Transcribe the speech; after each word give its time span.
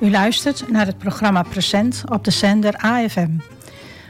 U 0.00 0.10
luistert 0.10 0.68
naar 0.68 0.86
het 0.86 0.98
programma 0.98 1.42
Present 1.42 2.02
op 2.10 2.24
de 2.24 2.30
zender 2.30 2.76
AFM. 2.76 3.30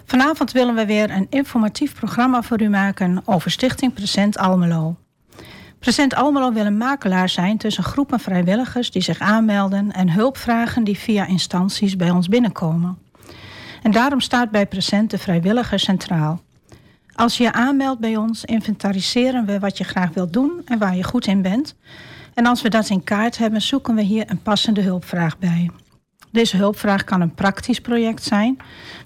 Vanavond 0.04 0.52
willen 0.52 0.74
we 0.74 0.86
weer 0.86 1.10
een 1.10 1.26
informatief 1.30 1.94
programma 1.94 2.42
voor 2.42 2.62
u 2.62 2.68
maken 2.68 3.22
over 3.24 3.50
Stichting 3.50 3.94
Present 3.94 4.38
Almelo. 4.38 4.96
Present 5.78 6.14
Almelo 6.14 6.52
wil 6.52 6.66
een 6.66 6.76
makelaar 6.76 7.28
zijn 7.28 7.58
tussen 7.58 7.84
groepen 7.84 8.20
vrijwilligers 8.20 8.90
die 8.90 9.02
zich 9.02 9.18
aanmelden 9.18 9.92
en 9.92 10.10
hulp 10.10 10.36
vragen 10.36 10.84
die 10.84 10.98
via 10.98 11.26
instanties 11.26 11.96
bij 11.96 12.10
ons 12.10 12.28
binnenkomen. 12.28 12.98
En 13.82 13.90
daarom 13.90 14.20
staat 14.20 14.50
bij 14.50 14.66
Present 14.66 15.10
de 15.10 15.18
vrijwilliger 15.18 15.78
centraal. 15.78 16.42
Als 17.14 17.36
je 17.36 17.42
je 17.42 17.52
aanmeldt 17.52 18.00
bij 18.00 18.16
ons, 18.16 18.44
inventariseren 18.44 19.46
we 19.46 19.58
wat 19.58 19.78
je 19.78 19.84
graag 19.84 20.10
wilt 20.10 20.32
doen 20.32 20.62
en 20.64 20.78
waar 20.78 20.96
je 20.96 21.04
goed 21.04 21.26
in 21.26 21.42
bent. 21.42 21.74
En 22.34 22.46
als 22.46 22.62
we 22.62 22.68
dat 22.68 22.88
in 22.88 23.04
kaart 23.04 23.38
hebben, 23.38 23.62
zoeken 23.62 23.94
we 23.94 24.02
hier 24.02 24.30
een 24.30 24.42
passende 24.42 24.80
hulpvraag 24.80 25.38
bij. 25.38 25.70
Deze 26.30 26.56
hulpvraag 26.56 27.04
kan 27.04 27.20
een 27.20 27.34
praktisch 27.34 27.80
project 27.80 28.22
zijn, 28.22 28.56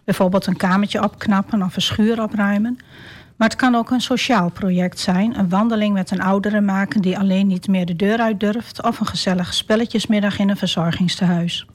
bijvoorbeeld 0.05 0.47
een 0.47 0.57
kamertje 0.57 1.03
opknappen 1.03 1.63
of 1.63 1.77
een 1.77 1.83
schuur 1.83 2.23
opruimen. 2.23 2.79
Maar 3.37 3.49
het 3.49 3.57
kan 3.57 3.75
ook 3.75 3.91
een 3.91 4.01
sociaal 4.01 4.51
project 4.51 4.99
zijn, 4.99 5.39
een 5.39 5.49
wandeling 5.49 5.95
met 5.95 6.11
een 6.11 6.23
oudere 6.23 6.61
maken 6.61 7.01
die 7.01 7.19
alleen 7.19 7.47
niet 7.47 7.69
meer 7.69 7.87
de 7.87 7.97
deur 7.97 8.19
uit 8.19 8.41
durft, 8.41 8.83
of 8.83 9.01
een 9.01 9.07
gezellige 9.07 9.53
spelletjesmiddag 9.53 10.39
in 10.39 10.49
een 10.49 10.57
verzorgingstehuis. 10.57 11.67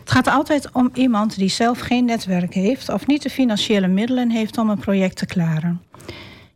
Het 0.00 0.10
gaat 0.10 0.28
altijd 0.28 0.72
om 0.72 0.90
iemand 0.94 1.36
die 1.36 1.48
zelf 1.48 1.80
geen 1.80 2.04
netwerk 2.04 2.54
heeft 2.54 2.88
of 2.88 3.06
niet 3.06 3.22
de 3.22 3.30
financiële 3.30 3.86
middelen 3.86 4.30
heeft 4.30 4.58
om 4.58 4.70
een 4.70 4.78
project 4.78 5.16
te 5.16 5.26
klaren. 5.26 5.80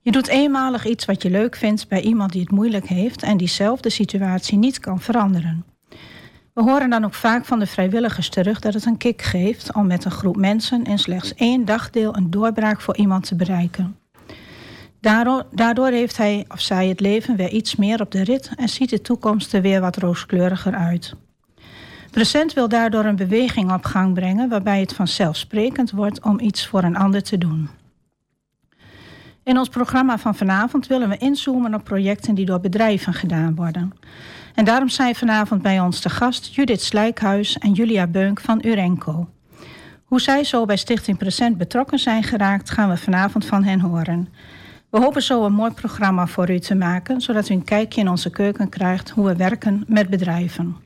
Je 0.00 0.12
doet 0.12 0.28
eenmalig 0.28 0.86
iets 0.86 1.04
wat 1.04 1.22
je 1.22 1.30
leuk 1.30 1.56
vindt 1.56 1.88
bij 1.88 2.00
iemand 2.00 2.32
die 2.32 2.40
het 2.40 2.50
moeilijk 2.50 2.86
heeft 2.86 3.22
en 3.22 3.36
die 3.36 3.48
zelf 3.48 3.80
de 3.80 3.90
situatie 3.90 4.58
niet 4.58 4.78
kan 4.78 5.00
veranderen. 5.00 5.64
We 6.54 6.62
horen 6.62 6.90
dan 6.90 7.04
ook 7.04 7.14
vaak 7.14 7.44
van 7.44 7.58
de 7.58 7.66
vrijwilligers 7.66 8.28
terug 8.28 8.60
dat 8.60 8.74
het 8.74 8.84
een 8.84 8.96
kick 8.96 9.22
geeft 9.22 9.74
om 9.74 9.86
met 9.86 10.04
een 10.04 10.10
groep 10.10 10.36
mensen 10.36 10.84
in 10.84 10.98
slechts 10.98 11.34
één 11.34 11.64
dagdeel 11.64 12.16
een 12.16 12.30
doorbraak 12.30 12.80
voor 12.80 12.96
iemand 12.96 13.26
te 13.26 13.34
bereiken. 13.36 13.96
Daardoor, 15.00 15.90
heeft 15.90 16.16
hij 16.16 16.44
of 16.48 16.60
zij 16.60 16.88
het 16.88 17.00
leven 17.00 17.36
weer 17.36 17.50
iets 17.50 17.76
meer 17.76 18.00
op 18.00 18.10
de 18.10 18.24
rit 18.24 18.50
en 18.56 18.68
ziet 18.68 18.90
de 18.90 19.00
toekomst 19.00 19.52
er 19.52 19.62
weer 19.62 19.80
wat 19.80 19.96
rooskleuriger 19.96 20.74
uit. 20.74 21.14
Present 22.10 22.52
wil 22.52 22.68
daardoor 22.68 23.04
een 23.04 23.16
beweging 23.16 23.72
op 23.72 23.84
gang 23.84 24.14
brengen 24.14 24.48
waarbij 24.48 24.80
het 24.80 24.94
vanzelfsprekend 24.94 25.90
wordt 25.90 26.22
om 26.22 26.40
iets 26.40 26.66
voor 26.66 26.82
een 26.82 26.96
ander 26.96 27.22
te 27.22 27.38
doen. 27.38 27.68
In 29.48 29.58
ons 29.58 29.68
programma 29.68 30.18
van 30.18 30.34
vanavond 30.34 30.86
willen 30.86 31.08
we 31.08 31.16
inzoomen 31.16 31.74
op 31.74 31.84
projecten 31.84 32.34
die 32.34 32.44
door 32.44 32.60
bedrijven 32.60 33.14
gedaan 33.14 33.54
worden. 33.54 33.92
En 34.54 34.64
daarom 34.64 34.88
zijn 34.88 35.14
vanavond 35.14 35.62
bij 35.62 35.80
ons 35.80 36.00
te 36.00 36.10
gast 36.10 36.54
Judith 36.54 36.82
Slijkhuis 36.82 37.58
en 37.58 37.72
Julia 37.72 38.06
Beunk 38.06 38.40
van 38.40 38.60
Urenco. 38.64 39.28
Hoe 40.04 40.20
zij 40.20 40.44
zo 40.44 40.64
bij 40.64 40.76
Stichting 40.76 41.18
Present 41.18 41.58
betrokken 41.58 41.98
zijn 41.98 42.22
geraakt, 42.22 42.70
gaan 42.70 42.88
we 42.88 42.96
vanavond 42.96 43.46
van 43.46 43.64
hen 43.64 43.80
horen. 43.80 44.28
We 44.90 44.98
hopen 44.98 45.22
zo 45.22 45.44
een 45.44 45.52
mooi 45.52 45.70
programma 45.70 46.26
voor 46.26 46.50
u 46.50 46.58
te 46.58 46.74
maken, 46.74 47.20
zodat 47.20 47.48
u 47.48 47.54
een 47.54 47.64
kijkje 47.64 48.00
in 48.00 48.08
onze 48.08 48.30
keuken 48.30 48.68
krijgt 48.68 49.10
hoe 49.10 49.26
we 49.26 49.36
werken 49.36 49.84
met 49.86 50.10
bedrijven. 50.10 50.76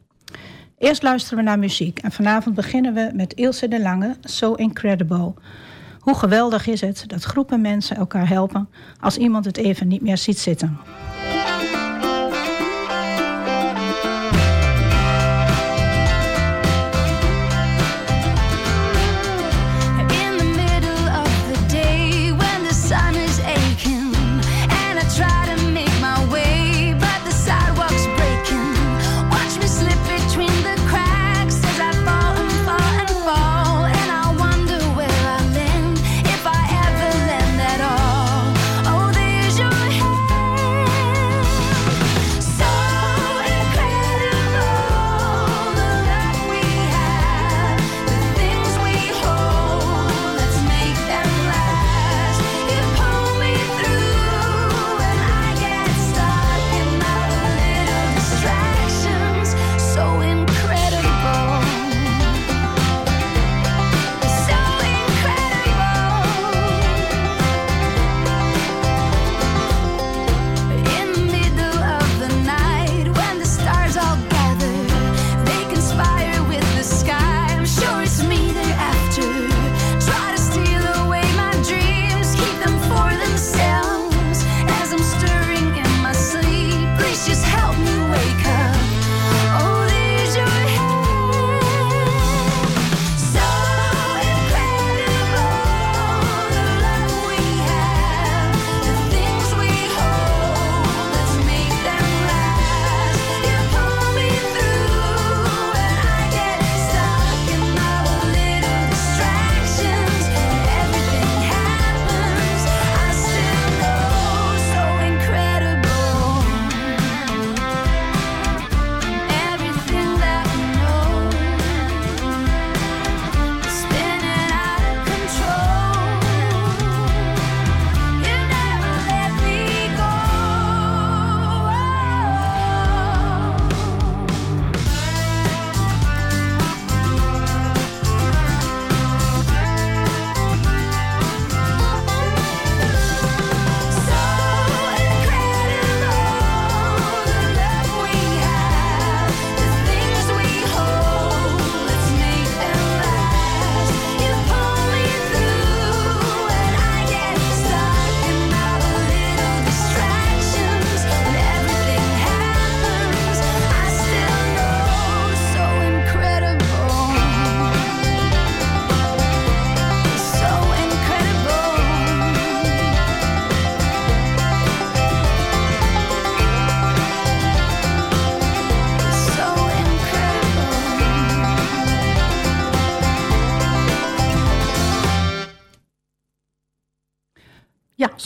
Eerst 0.79 1.03
luisteren 1.03 1.39
we 1.39 1.45
naar 1.45 1.59
muziek 1.59 1.99
en 1.99 2.13
vanavond 2.13 2.55
beginnen 2.55 2.95
we 2.95 3.11
met 3.15 3.33
Ilse 3.33 3.69
de 3.69 3.81
Lange, 3.81 4.17
So 4.21 4.55
Incredible. 4.55 5.35
Hoe 6.03 6.15
geweldig 6.15 6.67
is 6.67 6.81
het 6.81 7.05
dat 7.07 7.23
groepen 7.23 7.61
mensen 7.61 7.97
elkaar 7.97 8.29
helpen 8.29 8.69
als 9.01 9.17
iemand 9.17 9.45
het 9.45 9.57
even 9.57 9.89
niet 9.89 10.03
meer 10.03 10.19
ziet 10.19 10.39
zitten. 10.39 10.79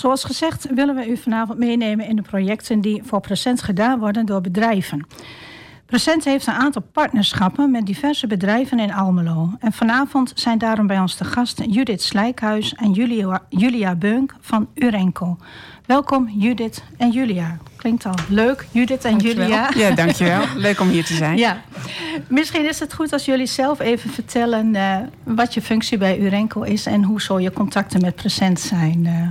Zoals 0.06 0.24
gezegd 0.24 0.66
willen 0.74 0.94
we 0.94 1.08
u 1.08 1.16
vanavond 1.16 1.58
meenemen 1.58 2.06
in 2.06 2.16
de 2.16 2.22
projecten 2.22 2.80
die 2.80 3.02
voor 3.04 3.20
present 3.20 3.62
gedaan 3.62 3.98
worden 3.98 4.26
door 4.26 4.40
bedrijven. 4.40 5.06
Present 5.86 6.24
heeft 6.24 6.46
een 6.46 6.54
aantal 6.54 6.82
partnerschappen 6.92 7.70
met 7.70 7.86
diverse 7.86 8.26
bedrijven 8.26 8.78
in 8.78 8.92
Almelo. 8.92 9.50
En 9.58 9.72
vanavond 9.72 10.32
zijn 10.34 10.58
daarom 10.58 10.86
bij 10.86 11.00
ons 11.00 11.14
te 11.14 11.24
gast 11.24 11.62
Judith 11.68 12.02
Slijkhuis 12.02 12.74
en 12.74 12.92
Julia, 12.92 13.42
Julia 13.48 13.94
Beunk 13.94 14.34
van 14.40 14.68
Urenco. 14.74 15.36
Welkom 15.86 16.28
Judith 16.28 16.82
en 16.96 17.10
Julia. 17.10 17.58
Klinkt 17.76 18.06
al 18.06 18.14
leuk, 18.28 18.66
Judith 18.70 19.04
en 19.04 19.10
dankjewel. 19.10 19.46
Julia. 19.46 19.70
Ja, 19.74 19.90
dankjewel. 19.90 20.44
Leuk 20.66 20.80
om 20.80 20.88
hier 20.88 21.04
te 21.04 21.14
zijn. 21.14 21.36
Ja. 21.36 21.62
Misschien 22.28 22.68
is 22.68 22.80
het 22.80 22.94
goed 22.94 23.12
als 23.12 23.24
jullie 23.24 23.46
zelf 23.46 23.80
even 23.80 24.10
vertellen 24.10 24.74
uh, 24.74 24.96
wat 25.22 25.54
je 25.54 25.62
functie 25.62 25.98
bij 25.98 26.18
Urenco 26.18 26.62
is 26.62 26.86
en 26.86 27.02
hoe 27.02 27.20
zo 27.20 27.40
je 27.40 27.52
contacten 27.52 28.00
met 28.00 28.14
Present 28.14 28.60
zijn. 28.60 29.04
Uh, 29.04 29.30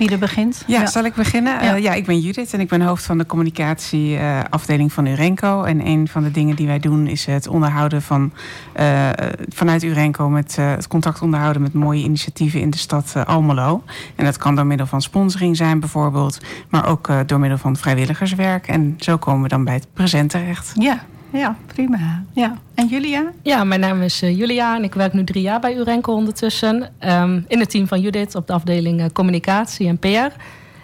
wie 0.00 0.10
er 0.10 0.18
begint. 0.18 0.64
Ja, 0.66 0.80
ja, 0.80 0.86
zal 0.86 1.04
ik 1.04 1.14
beginnen? 1.14 1.64
Ja. 1.64 1.76
Uh, 1.76 1.82
ja. 1.82 1.92
ik 1.92 2.06
ben 2.06 2.20
Judith 2.20 2.52
en 2.52 2.60
ik 2.60 2.68
ben 2.68 2.80
hoofd 2.80 3.04
van 3.04 3.18
de 3.18 3.26
communicatieafdeling 3.26 4.92
van 4.92 5.06
Urenco. 5.06 5.62
En 5.62 5.86
een 5.86 6.08
van 6.08 6.22
de 6.22 6.30
dingen 6.30 6.56
die 6.56 6.66
wij 6.66 6.78
doen 6.78 7.06
is 7.06 7.26
het 7.26 7.48
onderhouden 7.48 8.02
van 8.02 8.32
uh, 8.80 9.08
vanuit 9.48 9.82
Urenco 9.82 10.28
met 10.28 10.56
uh, 10.58 10.70
het 10.70 10.88
contact 10.88 11.22
onderhouden 11.22 11.62
met 11.62 11.72
mooie 11.72 12.02
initiatieven 12.02 12.60
in 12.60 12.70
de 12.70 12.78
stad 12.78 13.14
Almelo. 13.26 13.82
En 14.16 14.24
dat 14.24 14.36
kan 14.36 14.54
door 14.54 14.66
middel 14.66 14.86
van 14.86 15.02
sponsoring 15.02 15.56
zijn 15.56 15.80
bijvoorbeeld, 15.80 16.40
maar 16.68 16.86
ook 16.86 17.08
door 17.26 17.38
middel 17.40 17.58
van 17.58 17.76
vrijwilligerswerk. 17.76 18.68
En 18.68 18.94
zo 18.98 19.16
komen 19.16 19.42
we 19.42 19.48
dan 19.48 19.64
bij 19.64 19.74
het 19.74 19.86
present 19.92 20.30
terecht. 20.30 20.72
Ja, 20.74 21.04
ja, 21.32 21.56
prima. 21.66 22.22
Ja. 22.32 22.56
En 22.74 22.86
Julia? 22.86 23.32
Ja, 23.42 23.64
mijn 23.64 23.80
naam 23.80 24.02
is 24.02 24.22
uh, 24.22 24.38
Julia 24.38 24.76
en 24.76 24.84
ik 24.84 24.94
werk 24.94 25.12
nu 25.12 25.24
drie 25.24 25.42
jaar 25.42 25.60
bij 25.60 25.76
Urenco 25.76 26.12
ondertussen. 26.12 26.92
Um, 27.04 27.44
in 27.48 27.58
het 27.58 27.70
team 27.70 27.86
van 27.86 28.00
Judith 28.00 28.34
op 28.34 28.46
de 28.46 28.52
afdeling 28.52 29.00
uh, 29.00 29.06
communicatie 29.12 29.88
en 29.88 29.98
PR. 29.98 30.36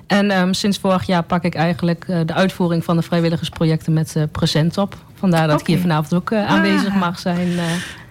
En 0.07 0.39
um, 0.39 0.55
sinds 0.55 0.79
vorig 0.79 1.07
jaar 1.07 1.23
pak 1.23 1.43
ik 1.43 1.55
eigenlijk 1.55 2.07
uh, 2.09 2.21
de 2.27 2.35
uitvoering 2.35 2.85
van 2.85 2.97
de 2.97 3.03
vrijwilligersprojecten 3.03 3.93
met 3.93 4.27
Present 4.33 4.79
op. 4.79 4.97
Vandaar 5.15 5.47
dat 5.47 5.61
okay. 5.61 5.61
ik 5.61 5.67
hier 5.67 5.79
vanavond 5.81 6.15
ook 6.15 6.33
aanwezig 6.33 6.93
ah. 6.93 7.01
mag 7.01 7.19
zijn. 7.19 7.49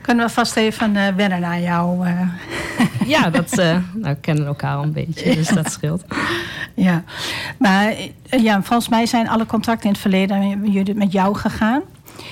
Kunnen 0.01 0.25
we 0.25 0.31
vast 0.31 0.55
even 0.55 1.15
wennen 1.15 1.39
naar 1.39 1.61
jou? 1.61 2.07
ja, 3.05 3.29
dat, 3.29 3.55
nou, 3.55 3.81
we 4.01 4.17
kennen 4.21 4.45
elkaar 4.45 4.75
al 4.75 4.83
een 4.83 4.93
beetje, 4.93 5.35
dus 5.35 5.47
dat 5.47 5.71
scheelt. 5.71 6.03
Ja, 6.75 7.03
maar 7.57 7.93
ja, 8.29 8.63
volgens 8.63 8.89
mij 8.89 9.05
zijn 9.05 9.29
alle 9.29 9.45
contacten 9.45 9.85
in 9.85 9.91
het 9.91 10.01
verleden 10.01 10.97
met 10.97 11.11
jou 11.11 11.35
gegaan. 11.35 11.81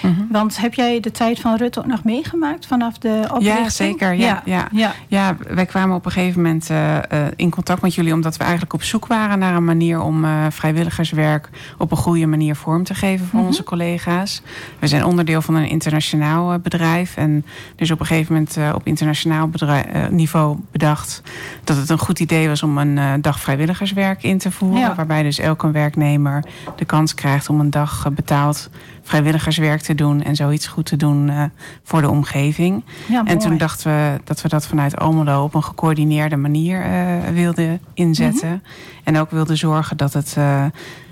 Mm 0.03 0.15
-hmm. 0.15 0.27
Want 0.31 0.57
heb 0.57 0.73
jij 0.73 0.99
de 0.99 1.11
tijd 1.11 1.39
van 1.39 1.55
Rutte 1.55 1.79
ook 1.79 1.85
nog 1.85 2.03
meegemaakt 2.03 2.65
vanaf 2.65 2.97
de 2.97 3.21
oprichting? 3.23 3.57
Ja, 3.57 3.69
zeker. 3.69 4.13
Ja, 4.13 4.41
ja. 4.45 4.67
ja. 4.71 4.93
ja 5.07 5.35
wij 5.47 5.65
kwamen 5.65 5.95
op 5.95 6.05
een 6.05 6.11
gegeven 6.11 6.41
moment 6.41 6.69
uh, 6.69 6.95
uh, 6.95 7.01
in 7.35 7.49
contact 7.49 7.81
met 7.81 7.95
jullie... 7.95 8.13
omdat 8.13 8.37
we 8.37 8.41
eigenlijk 8.43 8.73
op 8.73 8.83
zoek 8.83 9.07
waren 9.07 9.39
naar 9.39 9.55
een 9.55 9.65
manier 9.65 10.01
om 10.01 10.23
uh, 10.23 10.45
vrijwilligerswerk... 10.49 11.49
op 11.77 11.91
een 11.91 11.97
goede 11.97 12.25
manier 12.25 12.55
vorm 12.55 12.83
te 12.83 12.93
geven 12.93 13.25
voor 13.25 13.33
mm 13.33 13.39
-hmm. 13.39 13.47
onze 13.47 13.63
collega's. 13.63 14.41
We 14.79 14.87
zijn 14.87 15.05
onderdeel 15.05 15.41
van 15.41 15.55
een 15.55 15.69
internationaal 15.69 16.59
bedrijf. 16.59 17.17
En 17.17 17.45
dus 17.75 17.91
op 17.91 17.99
een 17.99 18.05
gegeven 18.05 18.33
moment 18.33 18.75
op 18.75 18.87
internationaal 18.87 19.47
bedrijf, 19.47 20.09
niveau 20.09 20.57
bedacht... 20.71 21.21
dat 21.63 21.77
het 21.77 21.89
een 21.89 21.97
goed 21.97 22.19
idee 22.19 22.47
was 22.47 22.63
om 22.63 22.77
een 22.77 23.21
dag 23.21 23.39
vrijwilligerswerk 23.39 24.23
in 24.23 24.37
te 24.37 24.51
voeren. 24.51 24.79
Ja. 24.79 24.95
Waarbij 24.95 25.23
dus 25.23 25.39
elke 25.39 25.71
werknemer 25.71 26.43
de 26.75 26.85
kans 26.85 27.13
krijgt 27.13 27.49
om 27.49 27.59
een 27.59 27.69
dag 27.69 28.07
betaald 28.13 28.69
vrijwilligerswerk 29.03 29.81
te 29.81 29.95
doen 29.95 30.23
en 30.23 30.35
zoiets 30.35 30.67
goed 30.67 30.85
te 30.85 30.95
doen 30.95 31.27
uh, 31.27 31.43
voor 31.83 32.01
de 32.01 32.09
omgeving. 32.09 32.83
Ja, 33.07 33.23
en 33.25 33.37
toen 33.37 33.57
dachten 33.57 33.91
we 33.91 34.21
dat 34.23 34.41
we 34.41 34.49
dat 34.49 34.67
vanuit 34.67 34.97
Almelo 34.97 35.43
op 35.43 35.53
een 35.53 35.63
gecoördineerde 35.63 36.37
manier 36.37 36.85
uh, 36.85 37.27
wilden 37.33 37.79
inzetten. 37.93 38.47
Mm 38.47 38.53
-hmm. 38.53 39.03
En 39.03 39.17
ook 39.17 39.31
wilden 39.31 39.57
zorgen 39.57 39.97
dat 39.97 40.13
het 40.13 40.35
uh, 40.37 40.65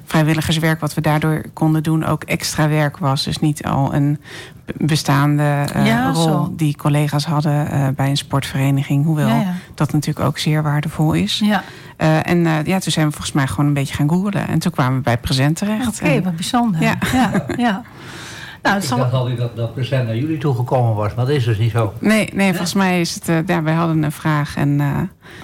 vrijwilligerswerk 0.05 0.79
wat 0.79 0.93
we 0.93 1.01
daardoor 1.01 1.43
konden 1.53 1.83
doen 1.83 2.05
ook 2.05 2.23
extra 2.23 2.69
werk 2.69 2.97
was. 2.97 3.23
Dus 3.23 3.39
niet 3.39 3.65
al 3.65 3.93
een 3.93 4.19
bestaande 4.77 5.65
ja, 5.83 6.11
rol 6.11 6.23
zo. 6.23 6.53
die 6.55 6.75
collega's 6.75 7.25
hadden 7.25 7.67
bij 7.95 8.09
een 8.09 8.17
sportvereniging. 8.17 9.05
Hoewel 9.05 9.27
ja, 9.27 9.41
ja. 9.41 9.53
dat 9.75 9.91
natuurlijk 9.91 10.25
ook 10.25 10.37
zeer 10.37 10.63
waardevol 10.63 11.13
is. 11.13 11.41
Ja. 11.43 11.63
Uh, 12.01 12.27
en 12.27 12.37
uh, 12.37 12.63
ja, 12.63 12.79
toen 12.79 12.91
zijn 12.91 13.05
we 13.05 13.11
volgens 13.11 13.31
mij 13.31 13.47
gewoon 13.47 13.65
een 13.65 13.73
beetje 13.73 13.93
gaan 13.93 14.09
googelen. 14.09 14.47
En 14.47 14.59
toen 14.59 14.71
kwamen 14.71 14.97
we 14.97 15.03
bij 15.03 15.17
Present 15.17 15.57
terecht. 15.57 15.87
Oké, 15.87 16.03
okay, 16.03 16.23
wat 16.23 16.35
bijzonder. 16.35 16.81
Ja. 16.81 16.97
ja, 17.13 17.45
ja. 17.57 17.81
Nou, 18.61 18.77
ik 18.77 18.83
zal... 18.83 18.97
dacht 18.97 19.13
altijd 19.13 19.37
dat, 19.37 19.55
dat 19.55 19.73
Present 19.73 20.05
naar 20.05 20.15
jullie 20.15 20.37
toegekomen 20.37 20.95
was, 20.95 21.13
maar 21.15 21.25
dat 21.25 21.35
is 21.35 21.45
dus 21.45 21.57
niet 21.57 21.71
zo. 21.71 21.93
Nee, 21.99 22.29
nee 22.33 22.49
volgens 22.49 22.73
mij 22.73 23.01
is 23.01 23.15
het... 23.15 23.29
Uh, 23.29 23.37
ja, 23.45 23.63
wij 23.63 23.73
hadden 23.73 24.03
een 24.03 24.11
vraag 24.11 24.55
en 24.55 24.77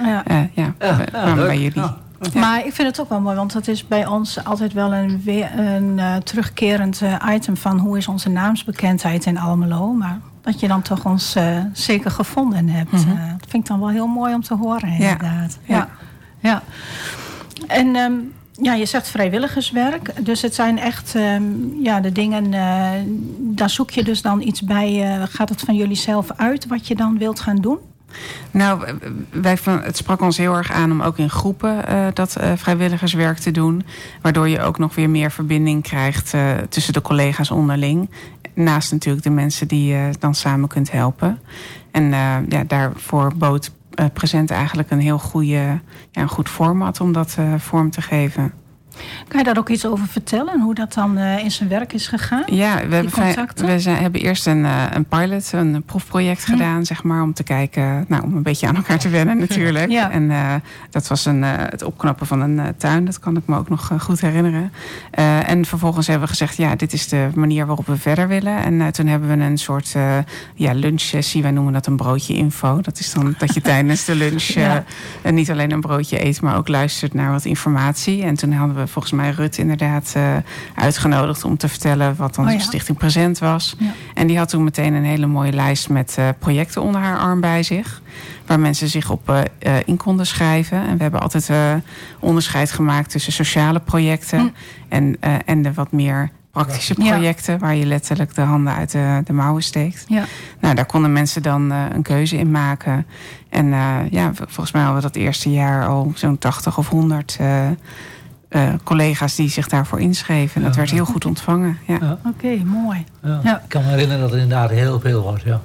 ja, 0.04 0.24
ja, 0.54 0.74
we 0.78 1.04
kwamen 1.12 1.46
bij 1.46 1.60
jullie. 1.60 1.90
Maar 2.34 2.66
ik 2.66 2.74
vind 2.74 2.88
het 2.88 3.02
ook 3.02 3.10
wel 3.10 3.22
mooi, 3.22 3.36
want 3.36 3.54
het 3.54 3.68
is 3.68 3.88
bij 3.88 4.06
ons 4.06 4.44
altijd 4.44 4.74
wel 4.74 4.94
een, 4.94 5.22
weer, 5.24 5.60
een 5.60 5.98
uh, 5.98 6.16
terugkerend 6.16 7.02
uh, 7.02 7.16
item 7.34 7.58
van 7.58 7.80
hoe 7.80 7.98
is 7.98 8.08
onze 8.08 8.30
naamsbekendheid 8.30 9.26
in 9.26 9.38
Almelo. 9.38 9.92
Maar 9.92 10.20
dat 10.42 10.60
je 10.60 10.68
dan 10.68 10.82
toch 10.82 11.06
ons 11.06 11.36
uh, 11.36 11.58
zeker 11.74 12.12
gevonden 12.12 12.70
hebt. 12.70 12.92
Mm 12.92 13.00
-hmm. 13.00 13.38
dat 13.40 13.50
vind 13.50 13.64
ik 13.64 13.70
dan 13.70 13.80
wel 13.80 13.90
heel 13.90 14.08
mooi 14.08 14.34
om 14.34 14.42
te 14.42 14.56
horen, 14.56 14.90
inderdaad. 14.90 15.58
Ja. 15.64 15.76
ja. 15.76 15.90
ja. 16.40 16.62
En 17.68 17.96
um, 17.96 18.34
ja, 18.62 18.74
je 18.74 18.86
zegt 18.86 19.10
vrijwilligerswerk. 19.10 20.26
Dus 20.26 20.42
het 20.42 20.56
zijn 20.56 20.80
echt 20.80 21.16
um, 21.16 21.78
ja, 21.84 22.00
de 22.00 22.12
dingen, 22.12 22.52
daar 23.56 23.70
zoek 23.70 23.90
je 23.90 24.04
dus 24.04 24.22
dan 24.22 24.42
iets 24.42 24.62
bij. 24.62 25.20
Gaat 25.30 25.50
het 25.50 25.62
van 25.62 25.76
jullie 25.76 25.96
zelf 25.96 26.32
uit 26.32 26.68
wat 26.68 26.88
je 26.88 26.96
dan 26.96 27.18
wilt 27.18 27.40
gaan 27.40 27.56
doen? 27.56 27.78
Nou, 28.52 28.84
wij, 29.32 29.58
het 29.64 29.98
sprak 29.98 30.22
ons 30.22 30.38
heel 30.38 30.54
erg 30.56 30.72
aan 30.72 30.92
om 30.92 31.02
ook 31.02 31.18
in 31.18 31.30
groepen 31.30 31.84
uh, 31.90 32.08
dat 32.14 32.38
uh, 32.42 32.52
vrijwilligerswerk 32.56 33.38
te 33.38 33.52
doen. 33.52 33.86
Waardoor 34.22 34.48
je 34.48 34.62
ook 34.62 34.78
nog 34.78 34.96
weer 34.96 35.10
meer 35.10 35.32
verbinding 35.32 35.84
krijgt 35.84 36.34
uh, 36.34 36.52
tussen 36.70 36.94
de 36.94 37.02
collega's 37.02 37.52
onderling. 37.52 38.10
Naast 38.54 38.92
natuurlijk 38.92 39.24
de 39.24 39.30
mensen 39.30 39.68
die 39.68 39.94
je 39.94 40.10
dan 40.20 40.36
samen 40.36 40.70
kunt 40.70 40.92
helpen. 40.92 41.40
En 41.92 42.10
ja, 42.50 42.64
daarvoor 42.68 43.32
bood 43.36 43.72
present 44.14 44.52
eigenlijk 44.52 44.92
een 44.92 45.00
heel 45.00 45.20
goede, 45.20 45.80
ja, 46.12 46.22
een 46.22 46.28
goed 46.28 46.50
format 46.50 47.02
om 47.02 47.12
dat 47.12 47.38
vorm 47.58 47.90
te 47.90 48.02
geven. 48.02 48.54
Kan 49.28 49.40
je 49.40 49.46
daar 49.46 49.58
ook 49.58 49.70
iets 49.70 49.86
over 49.86 50.08
vertellen? 50.08 50.62
Hoe 50.62 50.76
dat 50.76 50.94
dan 50.94 51.18
uh, 51.18 51.44
in 51.44 51.52
zijn 51.52 51.70
werk 51.70 51.94
is 51.94 52.08
gegaan? 52.08 52.44
Ja, 52.46 52.88
we, 52.88 52.96
hebben, 52.96 53.12
we 53.56 53.80
zijn, 53.80 53.98
hebben 53.98 54.22
eerst 54.22 54.48
een, 54.48 54.64
uh, 54.64 54.84
een 54.94 55.06
pilot, 55.06 55.52
een 55.52 55.84
proefproject 55.84 56.46
hm. 56.46 56.52
gedaan, 56.52 56.86
zeg 56.86 57.04
maar, 57.04 57.22
om 57.22 57.34
te 57.34 57.44
kijken, 57.44 58.06
nou, 58.08 58.24
om 58.24 58.36
een 58.36 58.44
beetje 58.44 58.68
aan 58.68 58.76
elkaar 58.76 59.00
te 59.00 59.10
wennen 59.10 59.38
natuurlijk. 59.48 59.90
Ja. 59.90 60.12
En 60.12 60.24
uh, 60.24 60.54
dat 60.90 61.08
was 61.08 61.26
een, 61.26 61.44
het 61.44 61.84
opknappen 61.84 62.28
van 62.28 62.42
een 62.42 62.76
tuin, 62.78 63.06
dat 63.06 63.20
kan 63.20 63.38
ik 63.38 63.44
me 63.46 63.58
ook 63.58 63.70
nog 63.70 63.92
goed 64.00 64.22
herinneren. 64.22 64.72
en 65.46 65.66
vervolgens 65.66 66.08
hebben 66.08 66.28
we 66.28 66.34
gezegd, 66.34 66.58
ja, 66.58 66.76
dit 66.76 66.94
is 66.94 67.08
de 67.08 67.30
manier 67.36 67.66
waarop 67.66 67.88
we 67.88 67.98
verder 67.98 68.28
willen. 68.28 68.64
En 68.64 68.92
toen 68.92 69.08
hebben 69.08 69.38
we 69.38 69.44
een 69.44 69.58
soort 69.58 69.96
ja, 70.56 70.74
lunchsessie, 70.74 71.42
wij 71.42 71.52
noemen 71.52 71.74
dat 71.74 71.88
een 71.88 71.96
broodje 71.96 72.34
info. 72.34 72.82
Dat 72.82 73.00
is 73.00 73.14
dan 73.14 73.36
dat 73.38 73.54
je 73.54 73.62
tijdens 73.62 74.06
de 74.06 74.16
lunch 74.26 74.44
ja. 74.44 74.84
niet 75.24 75.52
alleen 75.52 75.72
een 75.72 75.82
broodje 75.82 76.26
eet, 76.26 76.42
maar 76.42 76.58
ook 76.58 76.68
luistert 76.68 77.14
naar 77.14 77.32
wat 77.32 77.46
informatie. 77.46 78.24
En 78.24 78.36
toen 78.36 78.52
hadden 78.52 78.76
we 78.76 78.87
volgens 78.88 79.14
mij 79.14 79.30
Rut 79.30 79.58
inderdaad 79.58 80.14
uh, 80.18 80.36
uitgenodigd 80.76 81.44
om 81.44 81.58
te 81.58 81.68
vertellen 81.68 82.16
wat 82.16 82.36
dan 82.36 82.46
oh 82.46 82.52
ja. 82.52 82.60
Stichting 82.60 82.98
Present 82.98 83.40
was. 83.40 83.76
Ja. 83.80 83.92
En 84.14 84.28
die 84.28 84.38
had 84.38 84.50
toen 84.50 84.64
meteen 84.64 84.94
een 84.94 85.04
hele 85.04 85.26
mooie 85.26 85.54
lijst 85.54 85.90
met 85.90 86.16
uh, 86.20 86.30
projecten 86.40 86.82
onder 86.82 87.02
haar 87.02 87.18
arm 87.18 87.42
bij 87.42 87.64
zich. 87.64 88.02
Waar 88.46 88.60
mensen 88.60 88.88
zich 88.88 89.10
op 89.10 89.30
uh, 89.30 89.74
in 89.86 89.98
konden 89.98 90.26
schrijven. 90.26 90.88
En 90.88 90.98
we 90.98 91.02
hebben 91.02 91.22
altijd 91.22 91.50
onderscheid 92.20 92.72
gemaakt 92.72 93.10
tussen 93.10 93.34
sociale 93.34 93.80
projecten 93.80 94.40
hm. 94.40 94.48
en, 94.90 95.18
en 95.46 95.62
de 95.62 95.74
wat 95.74 95.92
meer 95.92 96.32
praktische 96.64 96.94
projecten 96.94 97.54
ja. 97.54 97.60
waar 97.60 97.76
je 97.76 97.86
letterlijk 97.86 98.36
de 98.36 98.42
handen 98.42 98.74
uit 98.74 98.92
de, 98.92 99.22
de 99.24 99.34
mouwen 99.34 99.64
steekt. 99.64 100.06
Ja. 100.08 100.24
Nou, 100.60 100.76
daar 100.76 100.86
konden 100.86 101.14
mensen 101.14 101.42
dan 101.42 101.72
uh, 101.72 101.84
een 101.94 102.02
keuze 102.02 102.38
in 102.38 102.52
maken. 102.52 103.06
En 103.50 103.66
uh, 103.66 103.96
ja, 104.10 104.32
volgens 104.34 104.72
mij 104.72 104.82
hadden 104.82 105.02
we 105.02 105.08
dat 105.08 105.16
eerste 105.16 105.52
jaar 105.52 105.88
al 105.88 106.12
zo'n 106.16 106.38
80 106.38 106.78
of 106.78 106.90
100 106.90 107.38
uh, 107.42 107.68
uh, 108.50 108.70
collega's 108.84 109.36
die 109.36 109.50
zich 109.50 109.68
daarvoor 109.68 110.00
inschreven. 110.00 110.62
Dat 110.62 110.72
ja, 110.72 110.78
werd 110.78 110.92
heel 110.92 111.06
goed 111.06 111.26
ontvangen. 111.26 111.78
Ja. 111.88 111.98
ja. 112.02 112.12
Oké, 112.12 112.28
okay, 112.28 112.64
mooi. 112.66 113.06
Ja. 113.44 113.62
Ik 113.64 113.70
kan 113.70 113.84
me 113.84 113.90
herinneren 113.90 114.22
dat 114.22 114.32
het 114.32 114.40
inderdaad 114.40 114.70
heel 114.70 115.00
veel 115.00 115.24
was. 115.24 115.42
Ja. 115.44 115.62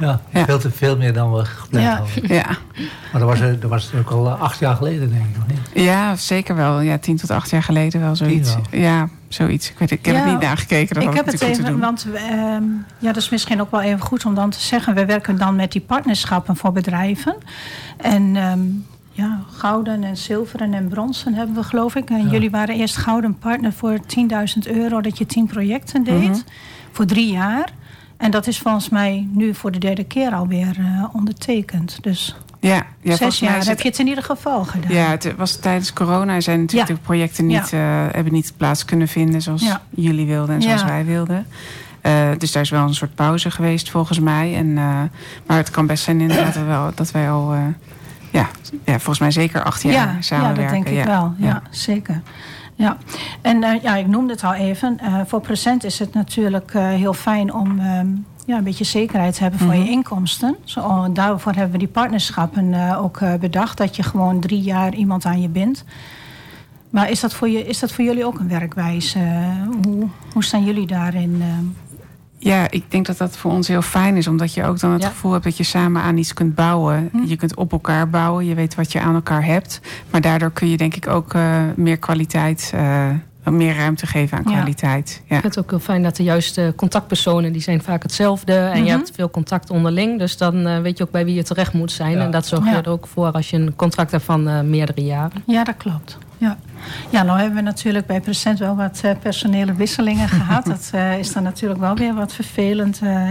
Ja. 0.00 0.20
Veel 0.32 0.58
te 0.58 0.70
veel 0.70 0.96
meer 0.96 1.12
dan 1.12 1.32
we 1.32 1.44
gepland 1.44 1.86
hadden. 1.86 2.34
Ja. 2.34 2.46
Maar 3.12 3.20
dat 3.20 3.22
was, 3.22 3.40
dat 3.40 3.70
was 3.70 3.90
ook 3.98 4.10
al 4.10 4.30
acht 4.30 4.58
jaar 4.58 4.76
geleden, 4.76 5.10
denk 5.10 5.24
ik 5.24 5.36
nog 5.36 5.46
niet. 5.46 5.84
Ja, 5.84 6.16
zeker 6.16 6.56
wel. 6.56 6.80
Ja, 6.80 6.98
tien 6.98 7.16
tot 7.16 7.30
acht 7.30 7.50
jaar 7.50 7.62
geleden 7.62 8.00
wel 8.00 8.16
zoiets. 8.16 8.54
Wel. 8.54 8.80
Ja, 8.80 9.08
zoiets. 9.28 9.70
Ik, 9.70 9.78
weet, 9.78 9.90
ik 9.90 10.06
heb 10.06 10.14
het 10.14 10.26
niet 10.26 10.40
nagekeken. 10.40 10.94
Dat 10.94 11.04
ik 11.04 11.14
heb 11.14 11.26
het 11.26 11.40
even, 11.40 11.78
want 11.78 12.06
uh, 12.12 12.20
ja, 12.98 13.12
dat 13.12 13.16
is 13.16 13.28
misschien 13.28 13.60
ook 13.60 13.70
wel 13.70 13.82
even 13.82 14.00
goed 14.00 14.24
om 14.24 14.34
dan 14.34 14.50
te 14.50 14.60
zeggen. 14.60 14.94
We 14.94 15.04
werken 15.04 15.38
dan 15.38 15.56
met 15.56 15.72
die 15.72 15.80
partnerschappen 15.80 16.56
voor 16.56 16.72
bedrijven. 16.72 17.36
En... 17.96 18.36
Um, 18.36 18.86
ja, 19.14 19.40
gouden 19.50 20.04
en 20.04 20.16
zilveren 20.16 20.74
en 20.74 20.88
bronzen 20.88 21.34
hebben 21.34 21.54
we 21.54 21.62
geloof 21.62 21.94
ik. 21.94 22.10
En 22.10 22.24
ja. 22.24 22.30
jullie 22.30 22.50
waren 22.50 22.74
eerst 22.74 22.96
gouden 22.96 23.38
partner 23.38 23.72
voor 23.72 23.98
10.000 23.98 24.72
euro 24.76 25.00
dat 25.00 25.18
je 25.18 25.26
10 25.26 25.46
projecten 25.46 26.04
deed. 26.04 26.14
Mm 26.14 26.32
-hmm. 26.32 26.42
Voor 26.92 27.06
drie 27.06 27.32
jaar. 27.32 27.72
En 28.16 28.30
dat 28.30 28.46
is 28.46 28.58
volgens 28.58 28.88
mij 28.88 29.28
nu 29.32 29.54
voor 29.54 29.72
de 29.72 29.78
derde 29.78 30.04
keer 30.04 30.34
alweer 30.34 30.76
uh, 30.78 31.04
ondertekend. 31.12 31.98
Dus 32.02 32.36
ja, 32.60 32.86
ja, 33.00 33.16
zes 33.16 33.38
jaar 33.38 33.56
het, 33.56 33.66
heb 33.66 33.80
je 33.80 33.88
het 33.88 33.98
in 33.98 34.06
ieder 34.06 34.24
geval 34.24 34.64
gedaan. 34.64 34.92
Ja, 34.92 35.10
het 35.10 35.34
was 35.36 35.56
tijdens 35.56 35.92
corona 35.92 36.40
zijn 36.40 36.60
natuurlijk 36.60 36.88
ja. 36.88 36.94
de 36.94 37.00
projecten 37.00 37.46
niet, 37.46 37.70
ja. 37.70 38.06
uh, 38.06 38.12
hebben 38.14 38.32
niet 38.32 38.52
plaats 38.56 38.84
kunnen 38.84 39.08
vinden 39.08 39.42
zoals 39.42 39.64
jullie 39.90 40.26
wilden 40.26 40.54
en 40.54 40.62
zoals 40.62 40.84
wij 40.84 41.04
wilden. 41.04 41.46
dus 42.38 42.52
daar 42.52 42.62
is 42.62 42.70
wel 42.70 42.82
een 42.82 42.94
soort 42.94 43.14
pauze 43.14 43.50
geweest 43.50 43.90
volgens 43.90 44.20
mij. 44.20 44.54
En, 44.54 44.72
maar 45.46 45.56
het 45.56 45.70
kan 45.70 45.86
best 45.86 46.04
zijn 46.04 46.20
inderdaad 46.20 46.66
wel, 46.66 46.90
dat 46.94 47.10
wij 47.10 47.30
al 47.30 47.54
ja, 48.34 48.48
ja, 48.84 48.92
volgens 48.92 49.18
mij 49.18 49.30
zeker 49.30 49.62
acht 49.62 49.82
jaar 49.82 49.92
ja, 49.92 50.16
samenwerken. 50.20 50.62
Ja, 50.62 50.82
dat 50.82 50.86
denk 50.86 50.98
ik 50.98 51.04
wel. 51.04 51.34
Ja, 51.36 51.62
zeker. 51.70 52.22
Ja, 52.74 52.96
en 53.40 53.62
uh, 53.62 53.82
ja, 53.82 53.96
ik 53.96 54.06
noemde 54.06 54.32
het 54.32 54.44
al 54.44 54.54
even. 54.54 54.98
Uh, 55.02 55.20
voor 55.26 55.40
Present 55.40 55.84
is 55.84 55.98
het 55.98 56.14
natuurlijk 56.14 56.74
uh, 56.74 56.88
heel 56.88 57.12
fijn 57.12 57.52
om 57.52 57.80
um, 57.80 58.26
ja, 58.46 58.56
een 58.56 58.64
beetje 58.64 58.84
zekerheid 58.84 59.34
te 59.34 59.42
hebben 59.42 59.60
voor 59.60 59.68
mm 59.68 59.74
-hmm. 59.74 59.84
je 59.84 59.90
inkomsten. 59.90 60.56
Zo, 60.64 61.12
daarvoor 61.12 61.52
hebben 61.52 61.72
we 61.72 61.78
die 61.78 61.88
partnerschappen 61.88 62.96
ook 62.98 63.20
bedacht. 63.40 63.78
Dat 63.78 63.96
je 63.96 64.02
gewoon 64.02 64.40
drie 64.40 64.62
jaar 64.62 64.94
iemand 64.94 65.24
aan 65.24 65.40
je 65.40 65.48
bindt. 65.48 65.84
Maar 66.90 67.10
is 67.10 67.20
dat 67.20 67.34
voor, 67.34 67.48
je, 67.48 67.66
is 67.66 67.78
dat 67.78 67.92
voor 67.92 68.04
jullie 68.04 68.26
ook 68.26 68.38
een 68.38 68.48
werkwijze? 68.48 69.18
hoe, 69.82 70.08
hoe 70.32 70.44
staan 70.44 70.64
jullie 70.64 70.86
daarin? 70.86 71.42
Ja, 72.44 72.70
ik 72.70 72.90
denk 72.90 73.06
dat 73.06 73.18
dat 73.18 73.36
voor 73.36 73.50
ons 73.50 73.68
heel 73.68 73.82
fijn 73.82 74.16
is. 74.16 74.26
Omdat 74.26 74.54
je 74.54 74.64
ook 74.64 74.80
dan 74.80 74.92
het 74.92 75.04
gevoel 75.04 75.32
hebt 75.32 75.44
dat 75.44 75.56
je 75.56 75.62
samen 75.62 76.02
aan 76.02 76.16
iets 76.16 76.34
kunt 76.34 76.54
bouwen. 76.54 77.08
Hm. 77.12 77.24
Je 77.26 77.36
kunt 77.36 77.56
op 77.56 77.72
elkaar 77.72 78.10
bouwen. 78.10 78.46
Je 78.46 78.54
weet 78.54 78.74
wat 78.74 78.92
je 78.92 79.00
aan 79.00 79.14
elkaar 79.14 79.44
hebt. 79.44 79.80
Maar 80.10 80.20
daardoor 80.20 80.50
kun 80.50 80.68
je 80.68 80.76
denk 80.76 80.94
ik 80.94 81.08
ook 81.08 81.34
uh, 81.34 81.62
meer 81.76 81.98
kwaliteit... 81.98 82.72
Uh, 82.74 83.08
meer 83.44 83.76
ruimte 83.76 84.06
geven 84.06 84.38
aan 84.38 84.44
kwaliteit. 84.44 85.22
Ja. 85.26 85.34
Ik 85.34 85.40
vind 85.40 85.54
het 85.54 85.64
ook 85.64 85.70
heel 85.70 85.80
fijn 85.80 86.02
dat 86.02 86.16
de 86.16 86.22
juiste 86.22 86.72
contactpersonen... 86.76 87.52
die 87.52 87.62
zijn 87.62 87.82
vaak 87.82 88.02
hetzelfde. 88.02 88.54
En 88.54 88.76
je 88.76 88.90
mhm. 88.90 88.98
hebt 88.98 89.10
veel 89.14 89.30
contact 89.30 89.70
onderling. 89.70 90.18
Dus 90.18 90.36
dan 90.36 90.66
uh, 90.66 90.78
weet 90.78 90.98
je 90.98 91.04
ook 91.04 91.10
bij 91.10 91.24
wie 91.24 91.34
je 91.34 91.42
terecht 91.42 91.72
moet 91.72 91.92
zijn. 91.92 92.18
En 92.18 92.30
dat 92.30 92.46
zorgt 92.46 92.72
er 92.72 92.88
ook 92.88 93.06
voor 93.06 93.30
als 93.30 93.50
je 93.50 93.56
een 93.56 93.76
contract 93.76 94.10
hebt 94.10 94.24
van 94.24 94.70
meerdere 94.70 95.04
jaren. 95.04 95.42
Ja, 95.46 95.64
dat 95.64 95.76
klopt. 95.76 96.18
Ja. 96.38 96.56
ja, 97.10 97.22
nou 97.22 97.38
hebben 97.38 97.56
we 97.56 97.62
natuurlijk 97.62 98.06
bij 98.06 98.20
Present 98.20 98.58
wel 98.58 98.76
wat 98.76 99.00
uh, 99.04 99.10
personele 99.22 99.74
wisselingen 99.74 100.28
gehad. 100.38 100.64
Dat 100.64 100.90
uh, 100.94 101.18
is 101.18 101.32
dan 101.32 101.42
natuurlijk 101.42 101.80
wel 101.80 101.96
weer 101.96 102.14
wat 102.14 102.32
vervelend 102.32 103.00
uh, 103.02 103.30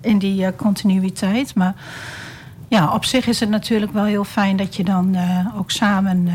in 0.00 0.18
die 0.18 0.56
continuïteit. 0.56 1.54
Maar 1.54 1.74
ja, 2.68 2.92
op 2.92 3.04
zich 3.04 3.26
is 3.26 3.40
het 3.40 3.48
natuurlijk 3.48 3.92
wel 3.92 4.04
heel 4.04 4.24
fijn 4.24 4.56
dat 4.56 4.76
je 4.76 4.84
dan 4.84 5.16
ook 5.56 5.70
samen, 5.70 6.28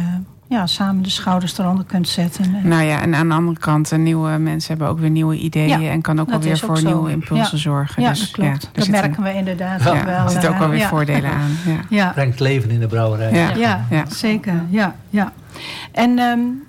ja, 0.47 0.67
samen 0.67 1.03
de 1.03 1.09
schouders 1.09 1.57
eronder 1.57 1.85
kunt 1.85 2.07
zetten. 2.07 2.55
Nou 2.63 2.83
ja, 2.83 3.01
en 3.01 3.15
aan 3.15 3.27
de 3.27 3.33
andere 3.33 3.59
kant, 3.59 3.97
nieuwe 3.97 4.38
mensen 4.38 4.69
hebben 4.69 4.88
ook 4.88 4.99
weer 4.99 5.09
nieuwe 5.09 5.35
ideeën 5.35 5.89
en 5.89 6.01
kan 6.01 6.19
ook 6.19 6.31
alweer 6.31 6.57
voor 6.57 6.83
nieuwe 6.83 7.11
impulsen 7.11 7.57
zorgen. 7.57 8.01
Ja, 8.01 8.09
dus, 8.09 8.19
dat 8.19 8.31
klopt. 8.31 8.69
dat 8.71 8.88
merken 8.88 9.23
we 9.23 9.33
inderdaad 9.33 9.88
ook 9.88 10.03
wel. 10.03 10.23
Er 10.23 10.29
zitten 10.29 10.49
ook 10.49 10.57
wel 10.57 10.69
weer 10.69 10.88
voordelen 10.88 11.31
aan. 11.31 11.51
Ja. 11.89 12.11
Brengt 12.11 12.39
leven 12.39 12.69
in 12.69 12.79
de 12.79 12.88
brouwerij. 12.88 13.57
Ja, 13.57 13.85
ja, 13.89 14.05
zeker. 14.07 14.63
Ja, 14.69 14.95
ja. 15.09 15.33
En 15.91 16.19
um, 16.19 16.67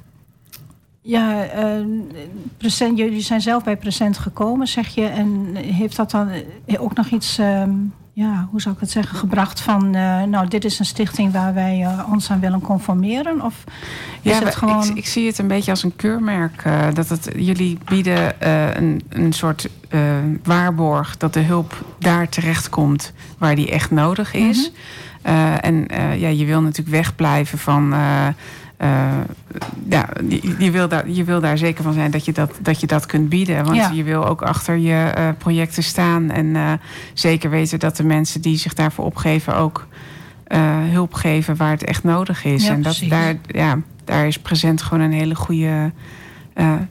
ja, 1.02 1.44
uh, 1.54 1.86
present, 2.56 2.98
jullie 2.98 3.20
zijn 3.20 3.40
zelf 3.40 3.64
bij 3.64 3.76
Present 3.76 4.18
gekomen, 4.18 4.66
zeg 4.66 4.88
je. 4.88 5.06
En 5.06 5.56
heeft 5.56 5.96
dat 5.96 6.10
dan 6.10 6.30
ook 6.78 6.94
nog 6.94 7.06
iets, 7.06 7.38
um, 7.38 7.94
ja, 8.12 8.48
hoe 8.50 8.60
zou 8.60 8.74
ik 8.74 8.80
het 8.80 8.90
zeggen, 8.90 9.18
gebracht 9.18 9.60
van... 9.60 9.96
Uh, 9.96 10.22
nou, 10.22 10.48
dit 10.48 10.64
is 10.64 10.78
een 10.78 10.84
stichting 10.84 11.32
waar 11.32 11.54
wij 11.54 11.80
uh, 11.80 12.08
ons 12.12 12.30
aan 12.30 12.40
willen 12.40 12.60
conformeren? 12.60 13.44
Of 13.44 13.64
is 14.22 14.38
ja, 14.38 14.44
het 14.44 14.54
gewoon... 14.54 14.88
ik, 14.88 14.96
ik, 14.96 15.06
zie 15.06 15.26
het 15.26 15.38
een 15.38 15.48
beetje 15.48 15.70
als 15.70 15.82
een 15.82 15.96
keurmerk. 15.96 16.64
dat 16.94 17.08
het, 17.08 17.30
jullie 17.36 17.78
bieden 17.84 18.48
een, 18.76 19.02
een 19.08 19.32
soort 19.32 19.68
waarborg 20.42 21.16
dat 21.16 21.34
de 21.34 21.40
hulp 21.40 21.84
daar 21.98 22.28
terechtkomt 22.28 23.12
waar 23.38 23.54
die 23.54 23.70
echt 23.70 23.90
nodig 23.90 24.34
is. 24.34 24.70
Mm 24.70 24.76
-hmm. 25.22 25.54
en 25.54 25.86
ja, 26.18 26.28
je 26.28 26.44
wil 26.44 26.60
natuurlijk 26.60 26.96
wegblijven 26.96 27.58
van 27.58 27.94
uh, 28.82 29.12
ja, 29.88 30.08
je, 30.28 30.54
je, 30.58 30.70
wil 30.70 30.88
daar, 30.88 31.08
je 31.08 31.24
wil 31.24 31.40
daar 31.40 31.58
zeker 31.58 31.82
van 31.84 31.92
zijn 31.92 32.10
dat 32.10 32.24
je 32.24 32.32
dat, 32.32 32.58
dat, 32.60 32.80
je 32.80 32.86
dat 32.86 33.06
kunt 33.06 33.28
bieden. 33.28 33.64
Want 33.64 33.96
je 33.96 34.02
wil 34.02 34.26
ook 34.26 34.42
achter 34.42 34.76
je 34.76 35.14
uh, 35.18 35.28
projecten 35.38 35.82
staan. 35.82 36.30
En 36.30 36.46
uh, 36.46 36.72
zeker 37.14 37.50
weten 37.50 37.78
dat 37.78 37.96
de 37.96 38.04
mensen 38.04 38.40
die 38.40 38.58
zich 38.58 38.74
daarvoor 38.74 39.04
opgeven 39.04 39.56
ook 39.56 39.86
hulp 40.90 41.14
geven 41.14 41.56
waar 41.56 41.70
het 41.70 41.84
echt 41.84 42.04
nodig 42.04 42.44
is. 42.44 42.66
Ja, 42.66 42.72
en 42.72 42.82
dat, 42.82 43.02
daar, 43.08 43.34
ja, 43.46 43.78
daar 44.04 44.26
is 44.26 44.38
present 44.38 44.82
gewoon 44.82 45.04
een 45.04 45.12
hele 45.12 45.34
goede 45.34 45.92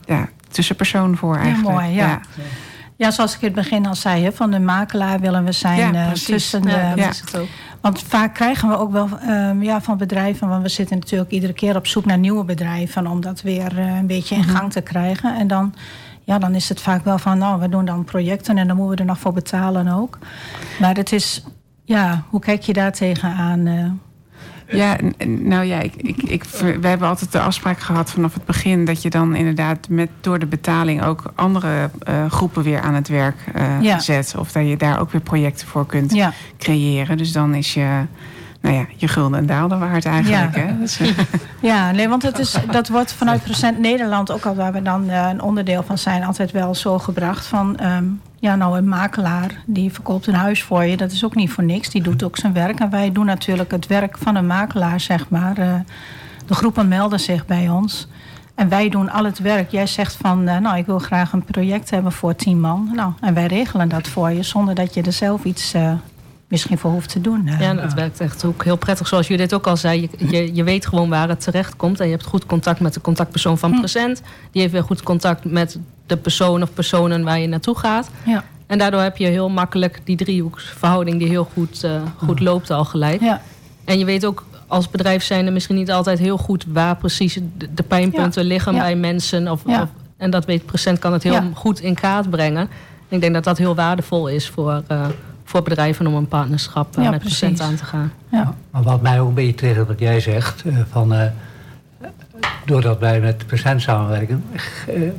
ja, 0.05 0.29
tussenpersoon 0.49 1.17
voor 1.17 1.35
eigenlijk. 1.35 1.79
Ja, 1.79 1.85
mooi, 1.85 1.95
ja. 1.95 2.21
ja. 2.95 3.11
zoals 3.11 3.35
ik 3.35 3.41
in 3.41 3.47
het 3.47 3.55
begin 3.55 3.85
al 3.85 3.95
zei, 3.95 4.23
hè, 4.23 4.31
van 4.31 4.51
de 4.51 4.59
makelaar 4.59 5.19
willen 5.19 5.43
we 5.43 5.51
zijn 5.51 6.13
tussen 6.13 6.61
de. 6.61 6.69
Ja, 6.69 6.95
dat 6.95 7.13
is 7.13 7.19
het 7.19 7.37
ook. 7.37 7.47
Want 7.81 8.01
vaak 8.01 8.33
krijgen 8.33 8.69
we 8.69 8.77
ook 8.77 8.91
wel 8.91 9.09
um, 9.29 9.63
ja, 9.63 9.81
van 9.81 9.97
bedrijven, 9.97 10.47
want 10.47 10.63
we 10.63 10.69
zitten 10.69 10.97
natuurlijk 10.97 11.31
iedere 11.31 11.53
keer 11.53 11.75
op 11.75 11.87
zoek 11.87 12.05
naar 12.05 12.17
nieuwe 12.17 12.43
bedrijven 12.43 13.07
om 13.07 13.21
dat 13.21 13.41
weer 13.41 13.79
uh, 13.79 13.97
een 13.97 14.07
beetje 14.07 14.35
in 14.35 14.41
mhm. 14.41 14.55
gang 14.55 14.71
te 14.71 14.81
krijgen. 14.81 15.37
En 15.37 15.47
dan, 15.47 15.73
ja, 16.23 16.39
dan 16.39 16.55
is 16.55 16.69
het 16.69 16.81
vaak 16.81 17.03
wel 17.03 17.17
van, 17.17 17.37
nou, 17.37 17.59
we 17.59 17.69
doen 17.69 17.85
dan 17.85 18.03
projecten 18.03 18.57
en 18.57 18.67
dan 18.67 18.75
moeten 18.75 18.95
we 18.95 19.01
er 19.01 19.07
nog 19.07 19.19
voor 19.19 19.33
betalen 19.33 19.87
ook. 19.87 20.17
Maar 20.79 20.95
het 20.95 21.11
is, 21.11 21.43
ja, 21.83 22.23
hoe 22.29 22.39
kijk 22.39 22.61
je 22.61 22.73
daar 22.73 22.91
tegenaan? 22.91 23.65
Uh? 23.65 23.91
Ja, 24.71 24.97
nou 25.27 25.65
ja, 25.65 25.79
ik, 25.79 25.93
ik, 25.95 26.23
ik, 26.23 26.43
we 26.81 26.87
hebben 26.87 27.07
altijd 27.07 27.31
de 27.31 27.39
afspraak 27.39 27.79
gehad 27.79 28.11
vanaf 28.11 28.33
het 28.33 28.45
begin 28.45 28.85
dat 28.85 29.01
je 29.01 29.09
dan 29.09 29.35
inderdaad 29.35 29.89
met, 29.89 30.09
door 30.21 30.39
de 30.39 30.45
betaling 30.45 31.03
ook 31.03 31.31
andere 31.35 31.89
uh, 32.09 32.31
groepen 32.31 32.63
weer 32.63 32.79
aan 32.79 32.93
het 32.93 33.07
werk 33.07 33.35
uh, 33.81 33.99
zet. 33.99 34.35
Of 34.37 34.51
dat 34.51 34.67
je 34.67 34.77
daar 34.77 34.99
ook 34.99 35.11
weer 35.11 35.21
projecten 35.21 35.67
voor 35.67 35.85
kunt 35.85 36.13
ja. 36.13 36.33
creëren. 36.57 37.17
Dus 37.17 37.31
dan 37.31 37.55
is 37.55 37.73
je, 37.73 38.05
nou 38.61 38.75
ja, 38.75 38.85
je 38.95 39.07
gulden 39.07 39.39
en 39.39 39.45
daalde 39.45 39.77
waard 39.77 40.05
eigenlijk. 40.05 40.55
Ja, 40.55 40.61
hè? 40.61 40.79
Dus, 40.79 40.99
ja 41.61 41.91
nee, 41.91 42.09
want 42.09 42.23
het 42.23 42.39
is, 42.39 42.55
dat 42.71 42.87
wordt 42.87 43.13
vanuit 43.13 43.43
Procent 43.43 43.79
Nederland, 43.79 44.31
ook 44.31 44.45
al 44.45 44.55
waar 44.55 44.73
we 44.73 44.81
dan 44.81 45.03
uh, 45.03 45.27
een 45.29 45.41
onderdeel 45.41 45.83
van 45.83 45.97
zijn, 45.97 46.23
altijd 46.23 46.51
wel 46.51 46.75
zo 46.75 46.99
gebracht 46.99 47.45
van. 47.45 47.79
Um, 47.83 48.21
ja, 48.39 48.55
nou, 48.55 48.77
een 48.77 48.87
makelaar 48.87 49.63
die 49.65 49.93
verkoopt 49.93 50.27
een 50.27 50.33
huis 50.33 50.63
voor 50.63 50.83
je, 50.83 50.97
dat 50.97 51.11
is 51.11 51.25
ook 51.25 51.35
niet 51.35 51.51
voor 51.51 51.63
niks. 51.63 51.89
Die 51.89 52.01
doet 52.01 52.23
ook 52.23 52.37
zijn 52.37 52.53
werk. 52.53 52.79
En 52.79 52.89
wij 52.89 53.11
doen 53.11 53.25
natuurlijk 53.25 53.71
het 53.71 53.87
werk 53.87 54.17
van 54.17 54.35
een 54.35 54.47
makelaar, 54.47 54.99
zeg 54.99 55.29
maar. 55.29 55.59
Uh, 55.59 55.73
de 56.45 56.53
groepen 56.53 56.87
melden 56.87 57.19
zich 57.19 57.45
bij 57.45 57.69
ons. 57.69 58.07
En 58.55 58.69
wij 58.69 58.89
doen 58.89 59.09
al 59.09 59.25
het 59.25 59.39
werk. 59.39 59.71
Jij 59.71 59.87
zegt 59.87 60.15
van, 60.15 60.49
uh, 60.49 60.57
nou, 60.57 60.77
ik 60.77 60.85
wil 60.85 60.99
graag 60.99 61.33
een 61.33 61.43
project 61.43 61.89
hebben 61.89 62.11
voor 62.11 62.35
tien 62.35 62.59
man. 62.59 62.91
Nou, 62.95 63.11
en 63.21 63.33
wij 63.33 63.45
regelen 63.45 63.89
dat 63.89 64.07
voor 64.07 64.31
je, 64.31 64.43
zonder 64.43 64.75
dat 64.75 64.93
je 64.93 65.01
er 65.01 65.13
zelf 65.13 65.43
iets 65.43 65.75
uh, 65.75 65.91
misschien 66.49 66.77
voor 66.77 66.91
hoeft 66.91 67.09
te 67.09 67.21
doen. 67.21 67.49
Ja, 67.59 67.73
dat 67.73 67.93
werkt 67.93 68.19
echt 68.19 68.45
ook 68.45 68.63
heel 68.63 68.75
prettig. 68.75 69.07
Zoals 69.07 69.27
jullie 69.27 69.43
dit 69.43 69.53
ook 69.53 69.67
al 69.67 69.77
zei, 69.77 70.01
je, 70.01 70.27
je, 70.29 70.55
je, 70.55 70.63
weet 70.63 70.87
gewoon 70.87 71.09
waar 71.09 71.29
het 71.29 71.41
terecht 71.41 71.75
komt. 71.75 71.99
En 71.99 72.05
je 72.05 72.11
hebt 72.11 72.25
goed 72.25 72.45
contact 72.45 72.79
met 72.79 72.93
de 72.93 73.01
contactpersoon 73.01 73.57
van 73.57 73.71
hm. 73.71 73.77
Present. 73.77 74.21
Die 74.51 74.61
heeft 74.61 74.73
weer 74.73 74.83
goed 74.83 75.03
contact 75.03 75.45
met 75.45 75.79
de 76.05 76.17
persoon 76.17 76.61
of 76.61 76.73
personen 76.73 77.23
waar 77.23 77.39
je 77.39 77.47
naartoe 77.47 77.77
gaat. 77.77 78.09
Ja. 78.25 78.43
En 78.67 78.77
daardoor 78.77 79.01
heb 79.01 79.17
je 79.17 79.27
heel 79.27 79.49
makkelijk 79.49 80.01
die 80.03 80.15
driehoeksverhouding 80.15 81.19
die 81.19 81.27
heel 81.27 81.47
goed, 81.53 81.83
uh, 81.85 82.01
goed 82.17 82.39
loopt 82.39 82.71
al 82.71 82.85
gelijk. 82.85 83.21
Ja. 83.21 83.41
En 83.85 83.99
je 83.99 84.05
weet 84.05 84.25
ook 84.25 84.45
als 84.67 84.89
bedrijf 84.89 85.23
zijn 85.23 85.45
er 85.45 85.53
misschien 85.53 85.75
niet 85.75 85.91
altijd 85.91 86.19
heel 86.19 86.37
goed 86.37 86.65
waar 86.67 86.95
precies 86.95 87.39
de, 87.73 87.83
pijnpunten 87.83 88.43
liggen 88.43 88.73
bij 88.73 88.95
mensen. 88.95 89.51
Of, 89.51 89.65
of, 89.65 89.87
en 90.17 90.29
dat 90.29 90.45
weet 90.45 90.65
Present 90.65 90.99
kan 90.99 91.13
het 91.13 91.23
heel 91.23 91.41
goed 91.53 91.79
in 91.79 91.95
kaart 91.95 92.29
brengen. 92.29 92.69
ik 93.07 93.21
denk 93.21 93.33
dat 93.33 93.43
dat 93.43 93.57
heel 93.57 93.75
waardevol 93.75 94.27
is 94.27 94.49
voor, 94.49 94.83
uh, 94.91 95.05
voor 95.49 95.61
bedrijven 95.61 96.07
om 96.07 96.13
een 96.13 96.27
partnerschap 96.27 96.97
uh, 96.97 97.09
met 97.09 97.19
Present 97.19 97.61
aan 97.61 97.75
te 97.75 97.85
gaan. 97.85 98.11
Ja. 98.31 98.53
Maar 98.71 98.83
wat 98.83 99.01
mij 99.01 99.19
ook 99.19 99.27
een 99.27 99.33
beetje 99.33 99.53
tegen 99.53 99.87
wat 99.87 99.99
jij 99.99 100.19
zegt, 100.19 100.63
van 100.89 101.13
doordat 102.65 102.99
wij 102.99 103.19
met 103.19 103.47
Present 103.47 103.81
samenwerken, 103.81 104.43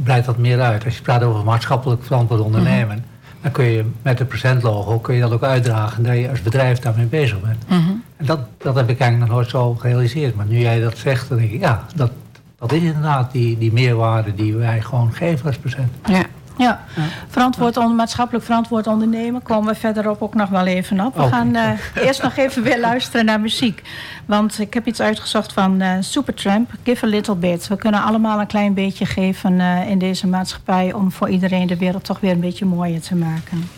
breidt 0.03 0.27
dat 0.27 0.39
meer 0.39 0.61
uit. 0.61 0.85
Als 0.85 0.97
je 0.97 1.03
praat 1.03 1.23
over 1.23 1.45
maatschappelijk 1.45 2.05
verantwoord 2.05 2.41
ondernemen, 2.41 2.97
mhm. 2.97 3.43
dan 3.43 3.51
kun 3.53 3.65
je 3.65 3.85
met 4.03 4.19
het 4.19 4.29
Present-logo 4.29 4.99
kun 4.99 5.15
je 5.15 5.21
dat 5.21 5.33
ook 5.33 5.43
uitdragen 5.43 6.03
dat 6.03 6.17
je 6.17 6.31
als 6.31 6.43
bedrijf 6.43 6.79
daarmee 6.79 7.07
bezig 7.07 7.41
bent. 7.41 7.69
Mhm. 7.69 7.91
En 8.17 8.27
dat, 8.27 8.41
dat 8.59 8.75
heb 8.75 8.89
ik 8.89 9.01
eigenlijk 9.01 9.31
nog 9.31 9.39
nooit 9.39 9.51
zo 9.51 9.75
gerealiseerd. 9.75 10.35
Maar 10.35 10.47
nu 10.47 10.59
jij 10.59 10.81
dat 10.81 10.97
zegt, 10.97 11.29
dan 11.29 11.39
denk 11.39 11.51
ik, 11.51 11.61
ja, 11.61 11.85
dat, 11.95 12.11
dat 12.59 12.73
is 12.73 12.83
inderdaad 12.83 13.33
die, 13.33 13.59
die 13.59 13.73
meerwaarde 13.73 14.35
die 14.35 14.55
wij 14.55 14.81
gewoon 14.81 15.13
geven 15.13 15.47
als 15.47 15.57
Present. 15.57 15.91
Ja. 16.07 16.25
Ja, 16.61 16.81
verantwoord 17.29 17.77
onder, 17.77 17.97
maatschappelijk 17.97 18.45
verantwoord 18.45 18.87
ondernemen 18.87 19.43
komen 19.43 19.73
we 19.73 19.81
verderop 19.81 20.23
ook 20.23 20.35
nog 20.35 20.49
wel 20.49 20.67
even 20.67 21.01
op. 21.07 21.17
We 21.17 21.23
gaan 21.23 21.57
uh, 21.57 21.71
eerst 21.95 22.23
nog 22.23 22.37
even 22.37 22.63
weer 22.63 22.81
luisteren 22.81 23.25
naar 23.25 23.41
muziek. 23.41 23.83
Want 24.27 24.59
ik 24.59 24.75
heb 24.75 24.87
iets 24.87 25.01
uitgezocht 25.01 25.53
van 25.53 25.83
uh, 25.83 25.93
Supertramp, 26.01 26.71
Give 26.83 27.07
a 27.07 27.09
Little 27.09 27.35
Bit. 27.35 27.69
We 27.69 27.77
kunnen 27.77 28.03
allemaal 28.03 28.41
een 28.41 28.47
klein 28.47 28.75
beetje 28.75 29.07
geven 29.07 29.53
uh, 29.53 29.91
in 29.91 29.99
deze 29.99 30.27
maatschappij... 30.27 30.93
om 30.93 31.13
voor 31.13 31.29
iedereen 31.29 31.67
de 31.67 31.77
wereld 31.77 32.05
toch 32.05 32.21
weer 32.21 32.33
een 32.33 32.41
beetje 32.41 32.65
mooier 32.65 33.01
te 33.01 33.15
maken. 33.15 33.69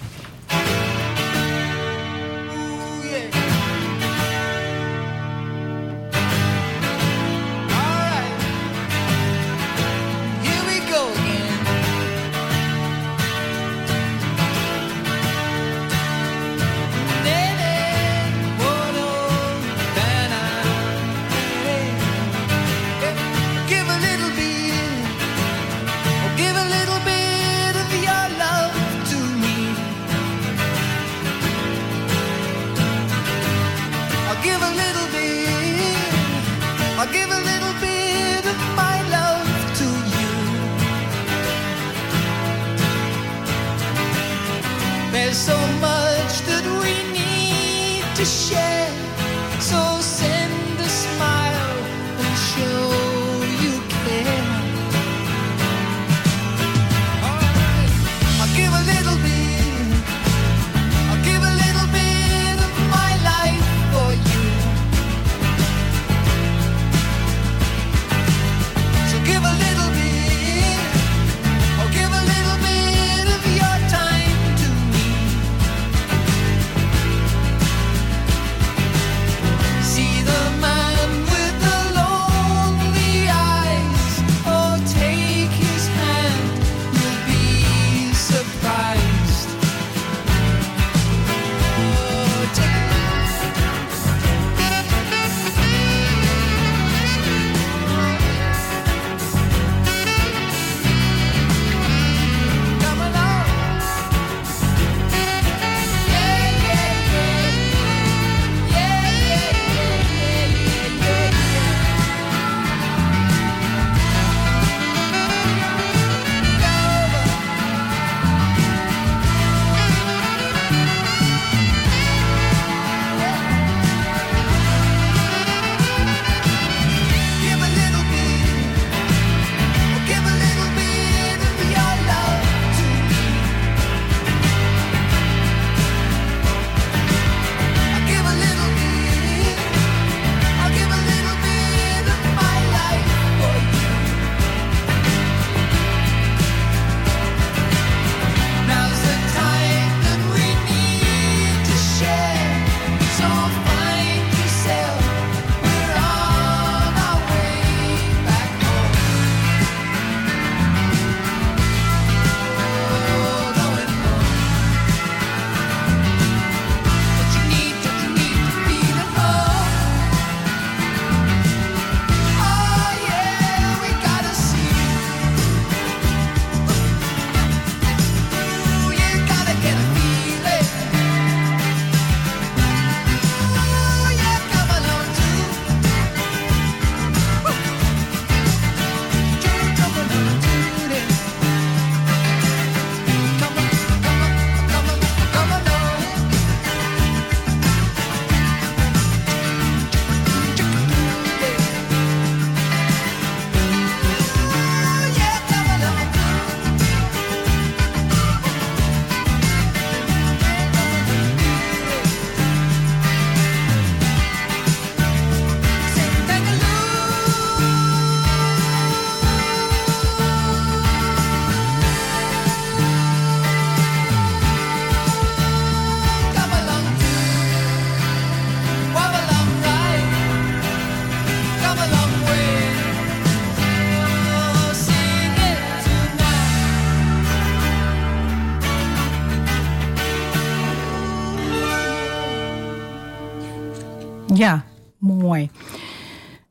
Mooi. 245.32 245.50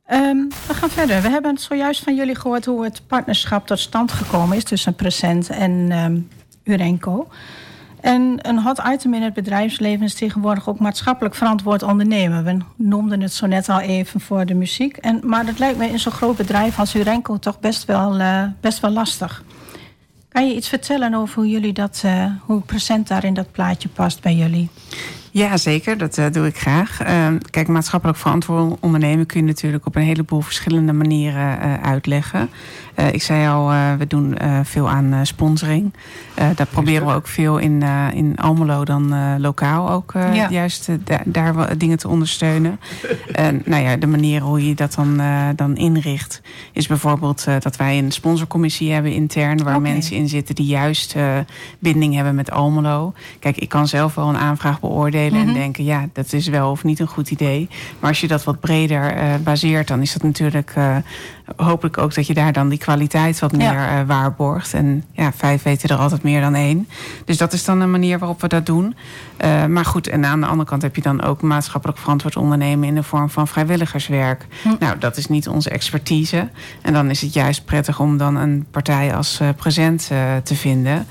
Ehm, 0.06 0.38
we 0.68 0.74
gaan 0.74 0.90
verder. 0.90 1.22
We 1.22 1.30
hebben 1.30 1.58
zojuist 1.58 2.04
van 2.04 2.16
jullie 2.16 2.36
gehoord 2.36 2.66
hoe 2.66 2.84
het 2.84 3.02
partnerschap 3.08 3.68
tot 3.68 3.80
stand 3.80 4.12
gekomen 4.12 4.58
is 4.58 4.64
tussen 4.64 4.96
Present 4.96 5.50
en 5.50 5.72
um, 5.92 6.30
Urenco. 6.64 7.28
En 8.02 8.38
een 8.42 8.60
hot 8.60 8.82
item 8.94 9.14
in 9.14 9.22
het 9.22 9.34
bedrijfsleven 9.34 10.06
is 10.06 10.14
tegenwoordig 10.14 10.70
ook 10.70 10.80
maatschappelijk 10.80 11.36
verantwoord 11.36 11.84
ondernemen. 11.84 12.44
We 12.44 12.58
noemden 12.76 13.22
het 13.22 13.34
zo 13.34 13.46
net 13.48 13.70
al 13.70 13.80
even 13.80 14.20
voor 14.20 14.46
de 14.46 14.54
muziek. 14.54 14.98
En, 14.98 15.20
maar 15.24 15.46
dat 15.46 15.60
lijkt 15.60 15.78
me 15.78 15.88
in 15.88 16.00
zo'n 16.00 16.12
groot 16.12 16.38
bedrijf 16.38 16.80
als 16.80 16.96
Urenco 16.96 17.38
toch 17.38 17.60
best 17.60 17.86
wel, 17.86 18.20
uh, 18.20 18.44
best 18.60 18.80
wel 18.80 18.92
lastig. 18.92 19.44
Kan 20.30 20.48
je 20.48 20.56
iets 20.56 20.68
vertellen 20.68 21.14
over 21.14 21.36
hoe 21.36 21.50
jullie 21.50 21.74
dat, 21.74 22.02
uh, 22.06 22.26
hoe 22.46 22.62
Present 22.62 23.08
daar 23.08 23.24
in 23.24 23.34
dat 23.34 23.52
plaatje 23.52 23.90
past 23.90 24.22
bij 24.22 24.36
jullie? 24.36 24.70
Ja, 25.32 25.58
zeker. 25.58 25.98
Dat 25.98 26.18
uh, 26.18 26.26
doe 26.32 26.48
ik 26.48 26.58
graag. 26.58 27.08
Uh, 27.08 27.28
kijk, 27.50 27.68
maatschappelijk 27.68 28.18
verantwoord 28.18 28.78
ondernemen 28.80 29.26
kun 29.26 29.40
je 29.40 29.46
natuurlijk 29.46 29.86
op 29.86 29.96
een 29.96 30.02
heleboel 30.02 30.42
verschillende 30.42 30.94
manieren 30.94 31.58
uh, 31.58 31.82
uitleggen. 31.82 32.50
Uh, 33.00 33.14
ik 33.14 33.22
zei 33.22 33.48
al, 33.48 33.68
we 33.98 34.08
doen 34.08 34.38
veel 34.64 34.90
aan 34.90 35.26
sponsoring. 35.26 35.94
daar 36.56 36.68
proberen 36.72 37.08
we 37.08 37.14
ook 37.14 37.28
veel 37.28 37.58
in, 37.58 37.84
in 38.14 38.38
Almelo 38.38 38.86
dan 38.86 39.40
lokaal 39.42 39.90
ook 39.90 40.12
ja. 40.14 40.50
juist 40.50 40.90
daar, 41.04 41.24
daar 41.26 41.78
dingen 41.78 41.98
te 41.98 42.08
ondersteunen. 42.08 42.80
En 43.32 43.62
nou 43.66 43.84
ja, 43.84 43.96
de 43.98 44.08
manier 44.08 44.42
hoe 44.42 44.68
je 44.68 44.76
dat 44.76 44.94
dan, 44.94 45.22
dan 45.56 45.78
inricht 45.78 46.42
is 46.72 46.88
bijvoorbeeld 46.88 47.46
dat 47.60 47.76
wij 47.76 47.98
een 47.98 48.12
sponsorcommissie 48.12 48.92
hebben 48.92 49.12
intern 49.12 49.64
waar 49.64 49.76
okay. 49.76 49.92
mensen 49.92 50.16
in 50.16 50.30
zitten 50.30 50.56
die 50.56 50.66
juist 50.66 51.16
binding 51.80 52.16
hebben 52.16 52.36
met 52.36 52.52
Almelo. 52.52 53.14
Kijk, 53.40 53.58
ik 53.58 53.70
kan 53.70 53.88
zelf 53.88 54.16
wel 54.16 54.30
een 54.30 54.38
aanvraag 54.38 54.80
beoordelen 54.80 55.21
mm 55.30 55.40
-hmm. 55.40 55.48
en 55.48 55.54
denken, 55.54 55.84
ja, 55.84 56.10
dat 56.14 56.34
is 56.34 56.48
wel 56.48 56.72
of 56.72 56.84
niet 56.84 57.00
een 57.00 57.08
goed 57.08 57.32
idee. 57.32 57.70
Maar 58.00 58.10
als 58.10 58.22
je 58.22 58.28
dat 58.28 58.44
wat 58.44 58.60
breder 58.60 59.16
uh, 59.16 59.36
baseert, 59.44 59.88
dan 59.88 60.02
is 60.02 60.14
dat 60.14 60.24
natuurlijk 60.24 60.74
uh, 61.60 61.68
hopelijk 61.68 61.98
ook 61.98 62.14
dat 62.14 62.28
je 62.28 62.34
daar 62.34 62.54
dan 62.54 62.70
die 62.70 62.78
kwaliteit 62.78 63.40
wat 63.40 63.52
meer 63.52 63.74
ja. 63.74 64.00
uh, 64.00 64.08
waarborgt. 64.08 64.74
En 64.74 65.04
ja, 65.12 65.32
vijf 65.36 65.64
weten 65.64 65.90
er 65.90 65.98
altijd 65.98 66.24
meer 66.24 66.42
dan 66.42 66.56
één. 66.56 66.88
Dus 67.26 67.38
dat 67.38 67.54
is 67.54 67.66
dan 67.66 67.82
een 67.82 67.92
manier 67.92 68.20
waarop 68.20 68.42
we 68.42 68.48
dat 68.48 68.66
doen. 68.66 68.96
Uh, 69.46 69.66
maar 69.66 69.86
goed, 69.86 70.08
en 70.08 70.26
aan 70.26 70.40
de 70.40 70.46
andere 70.46 70.70
kant 70.70 70.82
heb 70.82 70.96
je 70.96 71.02
dan 71.02 71.22
ook 71.22 71.42
maatschappelijk 71.42 72.00
verantwoord 72.00 72.36
ondernemen 72.36 72.88
in 72.88 72.96
de 72.96 73.04
vorm 73.04 73.30
van 73.30 73.48
vrijwilligerswerk. 73.48 74.46
Hm. 74.62 74.70
Nou, 74.80 74.98
dat 74.98 75.18
is 75.18 75.28
niet 75.28 75.48
onze 75.48 75.70
expertise. 75.70 76.50
En 76.82 76.94
dan 76.94 77.10
is 77.10 77.22
het 77.22 77.34
juist 77.34 77.66
prettig 77.66 78.00
om 78.00 78.18
dan 78.18 78.36
een 78.36 78.66
partij 78.72 79.16
als 79.16 79.40
uh, 79.42 79.50
present 79.56 80.08
te 80.44 80.56
vinden. 80.56 81.08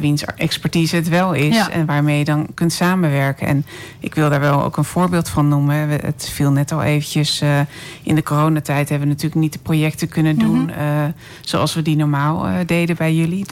wiens 0.00 0.24
expertise 0.24 0.96
het 0.96 1.08
wel 1.08 1.32
is. 1.32 1.54
Ja. 1.54 1.70
En 1.70 1.86
waarmee 1.86 2.18
je 2.18 2.24
dan 2.24 2.46
kunt 2.54 2.72
samenwerken 2.72 3.46
En 3.46 3.66
ik 3.98 4.14
wil 4.14 4.30
daar 4.30 4.40
wel 4.40 4.64
ook 4.64 4.76
een 4.76 4.84
voorbeeld 4.84 5.28
van 5.28 5.48
noemen. 5.48 5.88
Het 5.88 6.30
viel 6.32 6.50
net 6.50 6.72
al 6.72 6.82
eventjes. 6.82 7.42
in 8.02 8.14
de 8.14 8.22
coronatijd 8.22 8.88
hebben 8.88 9.08
we 9.08 9.14
natuurlijk 9.14 9.40
niet 9.40 9.52
de 9.52 9.58
projecten 9.58 9.77
kunnen 10.08 10.38
doen 10.38 10.64
mhm. 10.64 11.10
zoals 11.40 11.74
we 11.74 11.82
die 11.82 11.96
normaal 11.96 12.46
deden 12.66 12.96
bij 12.96 13.14
jullie. 13.14 13.46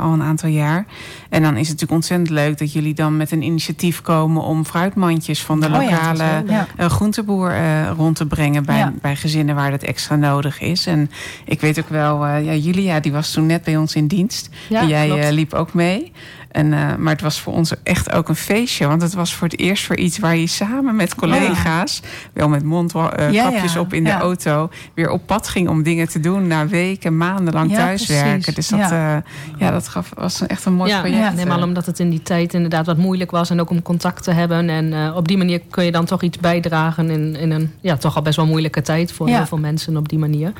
al 0.00 0.12
een 0.12 0.22
aantal 0.22 0.48
jaar. 0.48 0.86
En 1.28 1.42
dan 1.42 1.52
is 1.52 1.58
het 1.58 1.80
natuurlijk 1.80 1.92
ontzettend 1.92 2.30
leuk 2.30 2.58
dat 2.58 2.72
jullie 2.72 2.94
dan 2.94 3.16
met 3.16 3.32
een 3.32 3.42
initiatief 3.42 4.02
komen 4.02 4.42
om 4.42 4.64
fruitmandjes 4.64 5.42
van 5.42 5.60
de 5.60 5.66
oh 5.66 5.72
lokale 5.72 6.44
groenteboer 6.76 7.54
rond 7.96 8.16
te 8.16 8.26
brengen 8.26 8.64
bij, 8.64 8.92
bij 9.00 9.16
gezinnen 9.16 9.54
waar 9.54 9.70
dat 9.70 9.82
extra 9.82 10.16
nodig 10.16 10.60
is. 10.60 10.86
En 10.86 11.10
ik 11.44 11.60
weet 11.60 11.78
ook 11.78 11.88
wel, 11.88 12.26
ja, 12.26 12.54
Julia 12.54 13.00
die 13.00 13.12
was 13.12 13.32
toen 13.32 13.46
net 13.46 13.64
bij 13.64 13.76
ons 13.76 13.94
in 13.94 14.06
dienst. 14.06 14.48
Ja, 14.68 14.84
jij 14.84 15.32
liep 15.32 15.52
ook 15.52 15.74
mee. 15.74 16.12
En, 16.50 16.66
uh, 16.66 16.94
maar 16.96 17.12
het 17.12 17.20
was 17.20 17.40
voor 17.40 17.52
ons 17.52 17.72
echt 17.82 18.12
ook 18.12 18.28
een 18.28 18.36
feestje. 18.36 18.86
Want 18.86 19.02
het 19.02 19.14
was 19.14 19.34
voor 19.34 19.48
het 19.48 19.58
eerst 19.58 19.86
voor 19.86 19.96
iets 19.96 20.18
waar 20.18 20.36
je 20.36 20.46
samen 20.46 20.96
met 20.96 21.14
collega's... 21.14 22.00
wel 22.32 22.48
met 22.48 22.64
mondkapjes 22.64 23.74
uh, 23.74 23.80
op 23.80 23.92
in 23.92 24.04
de 24.04 24.12
auto... 24.12 24.70
weer 24.94 25.10
op 25.10 25.26
pad 25.26 25.48
ging 25.48 25.68
om 25.68 25.82
dingen 25.82 26.08
te 26.08 26.20
doen... 26.20 26.46
na 26.46 26.66
weken, 26.66 27.16
maanden 27.16 27.54
lang 27.54 27.74
thuiswerken. 27.74 28.54
Dus 28.54 28.68
dat, 28.68 28.78
ja. 28.78 29.22
ja, 29.58 29.70
dat 29.70 29.88
gaf, 29.88 30.12
was 30.16 30.46
echt 30.46 30.64
een 30.64 30.72
mooi 30.72 30.98
project. 30.98 31.16
Ja, 31.16 31.30
helemaal 31.30 31.62
omdat 31.62 31.86
het 31.86 31.98
in 31.98 32.10
die 32.10 32.22
tijd 32.22 32.54
inderdaad 32.54 32.86
wat 32.86 32.96
moeilijk 32.96 33.30
was... 33.30 33.50
en 33.50 33.60
ook 33.60 33.70
om 33.70 33.82
contact 33.82 34.22
te 34.22 34.32
hebben. 34.32 34.68
En 34.68 35.14
op 35.14 35.28
die 35.28 35.38
manier 35.38 35.60
kun 35.70 35.84
je 35.84 35.92
dan 35.92 36.04
toch 36.04 36.22
iets 36.22 36.38
bijdragen... 36.38 37.10
in, 37.10 37.36
in 37.36 37.50
een 37.50 37.72
ja, 37.80 37.96
toch 37.96 38.16
al 38.16 38.22
best 38.22 38.36
wel 38.36 38.46
moeilijke 38.46 38.82
tijd 38.82 39.12
voor 39.12 39.28
heel 39.28 39.46
veel 39.46 39.58
mensen 39.58 39.96
op 39.96 40.08
die 40.08 40.18
manier. 40.18 40.52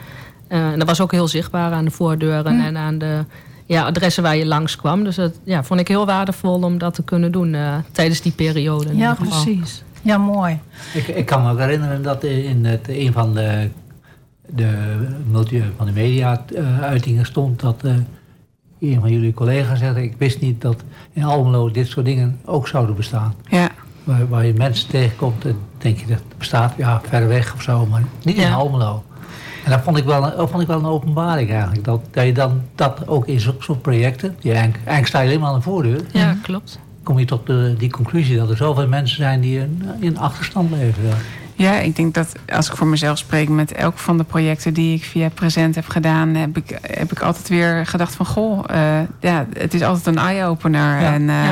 en 0.48 0.78
dat 0.78 0.88
was 0.88 1.00
ook 1.00 1.12
heel 1.12 1.28
zichtbaar 1.28 1.72
aan 1.72 1.84
de 1.84 1.90
voordeuren 1.90 2.60
hm. 2.60 2.66
en 2.66 2.76
aan 2.76 2.98
de 2.98 3.24
ja, 3.70 3.84
adressen 3.84 4.22
waar 4.22 4.36
je 4.36 4.46
langskwam. 4.46 5.04
Dus 5.04 5.16
dat 5.16 5.40
ja, 5.44 5.64
vond 5.64 5.80
ik 5.80 5.88
heel 5.88 6.06
waardevol 6.06 6.62
om 6.62 6.78
dat 6.78 6.94
te 6.94 7.02
kunnen 7.02 7.32
doen 7.32 7.54
uh, 7.54 7.74
tijdens 7.92 8.20
die 8.20 8.32
periode. 8.32 8.96
Ja, 8.96 9.14
precies. 9.14 9.82
Ja, 10.02 10.18
mooi. 10.18 10.58
Ik, 10.94 11.08
ik 11.08 11.26
kan 11.26 11.42
me 11.42 11.60
herinneren 11.60 12.02
dat 12.02 12.24
in 12.24 12.64
het, 12.64 12.88
een 12.88 13.12
van 13.12 13.34
de, 13.34 13.70
de, 14.46 15.68
van 15.76 15.86
de 15.86 15.92
media-uitingen 15.92 17.26
stond 17.26 17.60
dat 17.60 17.84
uh, 17.84 17.94
een 18.80 19.00
van 19.00 19.10
jullie 19.10 19.34
collega's 19.34 19.78
zei: 19.78 20.02
Ik 20.02 20.14
wist 20.18 20.40
niet 20.40 20.60
dat 20.60 20.82
in 21.12 21.24
Almelo 21.24 21.70
dit 21.70 21.86
soort 21.86 22.06
dingen 22.06 22.40
ook 22.44 22.68
zouden 22.68 22.96
bestaan. 22.96 23.34
Ja. 23.48 23.70
Waar, 24.04 24.28
waar 24.28 24.46
je 24.46 24.54
mensen 24.54 24.88
tegenkomt 24.88 25.44
en 25.44 25.56
denk 25.78 25.98
je 25.98 26.06
dat 26.06 26.22
bestaat, 26.38 26.74
ja, 26.76 27.00
ver 27.08 27.28
weg 27.28 27.54
of 27.54 27.62
zo, 27.62 27.86
maar 27.86 28.02
niet 28.22 28.36
in 28.36 28.52
Almelo. 28.52 29.04
En 29.64 29.70
dat 29.70 29.80
vond 29.80 29.96
ik 29.96 30.04
wel, 30.04 30.20
dat 30.20 30.50
vond 30.50 30.62
ik 30.62 30.68
wel 30.68 30.78
een 30.78 30.84
openbaring 30.84 31.50
eigenlijk. 31.50 31.84
Dat, 31.84 32.00
dat 32.10 32.24
je 32.24 32.32
dan 32.32 32.62
dat 32.74 33.08
ook 33.08 33.26
in 33.26 33.40
zo'n 33.40 33.54
soort 33.58 33.82
projecten, 33.82 34.36
die 34.40 34.52
eigenlijk, 34.52 34.76
eigenlijk 34.76 35.06
sta 35.06 35.20
je 35.20 35.28
helemaal 35.28 35.50
aan 35.52 35.58
de 35.58 35.62
voordeur. 35.62 36.00
Ja, 36.12 36.36
klopt. 36.42 36.78
Kom 37.02 37.18
je 37.18 37.24
tot 37.24 37.46
de, 37.46 37.74
die 37.78 37.90
conclusie 37.90 38.36
dat 38.36 38.50
er 38.50 38.56
zoveel 38.56 38.88
mensen 38.88 39.16
zijn 39.16 39.40
die 39.40 39.58
in, 39.58 39.82
in 39.98 40.18
achterstand 40.18 40.70
leven. 40.70 41.02
Ja, 41.60 41.78
ik 41.78 41.96
denk 41.96 42.14
dat 42.14 42.32
als 42.48 42.70
ik 42.70 42.76
voor 42.76 42.86
mezelf 42.86 43.18
spreek 43.18 43.48
met 43.48 43.72
elk 43.72 43.98
van 43.98 44.18
de 44.18 44.24
projecten 44.24 44.74
die 44.74 44.96
ik 44.96 45.04
via 45.04 45.28
Present 45.28 45.74
heb 45.74 45.88
gedaan, 45.88 46.34
heb 46.34 46.56
ik, 46.56 46.78
heb 46.82 47.12
ik 47.12 47.20
altijd 47.20 47.48
weer 47.48 47.86
gedacht 47.86 48.14
van 48.14 48.26
goh, 48.26 48.64
uh, 48.70 49.00
ja, 49.20 49.46
het 49.52 49.74
is 49.74 49.82
altijd 49.82 50.06
een 50.06 50.22
eye-opener. 50.22 50.98
en 51.02 51.22
uh, 51.22 51.50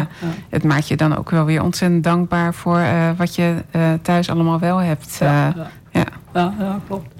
het 0.49 0.65
maakt 0.65 0.89
je 0.89 0.97
dan 0.97 1.17
ook 1.17 1.31
wel 1.31 1.45
weer 1.45 1.63
ontzettend 1.63 2.05
dankbaar 2.05 2.55
voor 2.55 2.79
uh, 2.79 3.11
wat 3.17 3.35
je 3.35 3.55
thuis 4.03 4.31
allemaal 4.31 4.59
wel 4.59 4.79
hebt. 4.79 5.17
ja, 5.21 5.55
ja. 5.91 6.05
ja, 6.33 6.81
klopt. 6.87 7.18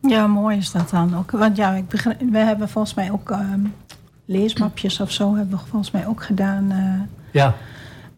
Ja, 0.00 0.26
mooi 0.26 0.56
is 0.56 0.72
dat 0.72 0.90
dan 0.90 1.16
ook. 1.16 1.30
Want 1.30 1.56
ja, 1.56 1.72
ik 1.72 1.88
begrijp, 1.88 2.20
we 2.30 2.38
hebben 2.38 2.68
volgens 2.68 2.94
mij 2.94 3.10
ook 3.10 3.30
um, 3.30 3.74
leesmapjes 4.24 5.00
of 5.00 5.10
zo 5.10 5.36
hebben 5.36 5.58
we 5.58 5.64
volgens 5.64 5.90
mij 5.90 6.06
ook 6.06 6.22
gedaan. 6.22 6.72
Uh, 6.72 7.00
ja. 7.30 7.54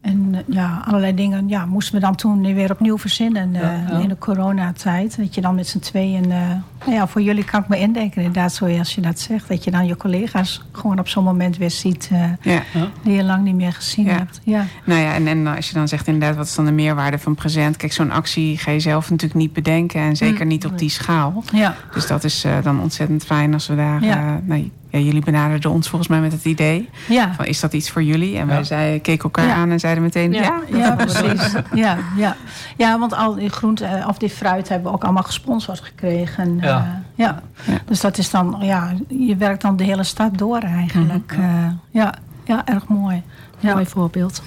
En 0.07 0.29
eh, 0.35 0.41
ja, 0.47 0.83
allerlei 0.87 1.15
dingen 1.15 1.49
ja, 1.49 1.67
moesten 1.67 1.95
we 1.95 2.01
dan 2.01 2.15
toen 2.15 2.55
weer 2.55 2.71
opnieuw 2.71 2.99
verzinnen 2.99 3.55
uh, 3.55 4.01
in 4.01 4.09
de 4.09 4.19
coronatijd. 4.19 5.17
Dat 5.17 5.35
je 5.35 5.41
dan 5.41 5.55
met 5.55 5.67
z'n 5.67 5.79
tweeën... 5.79 6.25
Uh, 6.25 6.51
nou 6.79 6.93
ja, 6.93 7.07
voor 7.07 7.23
jullie 7.23 7.45
kan 7.45 7.61
ik 7.61 7.69
me 7.69 7.79
indenken 7.79 8.23
inderdaad, 8.23 8.53
zoals 8.53 8.95
je 8.95 9.01
dat 9.01 9.19
zegt. 9.19 9.49
Dat 9.49 9.65
je 9.65 9.71
dan 9.71 9.87
je 9.87 9.97
collega's 9.97 10.65
gewoon 10.73 10.99
op 10.99 11.09
zo'n 11.09 11.25
moment 11.25 11.57
weer 11.57 11.71
ziet... 11.71 12.11
Ja. 12.41 12.63
die 13.03 13.13
je 13.13 13.25
lang 13.25 13.45
niet 13.45 13.55
meer 13.55 13.73
gezien 13.73 14.09
hebt. 14.09 14.41
Ja. 14.45 14.65
Nou 14.85 15.01
ja, 15.01 15.15
en, 15.15 15.27
en 15.27 15.47
als 15.47 15.69
je 15.69 15.75
dan 15.75 15.89
zegt 15.89 16.07
inderdaad, 16.07 16.37
wat 16.37 16.47
is 16.47 16.55
dan 16.55 16.65
de 16.65 16.73
meerwaarde 16.73 17.19
van 17.19 17.35
present? 17.35 17.77
Kijk, 17.77 17.93
zo'n 17.93 18.11
actie 18.11 18.59
ga 18.59 18.71
je 18.71 18.81
zelf 18.81 19.11
natuurlijk 19.11 19.41
niet 19.41 19.53
bedenken. 19.53 20.01
En 20.01 20.17
zeker 20.17 20.43
mm. 20.43 20.49
niet 20.49 20.67
op 20.67 20.79
die 20.79 20.91
schaal. 20.91 21.45
Ja. 21.53 21.75
Dus 21.93 22.07
dat 22.07 22.25
is 22.25 22.45
dan 22.63 22.81
ontzettend 22.81 23.25
fijn 23.25 23.53
als 23.53 23.67
we 23.67 23.77
daar... 23.77 24.05
Ja. 24.05 24.41
Nou, 24.45 24.71
ja, 24.99 25.05
jullie 25.05 25.25
benaderden 25.25 25.71
ons 25.71 25.89
volgens 25.89 26.11
mij 26.11 26.21
met 26.21 26.33
het 26.33 26.45
idee. 26.45 26.89
Ja. 27.09 27.35
Van, 27.35 27.45
is 27.45 27.61
dat 27.61 27.73
iets 27.73 27.91
voor 27.91 28.03
jullie? 28.03 28.39
En 28.39 28.47
wij 28.47 28.65
zei, 28.65 29.01
keken 29.01 29.25
elkaar 29.25 29.51
aan 29.51 29.71
en 29.71 29.81
zeiden 29.81 30.03
meteen 30.03 30.33
ja. 30.33 30.61
Ja, 30.73 30.95
precies. 31.05 31.53
ja, 31.75 31.99
ja. 32.17 32.37
ja, 32.77 32.99
want 32.99 33.15
al 33.15 33.35
die 33.35 33.49
groente 33.49 33.85
eh, 33.85 34.09
of 34.09 34.19
die 34.19 34.31
fruit 34.31 34.69
hebben 34.69 34.91
we 34.91 34.97
ook 34.97 35.05
allemaal 35.05 35.23
gesponsord 35.23 35.81
gekregen. 35.81 36.59
Ja. 36.61 36.79
Uh, 36.79 37.27
ja. 37.27 37.43
Dus 37.85 38.01
dat 38.01 38.19
is 38.19 38.31
dan, 38.31 38.57
ja, 38.61 38.93
je 39.09 39.37
werkt 39.37 39.63
dan 39.63 39.77
de 39.77 39.85
hele 39.85 40.05
stad 40.05 40.39
door 40.39 40.59
eigenlijk. 40.59 41.37
Mm 41.37 41.45
-hmm. 41.45 41.65
uh, 41.65 41.71
ja. 41.91 42.15
ja, 42.45 42.67
erg 42.67 42.89
mooi. 42.89 43.23
Ja. 43.59 43.73
Mooi 43.73 43.87
voorbeeld. 43.87 44.43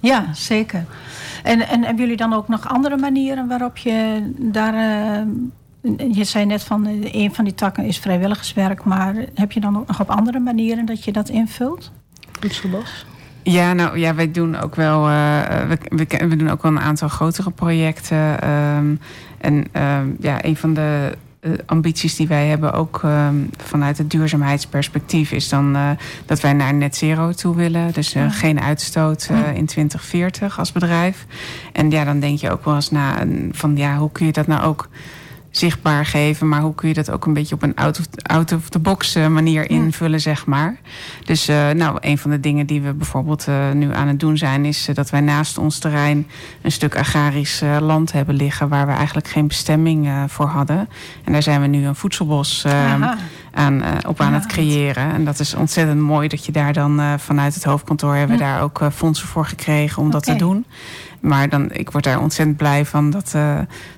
Ja, 0.00 0.24
zeker. 0.32 0.84
En, 1.42 1.68
en 1.68 1.84
hebben 1.84 2.02
jullie 2.02 2.16
dan 2.16 2.32
ook 2.32 2.48
nog 2.48 2.68
andere 2.68 2.96
manieren 2.96 3.48
waarop 3.48 3.76
je 3.76 4.30
daar 4.38 4.74
je 6.12 6.24
zei 6.24 6.46
net 6.46 6.62
van 6.62 6.86
eh, 6.86 7.14
een 7.14 7.34
van 7.34 7.44
die 7.44 7.54
takken 7.54 7.84
is 7.84 7.98
vrijwilligerswerk, 7.98 8.84
maar 8.84 9.14
heb 9.34 9.52
je 9.52 9.60
dan 9.60 9.76
ook 9.76 9.86
nog 9.86 10.00
op 10.00 10.10
andere 10.10 10.38
manieren 10.38 10.86
dat 10.86 11.04
je 11.04 11.12
dat 11.12 11.28
invult? 11.28 11.90
Voedselbos? 12.40 13.06
Ja, 13.42 13.72
nou 13.72 13.98
ja, 13.98 14.14
wij 14.14 14.30
doen 14.30 14.56
ook 14.56 14.74
wel, 14.74 15.08
uh, 15.08 15.40
we, 15.68 15.78
we, 15.88 16.28
we, 16.28 16.36
doen 16.36 16.50
ook 16.50 16.62
wel 16.62 16.72
een 16.72 16.80
aantal 16.80 17.08
grotere 17.08 17.50
projecten. 17.50 18.50
Um, 18.50 19.00
en 19.38 19.54
um, 19.54 20.16
ja, 20.20 20.44
een 20.44 20.56
van 20.56 20.74
de 20.74 21.16
uh, 21.40 21.52
ambities 21.66 22.16
die 22.16 22.26
wij 22.26 22.46
hebben, 22.46 22.72
ook 22.72 23.00
um, 23.04 23.50
vanuit 23.56 23.98
het 23.98 24.10
duurzaamheidsperspectief, 24.10 25.32
is 25.32 25.48
dan 25.48 25.76
uh, 25.76 25.90
dat 26.26 26.40
wij 26.40 26.52
naar 26.52 26.74
net 26.74 26.96
zero 26.96 27.32
toe 27.32 27.56
willen. 27.56 27.92
Dus 27.92 28.14
uh, 28.14 28.26
geen 28.30 28.60
uitstoot 28.60 29.28
in 29.54 29.66
2040 29.66 30.58
als 30.58 30.72
bedrijf. 30.72 31.26
En 31.72 31.90
ja, 31.90 32.04
dan 32.04 32.20
denk 32.20 32.38
je 32.38 32.50
ook 32.50 32.64
wel 32.64 32.74
eens 32.74 32.90
na 32.90 33.26
van 33.50 33.76
ja, 33.76 33.96
hoe 33.96 34.12
kun 34.12 34.26
je 34.26 34.32
dat 34.32 34.46
nou 34.46 34.62
ook 34.62 34.88
zichtbaar 35.52 36.06
geven. 36.06 36.48
Maar 36.48 36.60
hoe 36.60 36.74
kun 36.74 36.88
je 36.88 36.94
dat 36.94 37.10
ook 37.10 37.26
een 37.26 37.32
beetje 37.32 37.54
op 37.54 37.62
een 37.62 37.76
out-of-the-box 38.22 39.14
eh, 39.14 39.26
manier 39.26 39.70
invullen, 39.70 40.20
zeg 40.20 40.46
maar. 40.46 40.76
Dus 41.24 41.48
uh, 41.48 41.70
nou, 41.70 41.96
een 42.00 42.18
van 42.18 42.30
de 42.30 42.40
dingen 42.40 42.66
die 42.66 42.80
we 42.80 42.92
bijvoorbeeld 42.92 43.46
uh, 43.48 43.70
nu 43.70 43.94
aan 43.94 44.08
het 44.08 44.20
doen 44.20 44.36
zijn... 44.36 44.64
is 44.64 44.88
dat 44.92 45.10
wij 45.10 45.20
naast 45.20 45.58
ons 45.58 45.78
terrein 45.78 46.26
een 46.62 46.72
stuk 46.72 46.96
agrarisch 46.96 47.62
land 47.80 48.12
hebben 48.12 48.34
liggen... 48.34 48.68
waar 48.68 48.86
we 48.86 48.92
eigenlijk 48.92 49.28
geen 49.28 49.46
bestemming 49.46 50.10
voor 50.26 50.46
hadden. 50.46 50.88
En 51.24 51.32
daar 51.32 51.42
zijn 51.42 51.60
we 51.60 51.66
nu 51.66 51.86
een 51.86 51.94
voedselbos 51.94 52.66
aan, 53.52 53.84
op 54.06 54.20
aan 54.20 54.32
het 54.32 54.46
creëren. 54.46 55.12
En 55.12 55.24
dat 55.24 55.38
is 55.38 55.54
ontzettend 55.54 56.00
mooi 56.00 56.28
dat 56.28 56.46
je 56.46 56.52
daar 56.52 56.72
dan 56.72 57.18
vanuit 57.18 57.54
het 57.54 57.64
hoofdkantoor... 57.64 58.14
hebben 58.14 58.36
we 58.36 58.42
daar 58.42 58.62
ook 58.62 58.80
fondsen 58.94 59.28
voor 59.28 59.46
gekregen 59.46 60.02
om 60.02 60.10
dat 60.10 60.24
te 60.24 60.36
doen. 60.36 60.64
Maar 61.22 61.48
dan, 61.48 61.72
ik 61.72 61.90
word 61.90 62.04
daar 62.04 62.20
ontzettend 62.20 62.56
blij 62.56 62.84
van 62.84 63.10
dat, 63.10 63.34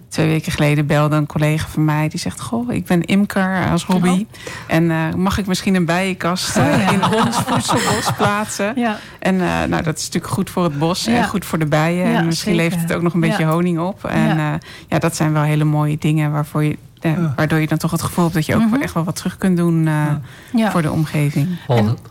twee 0.09 0.29
weken 0.29 0.53
geleden 0.53 0.87
belde 0.87 1.17
een 1.17 1.27
collega 1.27 1.69
van 1.69 1.85
mij. 1.85 2.09
Die 2.09 2.21
zegt, 2.21 2.41
goh, 2.41 2.73
ik 2.73 2.87
ben 2.87 3.05
imker 3.05 3.71
als 3.71 3.85
hobby. 3.85 4.09
Oh. 4.09 4.21
En 4.67 4.85
uh, 4.85 5.15
mag 5.15 5.39
ik 5.39 5.47
misschien 5.47 5.75
een 5.75 5.85
bijenkast 5.85 6.57
uh, 6.57 6.65
oh, 6.65 6.93
in 6.93 7.05
ons 7.25 7.37
voedselbos 7.37 8.13
plaatsen? 8.17 8.73
Ja. 8.77 8.99
En 9.19 9.37
nou, 9.37 9.83
dat 9.83 9.99
is 9.99 10.05
natuurlijk 10.05 10.33
goed 10.33 10.51
voor 10.51 10.65
het 10.65 10.79
bos 10.79 11.07
en 11.07 11.25
goed 11.25 11.45
voor 11.45 11.59
de 11.59 11.67
bijen. 11.67 12.15
en 12.15 12.27
misschien 12.27 12.55
levert 12.55 12.81
het 12.81 12.93
ook 12.93 13.03
nog 13.03 13.15
een 13.15 13.21
beetje 13.21 13.45
honing 13.45 13.79
op. 13.79 14.05
En 14.05 14.61
ja. 14.89 14.99
dat 14.99 15.17
zijn 15.17 15.33
wel 15.33 15.43
hele 15.43 15.65
mooie 15.65 15.97
dingen 15.99 16.33
waarvoor 16.33 16.65
je 16.65 16.79
Waardoor 17.37 17.59
je 17.59 17.67
dan 17.67 17.79
toch 17.79 17.91
het 17.91 18.03
gevoel 18.03 18.25
hebt 18.25 18.37
dat 18.37 18.47
je 18.47 18.55
ook 18.55 18.71
mhm. 18.71 18.83
echt 18.83 18.95
wel 18.95 19.05
wat 19.05 19.17
terug 19.17 19.37
kunt 19.37 19.57
doen 19.57 19.87
uh, 19.87 20.71
voor 20.71 20.83
de 20.83 20.91
omgeving. 20.91 21.49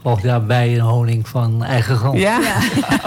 Of 0.01 0.21
daar 0.21 0.45
bij 0.45 0.73
een 0.73 0.79
honing 0.79 1.27
van 1.27 1.63
eigen 1.63 1.95
grond. 1.95 2.19
Ja, 2.19 2.39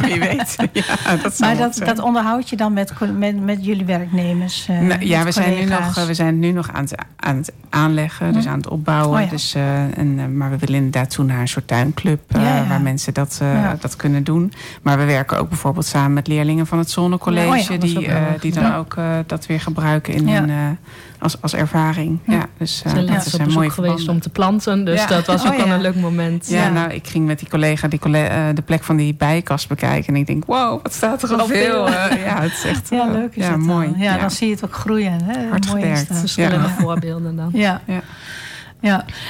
wie 0.00 0.20
weet. 0.28 0.56
Ja, 0.72 1.16
dat 1.22 1.38
maar 1.38 1.56
dat, 1.56 1.80
dat 1.84 1.98
onderhoud 1.98 2.48
je 2.48 2.56
dan 2.56 2.72
met, 2.72 2.92
met, 3.18 3.40
met 3.44 3.64
jullie 3.64 3.84
werknemers? 3.84 4.68
Uh, 4.70 4.80
nou, 4.80 5.06
ja, 5.06 5.24
we 5.24 5.32
zijn, 5.32 5.54
nu 5.54 5.64
nog, 5.64 6.06
we 6.06 6.14
zijn 6.14 6.38
nu 6.38 6.52
nog 6.52 6.72
aan 6.72 6.84
het, 6.84 6.94
aan 7.16 7.36
het 7.36 7.52
aanleggen, 7.70 8.32
dus 8.32 8.42
mhm. 8.42 8.52
aan 8.52 8.58
het 8.58 8.68
opbouwen. 8.68 9.22
Oh, 9.22 9.30
dus, 9.30 9.54
uh, 9.54 9.98
en, 9.98 10.36
maar 10.36 10.50
we 10.50 10.58
willen 10.58 10.74
inderdaad 10.74 11.10
toe 11.10 11.24
naar 11.24 11.40
een 11.40 11.48
soort 11.48 11.68
tuinclub 11.68 12.20
waar 12.68 12.80
mensen 12.80 13.14
dat, 13.14 13.40
dat 13.80 13.96
kunnen 13.96 14.24
doen. 14.24 14.52
Maar 14.82 14.98
we 14.98 15.04
werken 15.04 15.38
ook 15.38 15.48
bijvoorbeeld 15.48 15.86
samen 15.86 16.12
met 16.12 16.26
leerlingen 16.26 16.66
van 16.66 16.78
het 16.78 16.90
Zonnecollege, 16.90 17.72
oh, 17.72 17.80
die, 17.80 18.08
die 18.40 18.52
dan 18.52 18.74
ook 18.74 18.96
dat 19.26 19.46
weer 19.46 19.60
gebruiken 19.60 20.14
in 20.14 20.28
hun 20.28 20.78
als, 21.18 21.42
als 21.42 21.54
ervaring. 21.54 22.18
Ja, 22.26 22.46
dus 22.58 22.82
uh, 22.86 22.94
dat 22.94 23.26
is 23.26 23.32
een 23.32 23.52
mooi 23.52 23.70
geweest 23.70 24.08
om 24.08 24.20
te 24.20 24.28
planten. 24.28 24.84
Dus 24.84 25.06
dat 25.06 25.26
was 25.26 25.46
ook 25.46 25.52
oh, 25.52 25.64
wel 25.64 25.74
een 25.74 25.80
leuk 25.80 25.94
moment. 25.94 26.48
Ja, 26.48 26.68
nou, 26.68 26.92
ik 26.92 27.06
ging 27.06 27.26
met 27.26 27.38
die 27.38 27.48
collega 27.48 27.88
die 27.88 27.98
collega, 27.98 28.48
uh, 28.48 28.54
de 28.54 28.62
plek 28.62 28.84
van 28.84 28.96
die 28.96 29.14
bijenkast 29.14 29.68
bekijken. 29.68 30.14
En 30.14 30.20
ik 30.20 30.26
denk, 30.26 30.44
wow, 30.44 30.82
wat 30.82 30.92
staat 30.92 31.22
er 31.22 31.34
al 31.34 31.46
veel. 31.46 31.88
Uh, 31.88 31.94
ja, 32.24 32.40
het 32.40 32.52
is 32.52 32.64
echt 32.64 32.90
ja, 32.90 33.06
leuk 33.06 33.36
is 33.36 33.46
ja, 33.46 33.56
mooi. 33.56 33.94
Ja, 33.96 34.18
dan 34.18 34.30
zie 34.30 34.48
je 34.48 34.54
het 34.54 34.64
ook 34.64 34.74
groeien. 34.74 35.22
Hè? 35.24 35.48
Hard 35.48 35.66
mooi 35.66 35.82
gewerkt. 35.82 36.18
Verschillende 36.18 36.68
voorbeelden 36.68 37.36
dan. 37.36 37.50
Ja. 37.52 37.80
ja. 37.84 38.02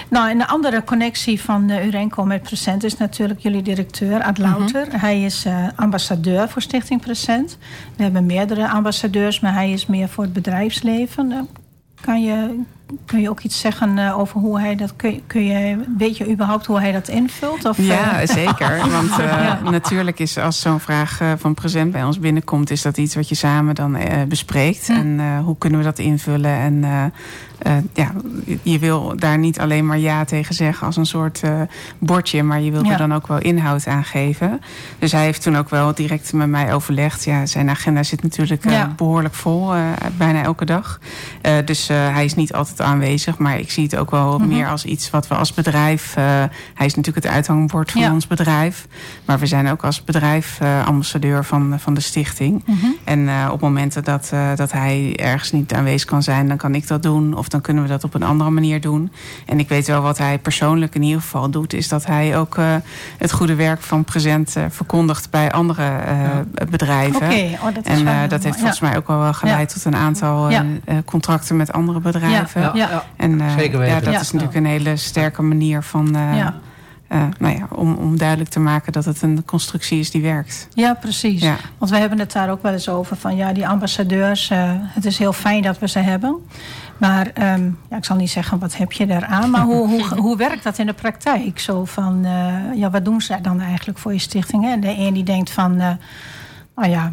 Nou, 0.08 0.30
een 0.30 0.46
andere 0.46 0.84
connectie 0.84 1.40
van 1.40 1.70
uh, 1.70 1.86
Urenco 1.86 2.24
met 2.24 2.42
Present 2.42 2.84
is 2.84 2.96
natuurlijk 2.96 3.40
jullie 3.40 3.62
directeur 3.62 4.22
Ad 4.22 4.38
Louter. 4.38 4.86
Mhm. 4.86 4.96
Hij 4.96 5.22
is 5.22 5.46
uh, 5.46 5.66
ambassadeur 5.76 6.48
voor 6.48 6.62
Stichting 6.62 7.00
Present. 7.00 7.58
We 7.96 8.02
hebben 8.02 8.26
meerdere 8.26 8.68
ambassadeurs, 8.68 9.40
maar 9.40 9.52
hij 9.52 9.70
is 9.70 9.86
meer 9.86 10.08
voor 10.08 10.24
het 10.24 10.32
bedrijfsleven. 10.32 11.30
Uh, 11.30 11.38
kan 12.02 12.22
je 12.22 12.64
Kun 13.04 13.20
je 13.20 13.30
ook 13.30 13.40
iets 13.40 13.60
zeggen 13.60 13.96
uh, 13.96 14.18
over 14.18 14.40
hoe 14.40 14.60
hij 14.60 14.76
dat. 14.76 14.96
Kun 14.96 15.22
kun 15.26 15.44
je, 15.44 15.76
weet 15.98 16.16
je 16.16 16.30
überhaupt 16.30 16.66
hoe 16.66 16.80
hij 16.80 16.92
dat 16.92 17.08
invult? 17.08 17.64
Of, 17.64 17.78
ja, 17.78 18.22
uh... 18.22 18.28
zeker. 18.42 18.90
Want 18.90 19.10
uh, 19.10 19.18
ja. 19.46 19.60
natuurlijk 19.70 20.18
is 20.18 20.38
als 20.38 20.60
zo'n 20.60 20.80
vraag 20.80 21.20
van 21.36 21.54
present 21.54 21.92
bij 21.92 22.04
ons 22.04 22.18
binnenkomt, 22.18 22.70
is 22.70 22.82
dat 22.82 22.96
iets 22.96 23.14
wat 23.14 23.28
je 23.28 23.34
samen 23.34 23.74
dan 23.74 23.98
bespreekt. 24.28 24.86
Hm. 24.86 24.92
En 24.92 25.38
hoe 25.38 25.58
kunnen 25.58 25.78
we 25.78 25.84
dat 25.84 25.98
invullen? 25.98 26.50
En 26.50 27.12
ja, 27.92 28.12
je 28.62 28.78
wil 28.78 29.16
daar 29.16 29.38
niet 29.38 29.60
alleen 29.60 29.86
maar 29.86 29.98
ja 29.98 30.24
tegen 30.24 30.54
zeggen 30.54 30.86
als 30.86 30.96
een 30.96 31.06
soort 31.06 31.42
bordje, 31.98 32.42
maar 32.42 32.60
je 32.60 32.70
wilt 32.70 32.86
ja. 32.86 32.92
er 32.92 32.98
dan 32.98 33.14
ook 33.14 33.26
wel 33.26 33.38
inhoud 33.38 33.86
aan 33.86 34.04
geven. 34.04 34.60
Dus 34.98 35.12
hij 35.12 35.24
heeft 35.24 35.42
toen 35.42 35.56
ook 35.56 35.70
wel 35.70 35.94
direct 35.94 36.32
met 36.32 36.48
mij 36.48 36.74
overlegd. 36.74 37.24
Ja, 37.24 37.46
zijn 37.46 37.70
agenda 37.70 38.02
zit 38.02 38.22
natuurlijk 38.22 38.70
ja. 38.70 38.92
behoorlijk 38.96 39.34
vol, 39.34 39.72
bijna 40.16 40.42
elke 40.42 40.64
dag. 40.64 41.00
dus 41.64 41.88
hij 41.88 42.24
is 42.24 42.34
niet 42.34 42.52
altijd 42.52 42.75
aanwezig, 42.80 43.38
maar 43.38 43.58
ik 43.58 43.70
zie 43.70 43.82
het 43.82 43.96
ook 43.96 44.10
wel 44.10 44.32
mm 44.32 44.38
-hmm. 44.38 44.48
meer 44.48 44.68
als 44.68 44.84
iets 44.84 45.10
wat 45.10 45.28
we 45.28 45.34
als 45.34 45.54
bedrijf. 45.54 46.14
hij 46.74 46.86
is 46.86 46.94
natuurlijk 46.94 47.24
het 47.24 47.34
uithangbord 47.34 47.90
van 47.90 48.00
ja. 48.00 48.12
ons 48.12 48.26
bedrijf, 48.26 48.86
maar 49.24 49.38
we 49.38 49.46
zijn 49.46 49.68
ook 49.68 49.84
als 49.84 50.04
bedrijf 50.04 50.58
ambassadeur 50.84 51.44
van, 51.44 51.74
van 51.78 51.94
de 51.94 52.00
stichting. 52.00 52.62
Mm 52.66 52.78
-hmm. 52.80 52.94
En 53.04 53.50
op 53.50 53.60
momenten 53.60 54.04
dat, 54.04 54.32
dat 54.56 54.72
hij 54.72 55.16
ergens 55.16 55.52
niet 55.52 55.74
aanwezig 55.74 56.08
kan 56.08 56.22
zijn, 56.22 56.48
dan 56.48 56.56
kan 56.56 56.74
ik 56.74 56.86
dat 56.86 57.02
doen. 57.02 57.36
Of 57.36 57.48
dan 57.48 57.60
kunnen 57.60 57.82
we 57.82 57.88
dat 57.88 58.04
op 58.04 58.14
een 58.14 58.22
andere 58.22 58.50
manier 58.50 58.80
doen. 58.80 59.12
En 59.46 59.58
ik 59.58 59.68
weet 59.68 59.86
wel 59.86 60.02
wat 60.02 60.18
hij 60.18 60.38
persoonlijk 60.38 60.94
in 60.94 61.02
ieder 61.02 61.20
geval 61.20 61.50
doet... 61.50 61.72
is 61.72 61.88
dat 61.88 62.06
hij 62.06 62.38
ook 62.38 62.56
het 63.18 63.32
goede 63.32 63.54
werk 63.54 63.82
van 63.82 64.04
Present 64.04 64.56
verkondigt 64.68 65.30
bij 65.30 65.52
andere 65.52 65.82
ja. 65.82 66.44
bedrijven. 66.70 67.16
Okay. 67.16 67.58
Oh, 67.62 67.74
dat 67.74 67.84
en 67.84 68.28
dat 68.28 68.42
heeft 68.42 68.56
volgens 68.56 68.78
ja. 68.78 68.88
mij 68.88 68.96
ook 68.96 69.06
wel 69.06 69.32
geleid 69.32 69.72
tot 69.72 69.84
een 69.84 69.96
aantal 69.96 70.50
contracten 71.04 71.56
met 71.56 71.72
andere 71.72 72.00
bedrijven. 72.00 72.65
Ja. 72.74 73.04
En 73.16 73.42
Zeker 73.58 73.78
weten. 73.78 73.94
Ja, 73.94 74.00
dat 74.00 74.20
is 74.20 74.32
natuurlijk 74.32 74.58
een 74.58 74.66
hele 74.66 74.96
sterke 74.96 75.42
manier 75.42 75.82
van... 75.82 76.16
Uh, 77.08 77.26
nou 77.38 77.58
ja, 77.58 77.66
om, 77.70 77.94
om 77.94 78.18
duidelijk 78.18 78.50
te 78.50 78.60
maken 78.60 78.92
dat 78.92 79.04
het 79.04 79.22
een 79.22 79.44
constructie 79.44 79.98
is 79.98 80.10
die 80.10 80.22
werkt. 80.22 80.68
Ja, 80.74 80.94
precies. 80.94 81.42
Ja. 81.42 81.56
Want 81.78 81.90
we 81.90 81.96
hebben 81.96 82.18
het 82.18 82.32
daar 82.32 82.50
ook 82.50 82.62
wel 82.62 82.72
eens 82.72 82.88
over 82.88 83.16
van 83.16 83.36
ja, 83.36 83.52
die 83.52 83.68
ambassadeurs, 83.68 84.50
uh, 84.50 84.70
het 84.74 85.04
is 85.04 85.18
heel 85.18 85.32
fijn 85.32 85.62
dat 85.62 85.78
we 85.78 85.88
ze 85.88 85.98
hebben. 85.98 86.36
Maar 86.98 87.26
um, 87.26 87.78
ja, 87.90 87.96
ik 87.96 88.04
zal 88.04 88.16
niet 88.16 88.30
zeggen 88.30 88.58
wat 88.58 88.76
heb 88.76 88.92
je 88.92 89.06
daaraan, 89.06 89.50
maar 89.50 89.62
hoe, 89.62 89.88
hoe, 89.88 90.02
hoe 90.24 90.36
werkt 90.36 90.62
dat 90.62 90.78
in 90.78 90.86
de 90.86 90.92
praktijk? 90.92 91.58
Zo 91.58 91.84
van, 91.84 92.20
uh, 92.24 92.74
ja, 92.74 92.90
wat 92.90 93.04
doen 93.04 93.20
ze 93.20 93.38
dan 93.42 93.60
eigenlijk 93.60 93.98
voor 93.98 94.12
je 94.12 94.18
stichting? 94.18 94.66
En 94.66 94.80
de 94.80 94.94
een 94.98 95.14
die 95.14 95.24
denkt 95.24 95.50
van, 95.50 95.98
oh 96.74 96.84
ja, 96.84 97.12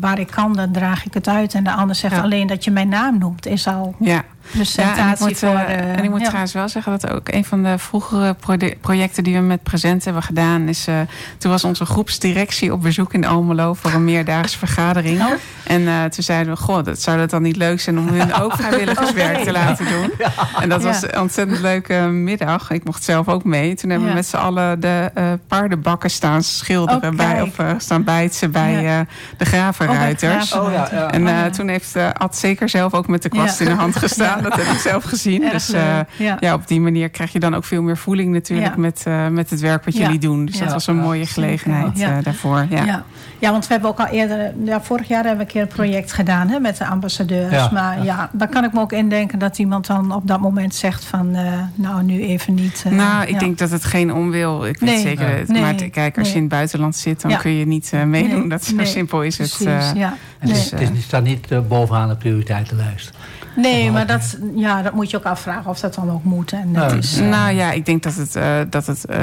waar 0.00 0.18
ik 0.18 0.30
kan, 0.30 0.52
dan 0.52 0.72
draag 0.72 1.06
ik 1.06 1.14
het 1.14 1.28
uit. 1.28 1.54
En 1.54 1.64
de 1.64 1.72
ander 1.72 1.96
zegt 1.96 2.14
ja. 2.14 2.22
alleen 2.22 2.46
dat 2.46 2.64
je 2.64 2.70
mijn 2.70 2.88
naam 2.88 3.18
noemt, 3.18 3.46
is 3.46 3.66
al. 3.66 3.94
Ja 3.98 4.22
presentatie 4.50 5.02
ja, 5.02 5.06
en 5.06 5.12
ik 5.12 5.20
moet, 5.20 5.38
voor... 5.38 5.48
Uh, 5.48 5.96
en 5.96 6.04
ik 6.04 6.10
moet 6.10 6.20
ja. 6.20 6.26
trouwens 6.26 6.52
wel 6.52 6.68
zeggen 6.68 6.92
dat 6.92 7.10
ook 7.10 7.28
een 7.28 7.44
van 7.44 7.62
de 7.62 7.78
vroegere 7.78 8.36
projecten 8.80 9.24
die 9.24 9.34
we 9.34 9.40
met 9.40 9.62
Present 9.62 10.04
hebben 10.04 10.22
gedaan 10.22 10.68
is... 10.68 10.88
Uh, 10.88 11.00
toen 11.38 11.50
was 11.50 11.64
onze 11.64 11.84
groepsdirectie 11.86 12.72
op 12.72 12.82
bezoek 12.82 13.12
in 13.12 13.26
Almelo 13.26 13.74
voor 13.74 13.92
een 13.92 14.04
meerdaagse 14.04 14.58
vergadering. 14.58 15.20
Oh. 15.20 15.32
En 15.64 15.82
uh, 15.82 16.04
toen 16.04 16.24
zeiden 16.24 16.54
we, 16.54 16.60
goh, 16.60 16.84
dat 16.84 17.02
zou 17.02 17.18
dat 17.18 17.30
dan 17.30 17.42
niet 17.42 17.56
leuk 17.56 17.80
zijn 17.80 17.98
om 17.98 18.08
hun 18.08 18.34
ook 18.42 18.56
vrijwilligerswerk 18.56 19.30
okay. 19.30 19.44
te 19.44 19.52
laten 19.52 19.86
doen. 19.86 20.10
Ja. 20.18 20.32
En 20.60 20.68
dat 20.68 20.82
was 20.82 21.02
een 21.02 21.20
ontzettend 21.20 21.60
leuke 21.60 21.94
middag. 21.94 22.70
Ik 22.70 22.84
mocht 22.84 23.04
zelf 23.04 23.28
ook 23.28 23.44
mee. 23.44 23.74
Toen 23.74 23.90
hebben 23.90 24.08
we 24.08 24.14
met 24.14 24.26
z'n 24.26 24.36
allen 24.36 24.80
de 24.80 25.10
paardenbakken 25.48 26.10
staan 26.10 26.42
schilderen 26.42 27.10
oh, 27.10 27.16
bij, 27.16 27.42
of 27.42 27.74
staan 27.78 28.04
bijtsen 28.04 28.50
bij 28.50 29.06
de 29.36 29.44
gravenruiters. 29.44 30.52
Oh, 30.52 30.94
en 31.10 31.52
toen 31.52 31.68
heeft 31.68 31.96
Ad 32.12 32.36
zeker 32.36 32.68
zelf 32.68 32.94
ook 32.94 33.06
met 33.08 33.22
de 33.22 33.28
kwast 33.28 33.60
in 33.60 33.66
de 33.66 33.74
hand 33.74 33.96
gestaan 34.06 34.35
dat 34.42 34.56
heb 34.56 34.66
ik 34.66 34.78
zelf 34.78 35.04
gezien. 35.04 35.42
Erg 35.42 35.52
dus 35.52 35.74
uh, 35.74 35.98
ja. 36.18 36.36
ja. 36.40 36.54
op 36.54 36.68
die 36.68 36.80
manier 36.80 37.08
krijg 37.08 37.32
je 37.32 37.40
dan 37.40 37.54
ook 37.54 37.64
veel 37.64 37.82
meer 37.82 37.96
voeling 37.96 38.32
natuurlijk 38.32 38.74
ja. 38.74 38.80
met, 38.80 39.04
uh, 39.08 39.28
met 39.28 39.50
het 39.50 39.60
werk 39.60 39.84
wat 39.84 39.96
jullie 39.96 40.18
doen. 40.18 40.46
Dus 40.46 40.58
dat 40.58 40.72
was 40.72 40.86
een 40.86 40.96
mooie 40.96 41.26
gelegenheid 41.26 42.00
uh, 42.00 42.16
daarvoor. 42.22 42.66
Ja. 42.70 43.04
Ja. 43.38 43.50
want 43.50 43.66
we 43.66 43.72
hebben 43.72 43.90
ook 43.90 44.00
al 44.00 44.06
eerder, 44.06 44.52
ja, 44.64 44.80
vorig 44.80 45.08
jaar 45.08 45.24
hebben 45.24 45.38
we 45.38 45.44
een 45.44 45.52
keer 45.52 45.62
een 45.62 45.68
project 45.68 46.12
gedaan 46.12 46.48
hè, 46.48 46.58
met 46.58 46.76
de 46.76 46.86
ambassadeurs. 46.86 47.70
Maar 47.70 48.04
ja, 48.04 48.30
daar 48.32 48.48
kan 48.48 48.64
ik 48.64 48.72
me 48.72 48.80
ook 48.80 48.92
indenken 48.92 49.38
dat 49.38 49.58
iemand 49.58 49.86
dan 49.86 50.12
op 50.12 50.28
dat 50.28 50.40
moment 50.40 50.74
zegt 50.74 51.04
van 51.04 51.30
nou 51.74 52.02
nu 52.02 52.22
even 52.22 52.54
niet. 52.54 52.84
nou, 52.90 53.26
ik 53.26 53.38
denk 53.38 53.58
dat 53.58 53.70
het 53.70 53.84
geen 53.84 54.12
onwil. 54.12 54.66
Ik 54.66 54.78
weet 54.78 54.90
nee. 54.90 55.00
zeker. 55.00 55.28
Het, 55.28 55.48
nee. 55.48 55.62
Maar 55.62 55.74
kijk, 55.74 56.18
als 56.18 56.28
je 56.28 56.34
in 56.34 56.40
het 56.40 56.50
buitenland 56.50 56.96
zit, 56.96 57.20
dan 57.20 57.36
kun 57.36 57.50
je 57.50 57.66
niet 57.66 57.92
meedoen. 58.06 58.38
Nee. 58.38 58.48
Dat 58.48 58.64
zo 58.64 58.84
simpel 58.84 59.22
is 59.22 59.38
het. 59.38 59.58
ja. 59.94 60.16
Dus, 60.40 60.70
het, 60.70 60.80
is, 60.80 60.88
het 60.88 61.02
staat 61.02 61.24
niet 61.24 61.68
bovenaan 61.68 62.08
de 62.08 62.16
prioriteitenlijst. 62.16 63.12
Nee, 63.56 63.90
maar 63.90 64.06
dat, 64.06 64.38
ja, 64.54 64.82
dat 64.82 64.92
moet 64.92 65.10
je 65.10 65.16
ook 65.16 65.24
afvragen 65.24 65.70
of 65.70 65.80
dat 65.80 65.94
dan 65.94 66.10
ook 66.10 66.24
moet. 66.24 66.52
En 66.52 66.74
het 66.74 67.04
is, 67.04 67.20
uh... 67.20 67.28
Nou 67.28 67.54
ja, 67.54 67.72
ik 67.72 67.86
denk 67.86 68.02
dat 68.02 68.14
het, 68.14 68.36
uh, 68.36 68.58
dat 68.70 68.86
het, 68.86 69.04
uh, 69.10 69.16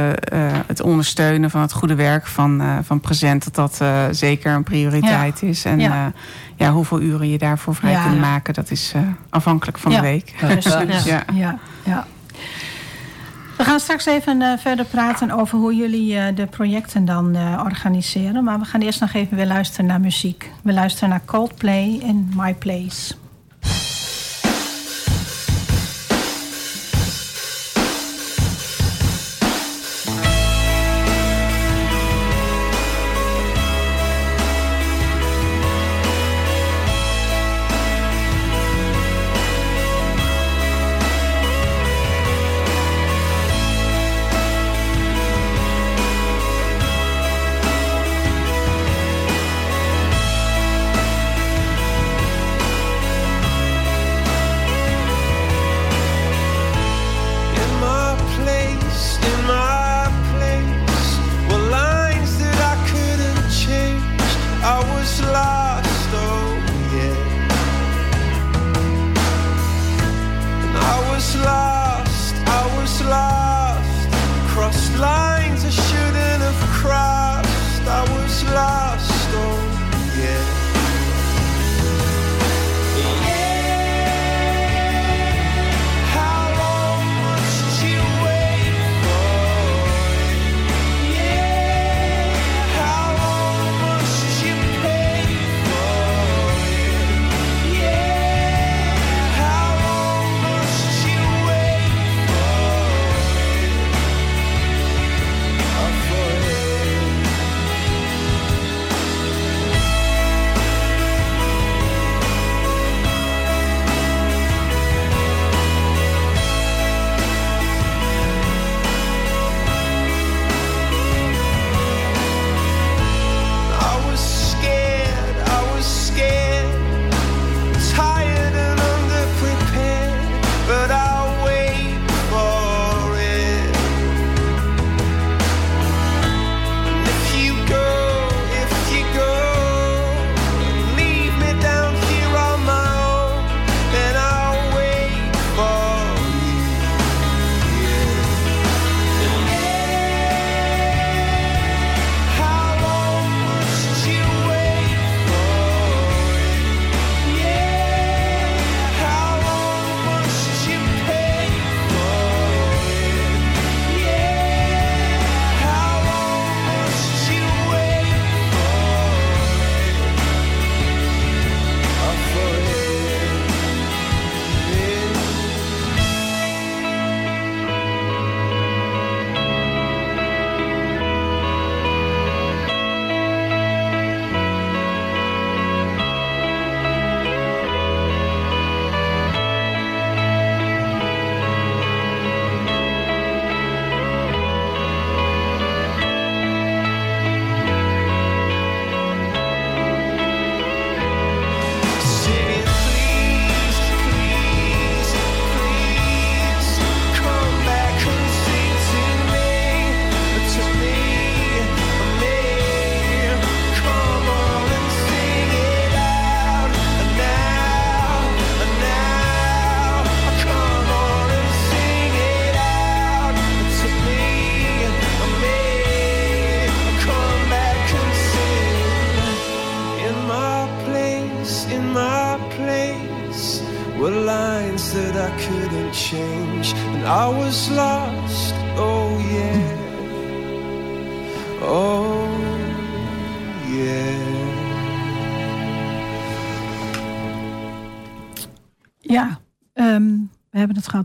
het 0.67 0.81
ondersteunen 0.81 1.49
van 1.49 1.61
het 1.61 1.71
goede 1.71 1.95
werk 1.95 2.27
van, 2.27 2.61
van 2.83 2.99
Present... 2.99 3.43
dat 3.53 3.55
dat 3.55 3.87
zeker 4.15 4.53
een 4.53 4.63
prioriteit 4.63 5.39
ja. 5.39 5.47
is. 5.47 5.65
En 5.65 5.79
ja. 5.79 6.11
ja. 6.55 6.71
hoeveel 6.71 7.01
uren 7.01 7.29
je 7.29 7.37
daarvoor 7.37 7.75
vrij 7.75 7.91
ja. 7.91 8.03
kunt 8.03 8.19
maken... 8.19 8.53
dat 8.53 8.71
is 8.71 8.93
afhankelijk 9.29 9.77
van 9.77 9.91
de 9.91 10.01
week. 10.01 10.33
Dus, 10.87 11.03
ja. 11.03 11.23
Ja. 11.33 11.57
Ja. 11.83 12.05
We 13.57 13.63
gaan 13.63 13.79
straks 13.79 14.05
even 14.05 14.59
verder 14.59 14.85
praten 14.85 15.31
over 15.31 15.57
hoe 15.57 15.75
jullie 15.75 16.33
de 16.33 16.45
projecten 16.45 17.05
dan 17.05 17.37
organiseren. 17.63 18.43
Maar 18.43 18.59
we 18.59 18.65
gaan 18.65 18.81
eerst 18.81 18.99
nog 18.99 19.13
even 19.13 19.37
weer 19.37 19.45
luisteren 19.45 19.85
naar 19.85 19.99
muziek. 19.99 20.51
We 20.61 20.73
luisteren 20.73 21.09
naar 21.09 21.21
Coldplay 21.25 21.99
in 22.01 22.31
My 22.35 22.53
Place. 22.53 23.13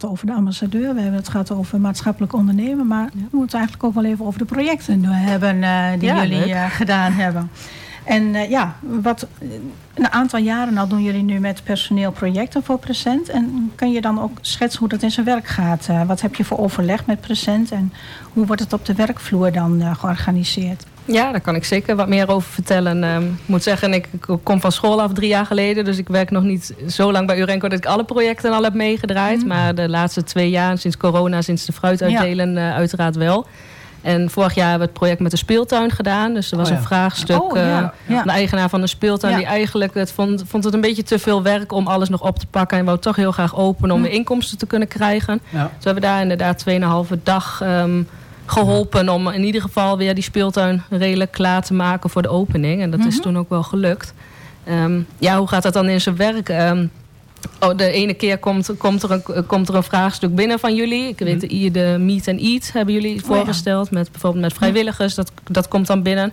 Het 0.00 0.10
over 0.10 0.26
de 0.26 0.32
ambassadeur, 0.32 0.94
we 0.94 1.00
hebben 1.00 1.20
het 1.20 1.28
gehad 1.28 1.50
over 1.50 1.80
maatschappelijk 1.80 2.32
ondernemen, 2.32 2.86
maar 2.86 3.08
we 3.12 3.36
moeten 3.36 3.58
eigenlijk 3.58 3.88
ook 3.88 3.94
wel 3.94 4.04
even 4.04 4.24
over 4.24 4.38
de 4.38 4.44
projecten 4.44 5.04
hebben 5.04 5.56
uh, 5.56 5.90
die 5.98 6.14
jullie 6.14 6.48
uh, 6.48 6.70
gedaan 6.70 7.12
hebben. 7.12 7.50
En 8.04 8.22
uh, 8.22 8.50
ja, 8.50 8.76
wat, 8.80 9.26
een 9.94 10.12
aantal 10.12 10.40
jaren 10.40 10.78
al 10.78 10.88
doen 10.88 11.02
jullie 11.02 11.22
nu 11.22 11.38
met 11.38 11.64
personeel 11.64 12.12
projecten 12.12 12.62
voor 12.62 12.78
Present. 12.78 13.28
En 13.28 13.72
kan 13.74 13.92
je 13.92 14.00
dan 14.00 14.20
ook 14.20 14.38
schetsen 14.40 14.80
hoe 14.80 14.88
dat 14.88 15.02
in 15.02 15.10
zijn 15.10 15.26
werk 15.26 15.46
gaat? 15.46 15.88
wat 16.06 16.20
heb 16.20 16.34
je 16.34 16.44
voor 16.44 16.58
overleg 16.58 17.06
met 17.06 17.20
Present 17.20 17.70
en 17.70 17.92
hoe 18.32 18.46
wordt 18.46 18.62
het 18.62 18.72
op 18.72 18.84
de 18.84 18.94
werkvloer 18.94 19.52
dan 19.52 19.96
georganiseerd? 19.96 20.84
Ja, 21.12 21.30
daar 21.30 21.40
kan 21.40 21.54
ik 21.54 21.64
zeker 21.64 21.96
wat 21.96 22.08
meer 22.08 22.30
over 22.30 22.50
vertellen. 22.50 23.04
Ehm, 23.04 23.22
ik 23.22 23.46
moet 23.46 23.62
zeggen, 23.62 23.92
ik 23.92 24.08
kom 24.42 24.60
van 24.60 24.72
school 24.72 25.02
af 25.02 25.12
drie 25.12 25.28
jaar 25.28 25.46
geleden. 25.46 25.84
Dus 25.84 25.98
ik 25.98 26.08
werk 26.08 26.30
nog 26.30 26.42
niet 26.42 26.74
zo 26.88 27.12
lang 27.12 27.26
bij 27.26 27.38
Urenco 27.38 27.68
dat 27.68 27.78
ik 27.78 27.86
alle 27.86 28.04
projecten 28.04 28.52
al 28.52 28.62
heb 28.62 28.74
meegedraaid. 28.74 29.38
Mhm. 29.38 29.48
Maar 29.48 29.74
de 29.74 29.88
laatste 29.88 30.24
twee 30.24 30.50
jaar, 30.50 30.78
sinds 30.78 30.96
corona, 30.96 31.42
sinds 31.42 31.64
de 31.64 31.72
fruit 31.72 32.02
uitdelen, 32.02 32.52
ja. 32.52 32.74
uiteraard 32.74 33.16
wel. 33.16 33.46
En 34.00 34.30
vorig 34.30 34.54
jaar 34.54 34.68
hebben 34.68 34.86
we 34.86 34.92
het 34.92 34.98
project 34.98 35.20
met 35.20 35.30
de 35.30 35.36
speeltuin 35.36 35.90
gedaan. 35.90 36.34
Dus 36.34 36.50
er 36.50 36.56
was 36.56 36.70
oh 36.70 36.76
een 36.76 36.82
vraagstuk. 36.82 37.42
Oh, 37.42 37.56
ja. 37.56 37.92
De 38.06 38.30
eigenaar 38.30 38.68
van 38.68 38.80
de 38.80 38.86
speeltuin 38.86 39.36
die 39.36 39.46
eigenlijk 39.46 39.94
het 39.94 40.12
vond, 40.12 40.44
vond 40.46 40.64
het 40.64 40.74
een 40.74 40.80
beetje 40.80 41.02
te 41.02 41.18
veel 41.18 41.42
werk 41.42 41.72
om 41.72 41.86
alles 41.86 42.08
nog 42.08 42.22
op 42.22 42.38
te 42.38 42.46
pakken. 42.46 42.78
En 42.78 42.84
wou 42.84 42.98
toch 42.98 43.16
heel 43.16 43.32
graag 43.32 43.56
openen 43.56 43.96
om 43.96 44.04
hm. 44.04 44.10
inkomsten 44.10 44.58
te 44.58 44.66
kunnen 44.66 44.88
krijgen. 44.88 45.40
Dus 45.50 45.60
we 45.60 45.68
hebben 45.82 46.02
daar 46.02 46.22
inderdaad 46.22 46.64
2,5 47.10 47.22
dag 47.22 47.60
um, 47.64 48.08
geholpen 48.50 49.08
om 49.08 49.28
in 49.28 49.44
ieder 49.44 49.60
geval 49.60 49.96
weer 49.96 50.14
die 50.14 50.24
speeltuin 50.24 50.82
redelijk 50.90 51.32
klaar 51.32 51.62
te 51.62 51.74
maken 51.74 52.10
voor 52.10 52.22
de 52.22 52.28
opening. 52.28 52.82
En 52.82 52.90
dat 52.90 53.00
is 53.00 53.14
mhm. 53.14 53.22
toen 53.22 53.38
ook 53.38 53.48
wel 53.48 53.62
gelukt. 53.62 54.14
Um, 54.68 55.06
ja, 55.18 55.38
hoe 55.38 55.48
gaat 55.48 55.62
dat 55.62 55.72
dan 55.72 55.88
in 55.88 56.00
zijn 56.00 56.16
werk? 56.16 56.48
Um, 56.48 56.90
oh, 57.60 57.76
de 57.76 57.90
ene 57.90 58.14
keer 58.14 58.38
komt, 58.38 58.70
komt, 58.78 59.02
er 59.02 59.10
een, 59.10 59.46
komt 59.46 59.68
er 59.68 59.74
een 59.74 59.82
vraagstuk 59.82 60.34
binnen 60.34 60.58
van 60.58 60.74
jullie. 60.74 61.08
Ik 61.08 61.18
weet, 61.18 61.52
mm 61.52 61.72
de 61.72 61.96
Meet 61.98 62.28
and 62.28 62.40
Eat 62.40 62.72
hebben 62.72 62.94
jullie 62.94 63.20
voorgesteld. 63.24 63.86
Oh, 63.86 63.92
ja. 63.92 63.98
met, 63.98 64.10
bijvoorbeeld 64.10 64.42
met 64.42 64.52
vrijwilligers. 64.52 65.14
Dat, 65.14 65.32
dat 65.50 65.68
komt 65.68 65.86
dan 65.86 66.02
binnen. 66.02 66.32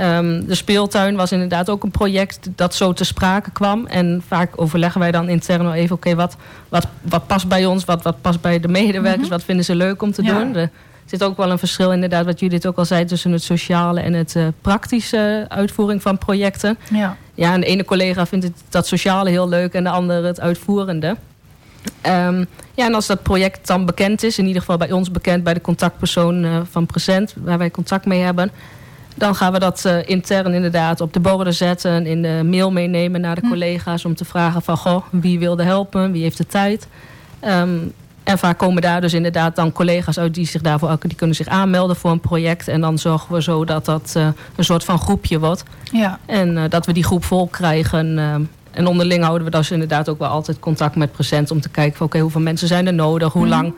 Um, 0.00 0.46
de 0.46 0.54
speeltuin 0.54 1.16
was 1.16 1.32
inderdaad 1.32 1.70
ook 1.70 1.82
een 1.82 1.90
project 1.90 2.48
dat 2.56 2.74
zo 2.74 2.92
te 2.92 3.04
sprake 3.04 3.50
kwam. 3.50 3.86
En 3.86 4.22
vaak 4.26 4.60
overleggen 4.60 5.00
wij 5.00 5.10
dan 5.10 5.28
intern 5.28 5.62
wel 5.62 5.74
even... 5.74 5.96
oké, 5.96 6.14
wat, 6.14 6.36
wat, 6.68 6.86
wat 7.02 7.26
past 7.26 7.48
bij 7.48 7.66
ons, 7.66 7.84
wat, 7.84 8.02
wat 8.02 8.20
past 8.20 8.40
bij 8.40 8.60
de 8.60 8.68
medewerkers... 8.68 9.28
Mhm. 9.28 9.30
wat 9.30 9.44
vinden 9.44 9.64
ze 9.64 9.74
leuk 9.74 10.02
om 10.02 10.12
te 10.12 10.22
doen. 10.22 10.52
De, 10.52 10.68
zit 11.04 11.24
ook 11.24 11.36
wel 11.36 11.50
een 11.50 11.58
verschil 11.58 11.92
inderdaad, 11.92 12.24
wat 12.24 12.40
jullie 12.40 12.66
ook 12.66 12.76
al 12.76 12.84
zei... 12.84 13.04
tussen 13.04 13.32
het 13.32 13.42
sociale 13.42 14.00
en 14.00 14.12
het 14.12 14.34
uh, 14.34 14.46
praktische 14.60 15.46
uitvoering 15.48 16.02
van 16.02 16.18
projecten. 16.18 16.78
Ja. 16.90 17.16
ja, 17.34 17.52
en 17.52 17.60
de 17.60 17.66
ene 17.66 17.84
collega 17.84 18.26
vindt 18.26 18.44
het, 18.44 18.54
dat 18.68 18.86
sociale 18.86 19.30
heel 19.30 19.48
leuk... 19.48 19.72
en 19.72 19.84
de 19.84 19.90
andere 19.90 20.26
het 20.26 20.40
uitvoerende. 20.40 21.16
Um, 22.06 22.46
ja, 22.74 22.86
en 22.86 22.94
als 22.94 23.06
dat 23.06 23.22
project 23.22 23.66
dan 23.66 23.86
bekend 23.86 24.22
is, 24.22 24.38
in 24.38 24.46
ieder 24.46 24.60
geval 24.60 24.76
bij 24.76 24.92
ons 24.92 25.10
bekend... 25.10 25.44
bij 25.44 25.54
de 25.54 25.60
contactpersoon 25.60 26.44
uh, 26.44 26.60
van 26.70 26.86
Present, 26.86 27.34
waar 27.36 27.58
wij 27.58 27.70
contact 27.70 28.06
mee 28.06 28.20
hebben... 28.20 28.50
dan 29.16 29.34
gaan 29.34 29.52
we 29.52 29.58
dat 29.58 29.84
uh, 29.86 30.08
intern 30.08 30.54
inderdaad 30.54 31.00
op 31.00 31.12
de 31.12 31.20
borden 31.20 31.54
zetten... 31.54 32.06
in 32.06 32.22
de 32.22 32.42
mail 32.44 32.72
meenemen 32.72 33.20
naar 33.20 33.34
de 33.34 33.40
hm. 33.40 33.48
collega's... 33.48 34.04
om 34.04 34.14
te 34.14 34.24
vragen 34.24 34.62
van, 34.62 34.76
goh, 34.76 35.04
wie 35.10 35.38
wilde 35.38 35.62
helpen, 35.62 36.12
wie 36.12 36.22
heeft 36.22 36.38
de 36.38 36.46
tijd... 36.46 36.88
Um, 37.44 37.92
en 38.24 38.38
vaak 38.38 38.58
komen 38.58 38.82
daar 38.82 39.00
dus 39.00 39.12
inderdaad 39.12 39.56
dan 39.56 39.72
collega's 39.72 40.18
uit 40.18 40.34
die 40.34 40.46
zich 40.46 40.62
daarvoor 40.62 40.98
die 41.00 41.16
kunnen 41.16 41.36
zich 41.36 41.46
aanmelden 41.46 41.96
voor 41.96 42.10
een 42.10 42.20
project. 42.20 42.68
En 42.68 42.80
dan 42.80 42.98
zorgen 42.98 43.34
we 43.34 43.42
zo 43.42 43.64
dat 43.64 43.84
dat 43.84 44.14
uh, 44.16 44.28
een 44.56 44.64
soort 44.64 44.84
van 44.84 44.98
groepje 44.98 45.38
wordt. 45.38 45.62
Ja. 45.92 46.18
En 46.26 46.56
uh, 46.56 46.62
dat 46.68 46.86
we 46.86 46.92
die 46.92 47.04
groep 47.04 47.24
vol 47.24 47.46
krijgen. 47.46 48.18
Uh, 48.18 48.34
en 48.70 48.86
onderling 48.86 49.24
houden 49.24 49.44
we 49.44 49.56
dus 49.56 49.70
inderdaad 49.70 50.08
ook 50.08 50.18
wel 50.18 50.28
altijd 50.28 50.58
contact 50.58 50.96
met 50.96 51.12
present 51.12 51.50
om 51.50 51.60
te 51.60 51.68
kijken 51.68 51.96
van 51.96 52.06
oké, 52.06 52.18
hoeveel 52.18 52.40
mensen 52.40 52.68
zijn 52.68 52.86
er 52.86 52.94
nodig, 52.94 53.32
hoe 53.32 53.42
mm 53.42 53.48
lang 53.48 53.74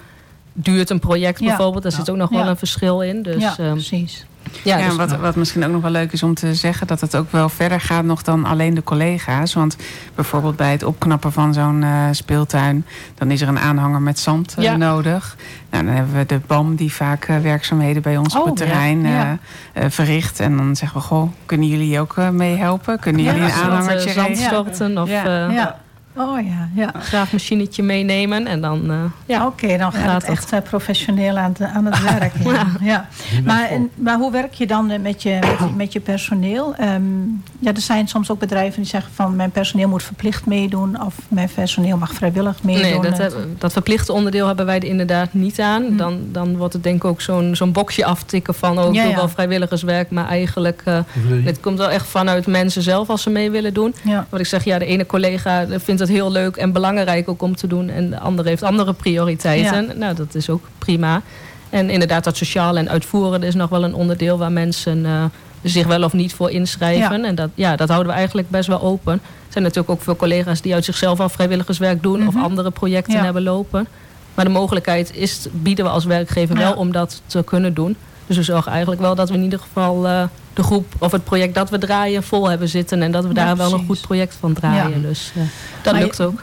duurt 0.52 0.90
een 0.90 0.98
project 0.98 1.40
bijvoorbeeld. 1.40 1.82
Daar 1.82 1.92
zit 1.92 2.10
ook 2.10 2.16
nog 2.16 2.30
wel 2.30 2.46
een 2.46 2.56
verschil 2.56 3.02
in. 3.02 3.22
Dus, 3.22 3.42
ja, 3.42 3.54
ehm, 3.58 3.72
precies. 3.72 4.26
Ja, 4.62 4.76
dus 4.76 4.96
wat, 4.96 5.16
wat 5.16 5.36
misschien 5.36 5.64
ook 5.64 5.72
nog 5.72 5.82
wel 5.82 5.90
leuk 5.90 6.12
is 6.12 6.22
om 6.22 6.34
te 6.34 6.54
zeggen... 6.54 6.86
dat 6.86 7.00
het 7.00 7.16
ook 7.16 7.32
wel 7.32 7.48
verder 7.48 7.80
gaat 7.80 8.04
nog 8.04 8.22
dan 8.22 8.44
alleen 8.44 8.74
de 8.74 8.82
collega's. 8.82 9.54
Want 9.54 9.76
bijvoorbeeld 10.14 10.56
bij 10.56 10.70
het 10.70 10.82
opknappen 10.82 11.32
van 11.32 11.54
zo'n 11.54 11.82
uh, 11.82 12.04
speeltuin... 12.10 12.86
dan 13.14 13.30
is 13.30 13.40
er 13.40 13.48
een 13.48 13.58
aanhanger 13.58 14.02
met 14.02 14.18
zand 14.18 14.54
uh, 14.58 14.74
nodig. 14.74 15.36
Nou, 15.70 15.84
dan 15.84 15.94
hebben 15.94 16.14
we 16.14 16.26
de 16.26 16.40
BAM 16.46 16.74
die 16.74 16.92
vaak 16.92 17.28
uh, 17.28 17.38
werkzaamheden 17.38 18.02
bij 18.02 18.16
ons 18.16 18.34
oh, 18.34 18.40
op 18.40 18.46
het 18.46 18.56
terrein 18.56 19.38
verricht. 19.74 20.40
En 20.40 20.56
dan 20.56 20.76
zeggen 20.76 21.00
we, 21.00 21.06
goh, 21.06 21.32
kunnen 21.46 21.68
jullie 21.68 22.00
ook 22.00 22.16
meehelpen? 22.32 22.98
Kunnen 22.98 23.22
jullie 23.22 23.42
een 23.42 23.52
aanhangertje 23.52 24.12
zand 24.12 24.98
of... 24.98 25.08
ja. 25.08 25.82
Oh 26.16 26.46
ja, 26.46 26.68
ja. 26.74 26.92
Graafmachinetje 27.00 27.82
meenemen 27.82 28.46
en 28.46 28.60
dan... 28.60 28.90
Uh, 28.90 29.04
ja. 29.26 29.46
Oké, 29.46 29.76
dan 29.76 29.92
gaat 29.92 30.22
het 30.22 30.30
echt 30.30 30.52
uh, 30.52 30.60
professioneel 30.60 31.36
aan, 31.36 31.54
aan 31.74 31.84
het 31.84 32.02
werk. 32.18 32.32
ja. 32.44 32.66
ja. 32.80 33.08
Maar, 33.44 33.70
maar 33.94 34.18
hoe 34.18 34.32
werk 34.32 34.54
je 34.54 34.66
dan 34.66 35.02
met 35.02 35.22
je, 35.22 35.38
met, 35.60 35.76
met 35.76 35.92
je 35.92 36.00
personeel? 36.00 36.74
Um, 36.80 37.42
ja, 37.58 37.74
er 37.74 37.80
zijn 37.80 38.08
soms 38.08 38.30
ook 38.30 38.38
bedrijven 38.38 38.82
die 38.82 38.90
zeggen 38.90 39.12
van... 39.14 39.36
mijn 39.36 39.50
personeel 39.50 39.88
moet 39.88 40.02
verplicht 40.02 40.46
meedoen... 40.46 41.02
of 41.04 41.14
mijn 41.28 41.48
personeel 41.54 41.96
mag 41.96 42.12
vrijwillig 42.12 42.62
meedoen. 42.62 43.00
Nee, 43.00 43.10
dat, 43.10 43.36
dat 43.58 43.72
verplichte 43.72 44.12
onderdeel 44.12 44.46
hebben 44.46 44.66
wij 44.66 44.76
er 44.76 44.84
inderdaad 44.84 45.32
niet 45.32 45.60
aan. 45.60 45.82
Hm. 45.82 45.96
Dan, 45.96 46.20
dan 46.32 46.56
wordt 46.56 46.72
het 46.72 46.82
denk 46.82 46.96
ik 46.96 47.04
ook 47.04 47.20
zo'n 47.20 47.56
zo'n 47.56 47.72
boxje 47.72 48.04
aftikken 48.04 48.54
van... 48.54 48.78
ook 48.78 48.88
oh, 48.88 48.94
ja, 48.94 49.04
doe 49.04 49.14
wel 49.14 49.28
vrijwilligerswerk, 49.28 50.10
maar 50.10 50.28
eigenlijk... 50.28 50.82
Uh, 50.88 50.98
het 51.44 51.60
komt 51.60 51.78
wel 51.78 51.90
echt 51.90 52.06
vanuit 52.06 52.46
mensen 52.46 52.82
zelf 52.82 53.08
als 53.08 53.22
ze 53.22 53.30
mee 53.30 53.50
willen 53.50 53.74
doen. 53.74 53.94
Wat 54.28 54.40
ik 54.40 54.46
zeg, 54.46 54.64
ja, 54.64 54.78
de 54.78 54.84
ene 54.84 55.06
collega 55.06 55.66
vindt 55.68 56.02
het 56.04 56.16
heel 56.16 56.32
leuk 56.32 56.56
en 56.56 56.72
belangrijk 56.72 57.28
ook 57.28 57.42
om 57.42 57.56
te 57.56 57.66
doen. 57.66 57.88
En 57.88 58.10
de 58.10 58.18
andere 58.18 58.48
heeft 58.48 58.62
andere 58.62 58.92
prioriteiten. 58.92 59.98
Nou, 59.98 60.14
dat 60.14 60.34
is 60.34 60.50
ook 60.50 60.68
prima. 60.78 61.22
En 61.70 61.90
inderdaad, 61.90 62.24
dat 62.24 62.36
sociale 62.36 62.78
en 62.78 62.88
uitvoeren 62.88 63.42
is 63.42 63.54
nog 63.54 63.70
wel 63.70 63.84
een 63.84 63.94
onderdeel 63.94 64.38
waar 64.38 64.52
mensen 64.52 64.98
uh, 64.98 65.24
zich 65.62 65.86
wel 65.86 66.02
of 66.02 66.12
niet 66.12 66.34
voor 66.34 66.50
inschrijven. 66.50 67.24
En 67.24 67.34
dat, 67.34 67.50
ja, 67.54 67.76
dat 67.76 67.88
houden 67.88 68.12
we 68.12 68.18
eigenlijk 68.18 68.50
best 68.50 68.68
wel 68.68 68.82
open. 68.82 69.12
Er 69.12 69.20
zijn 69.48 69.64
natuurlijk 69.64 69.90
ook 69.90 70.02
veel 70.02 70.16
collega's 70.16 70.60
die 70.60 70.74
uit 70.74 70.84
zichzelf 70.84 71.20
al 71.20 71.28
vrijwilligerswerk 71.28 72.02
doen 72.02 72.26
of 72.26 72.34
mhm. 72.34 72.44
andere 72.44 72.70
projecten 72.70 73.24
hebben 73.24 73.42
lopen. 73.42 73.86
Maar 74.34 74.44
de 74.44 74.50
mogelijkheid 74.50 75.16
is, 75.16 75.46
bieden 75.52 75.84
we 75.84 75.90
als 75.90 76.04
werkgever 76.04 76.56
wel 76.56 76.74
om 76.74 76.92
dat 76.92 77.22
te 77.26 77.42
kunnen 77.44 77.74
doen. 77.74 77.96
Dus 78.26 78.36
we 78.36 78.42
zorgen 78.42 78.72
eigenlijk 78.72 79.00
wel 79.00 79.14
dat 79.14 79.28
we 79.28 79.34
in 79.34 79.42
ieder 79.42 79.58
geval 79.58 80.06
uh, 80.06 80.22
de 80.52 80.62
groep 80.62 80.94
of 80.98 81.12
het 81.12 81.24
project 81.24 81.54
dat 81.54 81.70
we 81.70 81.78
draaien 81.78 82.22
vol 82.22 82.48
hebben 82.48 82.68
zitten. 82.68 83.02
En 83.02 83.12
dat 83.12 83.26
we 83.26 83.34
daar 83.34 83.56
wel 83.56 83.72
een 83.72 83.86
goed 83.86 84.00
project 84.00 84.34
van 84.34 84.52
draaien. 84.52 85.02
Dus 85.02 85.32
uh, 85.36 85.42
dat 85.82 85.94
lukt 85.94 86.20
ook. 86.20 86.40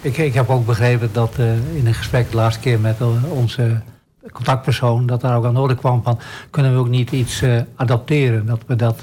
Ik, 0.00 0.16
ik 0.16 0.34
heb 0.34 0.50
ook 0.50 0.66
begrepen 0.66 1.08
dat 1.12 1.34
uh, 1.40 1.76
in 1.76 1.86
een 1.86 1.94
gesprek 1.94 2.30
de 2.30 2.36
laatste 2.36 2.60
keer 2.60 2.80
met 2.80 2.96
onze 3.28 3.80
contactpersoon... 4.32 5.06
dat 5.06 5.20
daar 5.20 5.36
ook 5.36 5.44
aan 5.44 5.54
de 5.54 5.60
orde 5.60 5.74
kwam 5.74 6.02
van... 6.02 6.18
kunnen 6.50 6.72
we 6.72 6.78
ook 6.78 6.88
niet 6.88 7.10
iets 7.10 7.42
adapteren? 7.76 8.46
Dat 8.46 8.60
we 8.66 8.76
dat 8.76 9.02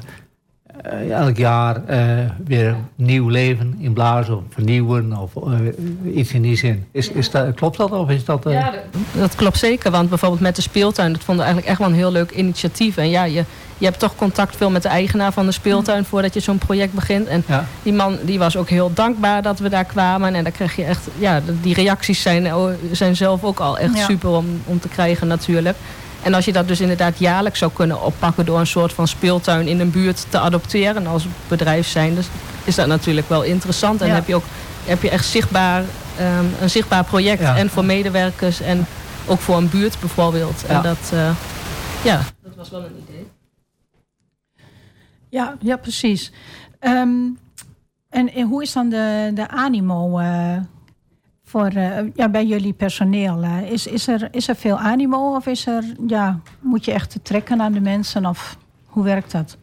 elk 1.10 1.38
jaar 1.38 1.82
uh, 1.90 1.98
weer 2.46 2.76
nieuw 2.96 3.30
leven 3.30 3.76
inblazen 3.80 4.38
of 4.38 4.44
vernieuwen 4.50 5.18
of 5.18 5.32
uh, 5.36 6.18
iets 6.18 6.34
in 6.34 6.42
die 6.42 6.58
zin. 6.58 6.86
Is, 6.92 7.10
is 7.10 7.32
dat, 7.32 7.54
klopt 7.54 7.78
dat 7.78 7.92
of 7.92 8.10
is 8.10 8.26
dat... 8.26 8.46
Ja, 8.50 8.74
dat 9.12 9.36
klopt 9.36 9.58
zeker, 9.58 9.92
want 9.92 10.10
bijvoorbeeld 10.10 10.42
met 10.42 10.56
de 10.56 10.62
speeltuin... 10.62 11.12
dat 11.14 11.24
vonden 11.24 11.46
we 11.46 11.52
eigenlijk 11.52 11.72
echt 11.72 11.80
wel 11.80 11.88
een 11.88 12.04
heel 12.04 12.12
leuk 12.12 12.32
initiatief. 12.32 12.98
En 12.98 13.10
ja, 13.10 13.24
je, 13.24 13.44
je 13.78 13.86
hebt 13.86 14.00
toch 14.00 14.16
contact 14.16 14.56
veel 14.56 14.70
met 14.70 14.82
de 14.82 14.90
eigenaar 14.90 15.32
van 15.32 15.46
de 15.46 15.52
speeltuin... 15.52 16.06
voordat 16.06 16.34
je 16.34 16.40
zo'n 16.40 16.58
project 16.58 16.94
begint. 16.94 17.28
En 17.28 17.44
die 17.84 17.94
man 17.94 18.18
die 18.22 18.40
was 18.40 18.58
ook 18.58 18.70
heel 18.70 18.92
dankbaar 18.94 19.42
dat 19.42 19.60
we 19.60 19.70
daar 19.70 19.86
kwamen. 19.86 20.36
En 20.36 20.44
dan 20.44 20.52
krijg 20.52 20.76
je 20.76 20.84
echt... 20.84 21.08
Ja, 21.18 21.42
die 21.62 21.74
reacties 21.74 22.22
zijn, 22.22 22.48
zijn 22.92 23.16
zelf 23.16 23.44
ook 23.44 23.60
al 23.60 23.78
echt 23.78 23.98
super 23.98 24.30
om, 24.30 24.46
om 24.66 24.80
te 24.80 24.88
krijgen 24.88 25.28
natuurlijk. 25.28 25.78
En 26.24 26.34
als 26.34 26.46
je 26.46 26.52
dat 26.54 26.68
dus 26.68 26.82
inderdaad 26.82 27.20
jaarlijks 27.20 27.60
zou 27.60 27.72
kunnen 27.72 28.02
oppakken 28.02 28.46
door 28.46 28.60
een 28.60 28.68
soort 28.68 28.94
van 28.94 29.08
speeltuin 29.08 29.68
in 29.68 29.80
een 29.80 29.92
buurt 29.92 30.26
te 30.30 30.40
adopteren 30.40 31.08
als 31.08 31.26
bedrijf 31.48 31.88
zijn, 31.88 32.16
dus 32.16 32.28
is 32.64 32.76
dat 32.76 32.88
natuurlijk 32.88 33.30
wel 33.30 33.44
interessant. 33.44 34.02
En 34.02 34.08
ja. 34.08 34.14
heb 34.14 34.28
je 34.28 34.36
ook 34.36 34.44
heb 34.86 35.02
je 35.02 35.10
echt 35.10 35.26
zichtbaar, 35.26 35.82
um, 35.82 36.54
een 36.62 36.70
zichtbaar 36.70 37.04
project 37.04 37.42
en 37.42 37.70
voor 37.70 37.86
medewerkers 37.86 38.62
en 38.62 38.86
ook 39.28 39.40
voor 39.40 39.58
een 39.58 39.70
buurt 39.70 40.00
bijvoorbeeld. 40.00 40.66
En 40.66 40.82
dat, 40.82 41.12
uh, 41.14 41.32
ja, 42.04 42.22
dat 42.44 42.56
was 42.56 42.70
wel 42.70 42.84
een 42.84 43.04
idee. 43.08 43.28
Ja, 45.30 45.58
ja 45.60 45.78
precies. 45.78 46.32
Um, 46.80 47.38
en, 48.10 48.34
en, 48.34 48.48
hoe 48.48 48.62
is 48.62 48.74
dan 48.74 48.90
de, 48.90 49.32
de 49.34 49.48
animo? 49.48 50.20
Uh, 50.20 50.58
voor, 51.50 51.74
uh, 51.74 51.98
ja, 52.16 52.30
bij 52.30 52.46
jullie 52.46 52.74
personeel. 52.74 53.44
Uh, 53.44 53.72
is, 53.72 53.88
is, 53.88 54.08
er, 54.08 54.28
is 54.32 54.48
er 54.48 54.56
veel 54.56 54.78
animo 54.78 55.36
of 55.36 55.46
is 55.46 55.68
er, 55.68 55.84
ja, 56.08 56.40
moet 56.60 56.86
je 56.86 56.92
echt 56.92 57.20
trekken 57.24 57.62
aan 57.62 57.72
de 57.72 57.80
mensen? 57.80 58.26
Of 58.26 58.58
hoe 58.86 59.04
werkt 59.04 59.32
dat? 59.32 59.58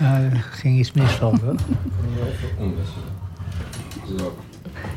Uh, 0.00 0.32
er 0.32 0.46
ging 0.50 0.78
iets 0.78 0.92
mis 0.92 1.10
van. 1.10 1.58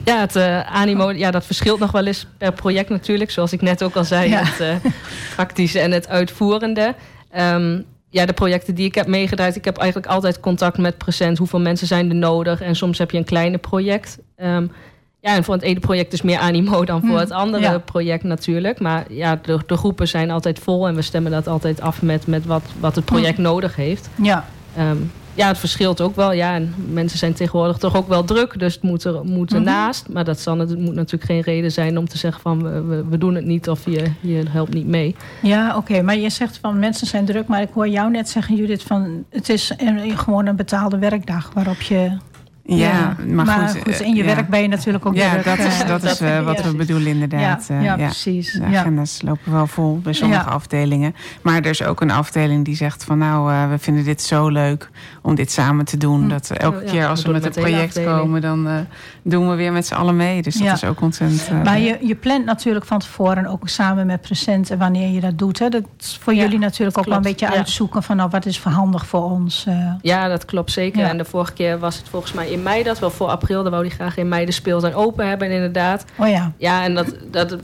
Ja, 0.05 0.19
het 0.19 0.35
uh, 0.35 0.75
animo, 0.75 1.11
ja, 1.11 1.31
dat 1.31 1.45
verschilt 1.45 1.79
nog 1.79 1.91
wel 1.91 2.05
eens 2.05 2.27
per 2.37 2.53
project 2.53 2.89
natuurlijk. 2.89 3.31
Zoals 3.31 3.53
ik 3.53 3.61
net 3.61 3.83
ook 3.83 3.95
al 3.95 4.03
zei, 4.03 4.31
het 4.33 4.61
uh, 4.61 4.91
praktische 5.35 5.79
en 5.79 5.91
het 5.91 6.07
uitvoerende. 6.07 6.95
Um, 7.37 7.85
ja, 8.09 8.25
de 8.25 8.33
projecten 8.33 8.75
die 8.75 8.85
ik 8.85 8.95
heb 8.95 9.07
meegedraaid, 9.07 9.55
ik 9.55 9.65
heb 9.65 9.77
eigenlijk 9.77 10.11
altijd 10.11 10.39
contact 10.39 10.77
met 10.77 10.97
present. 10.97 11.37
Hoeveel 11.37 11.59
mensen 11.59 11.87
zijn 11.87 12.09
er 12.09 12.15
nodig? 12.15 12.61
En 12.61 12.75
soms 12.75 12.97
heb 12.97 13.11
je 13.11 13.17
een 13.17 13.23
kleine 13.23 13.57
project. 13.57 14.19
Um, 14.37 14.71
ja, 15.25 15.35
en 15.35 15.43
voor 15.43 15.53
het 15.53 15.63
ene 15.63 15.79
project 15.79 16.13
is 16.13 16.21
meer 16.21 16.37
animo 16.37 16.85
dan 16.85 16.99
voor 16.99 17.09
hmm, 17.09 17.17
het 17.17 17.31
andere 17.31 17.79
project 17.79 18.23
natuurlijk. 18.23 18.79
Maar 18.79 19.05
ja, 19.09 19.39
de, 19.41 19.59
de, 19.65 19.77
groepen 19.77 20.07
zijn 20.07 20.31
altijd 20.31 20.59
vol 20.59 20.87
en 20.87 20.95
we 20.95 21.01
stemmen 21.01 21.31
dat 21.31 21.47
altijd 21.47 21.81
af 21.81 22.01
met, 22.01 22.27
met 22.27 22.45
wat, 22.45 22.63
wat 22.79 22.95
het 22.95 23.05
project 23.05 23.35
hmm. 23.35 23.43
nodig 23.43 23.75
heeft. 23.75 24.09
Ja. 24.15 24.45
Um, 24.79 25.11
ja, 25.33 25.47
het 25.47 25.57
verschilt 25.57 26.01
ook 26.01 26.15
wel. 26.15 26.31
Ja, 26.31 26.55
en 26.55 26.73
mensen 26.91 27.17
zijn 27.17 27.33
tegenwoordig 27.33 27.77
toch 27.77 27.95
ook 27.95 28.07
wel 28.07 28.23
druk. 28.23 28.59
Dus 28.59 28.73
het 28.73 28.83
moet 28.83 29.03
er 29.03 29.23
moet 29.23 29.49
mhm. 29.49 29.59
ernaast. 29.59 30.09
Maar 30.09 30.23
dat 30.23 30.39
zal, 30.39 30.57
het 30.57 30.79
moet 30.79 30.95
natuurlijk 30.95 31.31
geen 31.31 31.41
reden 31.41 31.71
zijn 31.71 31.97
om 31.97 32.07
te 32.07 32.17
zeggen 32.17 32.41
van 32.41 32.63
we, 32.87 33.05
we 33.09 33.17
doen 33.17 33.35
het 33.35 33.45
niet 33.45 33.69
of 33.69 33.85
je, 33.85 34.11
je 34.21 34.43
helpt 34.49 34.73
niet 34.73 34.87
mee. 34.87 35.15
Ja, 35.41 35.75
oké. 35.77 36.01
Maar 36.01 36.17
je 36.17 36.29
zegt 36.29 36.57
van 36.61 36.79
mensen 36.79 37.07
zijn 37.07 37.25
druk. 37.25 37.47
Maar 37.47 37.61
ik 37.61 37.69
hoor 37.73 37.87
jou 37.87 38.11
net 38.11 38.29
zeggen, 38.29 38.55
Judith, 38.55 38.83
van 38.83 39.25
het 39.29 39.49
is 39.49 39.71
gewoon 40.15 40.45
een 40.45 40.55
betaalde 40.55 40.97
werkdag 40.97 41.51
waarop 41.53 41.81
je 41.81 42.17
ja, 42.65 43.15
maar, 43.27 43.69
goed, 43.83 43.99
in 43.99 44.15
je 44.15 44.23
werk 44.23 44.47
ben 44.47 44.61
je 44.61 44.67
natuurlijk 44.67 45.05
ook 45.05 45.15
Ja, 45.15 45.37
dat 45.37 45.57
is, 45.57 45.85
dat 45.87 46.03
is 46.03 46.21
uh, 46.21 46.41
wat 46.41 46.61
we 46.63 46.75
bedoelen 46.75 47.07
inderdaad. 47.07 47.69
Ja, 47.81 47.95
precies. 47.95 48.51
De 48.51 48.63
agendas 48.63 49.21
lopen 49.21 49.51
wel 49.51 49.67
vol 49.67 49.99
bij 49.99 50.13
sommige 50.13 50.49
afdelingen. 50.49 51.15
Maar 51.41 51.55
er 51.55 51.65
is 51.65 51.83
ook 51.83 52.01
een 52.01 52.11
afdeling 52.11 52.65
die 52.65 52.75
zegt 52.75 53.03
van 53.03 53.17
nou, 53.17 53.69
we 53.69 53.77
vinden 53.77 54.03
dit 54.03 54.21
zo 54.21 54.47
leuk 54.47 54.89
om 55.25 55.35
dit 55.35 55.51
samen 55.51 55.85
te 55.85 55.97
doen. 55.97 56.21
Hm. 56.21 56.27
Dat 56.29 56.49
elke 56.49 56.83
keer 56.83 57.07
als 57.07 57.21
we, 57.21 57.31
met 57.31 57.45
een 57.45 57.51
project 57.51 58.03
komen, 58.03 58.41
dan 58.41 58.67
uh, 58.67 58.73
doen 59.23 59.49
we 59.49 59.55
weer 59.55 59.71
met 59.71 59.87
z'n 59.87 59.93
allen 59.93 60.15
mee. 60.15 60.41
Dus 60.41 60.55
dat 60.55 60.75
is 60.75 60.83
ook 60.83 61.01
ontzettend... 61.01 61.63
maar 61.63 61.79
je, 61.79 61.97
je 62.01 62.15
plant 62.15 62.45
natuurlijk 62.45 62.85
van 62.85 62.99
tevoren 62.99 63.47
ook 63.47 63.69
samen 63.69 64.05
met 64.05 64.21
presenten 64.21 64.77
wanneer 64.77 65.09
je 65.09 65.19
dat 65.19 65.37
doet. 65.37 65.59
Hè? 65.59 65.69
Dat 65.69 65.83
is 65.99 66.19
voor 66.21 66.33
jullie 66.33 66.59
natuurlijk 66.59 66.97
ook 66.97 67.05
wel 67.05 67.15
een 67.15 67.21
beetje 67.21 67.51
uitzoeken 67.51 68.03
van 68.03 68.15
nou, 68.15 68.29
wat 68.29 68.45
is 68.45 68.59
verhandig 68.59 69.05
voor 69.05 69.23
ons. 69.23 69.65
Ja, 70.01 70.27
dat 70.27 70.45
klopt 70.45 70.71
zeker. 70.71 71.03
En 71.03 71.17
de 71.17 71.25
vorige 71.25 71.53
keer 71.53 71.79
was 71.79 71.97
het 71.97 72.09
volgens 72.09 72.33
mij 72.33 72.49
in 72.49 72.63
mei, 72.63 72.83
dat 72.83 72.99
wel 72.99 73.11
voor 73.11 73.27
april. 73.27 73.61
Dan 73.61 73.71
wou 73.71 73.85
hij 73.85 73.95
graag 73.95 74.17
in 74.17 74.27
mei 74.27 74.45
de 74.45 74.51
speeltuin 74.51 74.93
open 74.93 75.27
hebben, 75.27 75.51
inderdaad. 75.51 76.05
Oh 76.17 76.27
ja. 76.27 76.51
Ja, 76.57 76.83
en 76.83 76.95
dat, 76.95 77.15
dat 77.31 77.57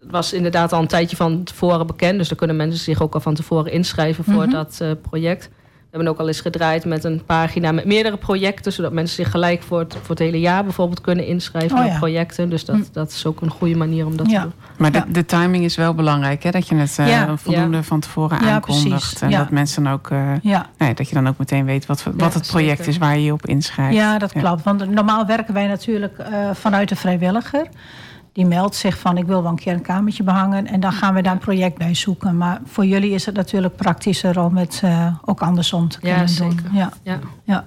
was 0.00 0.32
inderdaad 0.32 0.72
al 0.72 0.80
een 0.80 0.86
tijdje 0.86 1.16
van 1.16 1.44
tevoren 1.44 1.86
bekend. 1.86 2.18
Dus 2.18 2.28
daar 2.28 2.38
kunnen 2.38 2.56
mensen 2.56 2.80
zich 2.80 3.02
ook 3.02 3.14
al 3.14 3.20
van 3.20 3.34
tevoren 3.34 3.72
inschrijven 3.72 4.24
voor 4.24 4.44
mhm. 4.44 4.50
dat 4.50 4.78
uh, 4.82 4.90
project. 5.02 5.50
We 5.90 5.96
hebben 5.96 6.14
ook 6.14 6.20
al 6.20 6.28
eens 6.28 6.40
gedraaid 6.40 6.84
met 6.84 7.04
een 7.04 7.22
pagina 7.26 7.72
met 7.72 7.84
meerdere 7.84 8.16
projecten, 8.16 8.72
zodat 8.72 8.92
mensen 8.92 9.16
zich 9.16 9.30
gelijk 9.30 9.62
voor 9.62 9.78
het, 9.78 9.92
voor 9.92 10.08
het 10.08 10.18
hele 10.18 10.40
jaar 10.40 10.64
bijvoorbeeld 10.64 11.00
kunnen 11.00 11.26
inschrijven 11.26 11.78
oh, 11.78 11.98
projecten. 11.98 12.48
Dus 12.48 12.64
dat, 12.64 12.76
hm. 12.76 12.82
dat 12.92 13.10
is 13.10 13.26
ook 13.26 13.40
een 13.40 13.50
goede 13.50 13.76
manier 13.76 14.06
om 14.06 14.16
dat 14.16 14.28
te 14.28 14.40
doen. 14.40 14.52
Maar 14.78 14.92
de, 14.92 15.02
de, 15.08 15.24
timing 15.24 15.64
is 15.64 15.76
wel 15.76 15.94
belangrijk, 15.94 16.42
hè? 16.42 16.50
dat 16.50 16.68
je 16.68 16.74
het 16.74 16.96
uh, 17.00 17.32
voldoende 17.36 17.82
van 17.82 18.00
tevoren 18.00 18.38
aankondigt. 18.38 19.22
En 19.22 19.30
dat 19.30 19.50
mensen 19.50 19.84
dan 19.84 19.92
ook, 19.92 20.10
uh, 20.10 20.32
nee, 20.78 20.94
dat 20.94 21.08
je 21.08 21.14
dan 21.14 21.28
ook 21.28 21.38
meteen 21.38 21.64
weet 21.64 21.86
wat, 21.86 22.04
wat 22.14 22.34
het 22.34 22.46
project 22.46 22.86
is 22.86 22.98
waar 22.98 23.16
je 23.16 23.24
je 23.24 23.32
op 23.32 23.46
inschrijft. 23.46 23.94
Ja, 23.94 24.18
dat 24.18 24.32
klopt. 24.32 24.62
Want 24.62 24.90
normaal 24.90 25.26
werken 25.26 25.54
wij 25.54 25.66
natuurlijk 25.66 26.18
uh, 26.18 26.50
vanuit 26.52 26.88
de 26.88 26.96
vrijwilliger 26.96 27.66
die 28.32 28.46
meldt 28.46 28.74
zich 28.74 28.98
van 28.98 29.16
ik 29.16 29.26
wil 29.26 29.42
wel 29.42 29.50
een 29.50 29.56
keer 29.56 29.72
een 29.72 29.82
kamertje 29.82 30.22
behangen. 30.22 30.66
En 30.66 30.80
dan 30.80 30.92
gaan 30.92 31.14
we 31.14 31.22
daar 31.22 31.32
een 31.32 31.38
project 31.38 31.78
bij 31.78 31.94
zoeken. 31.94 32.36
Maar 32.36 32.60
voor 32.64 32.86
jullie 32.86 33.10
is 33.10 33.26
het 33.26 33.34
natuurlijk 33.34 33.76
praktischer 33.76 34.40
om 34.40 34.56
het 34.56 34.80
uh, 34.84 35.06
ook 35.24 35.40
andersom 35.40 35.88
te 35.88 36.00
kunnen 36.00 36.28
ja, 36.28 36.38
doen. 36.38 36.60
Ja, 36.72 36.92
ja. 37.02 37.18
ja. 37.44 37.64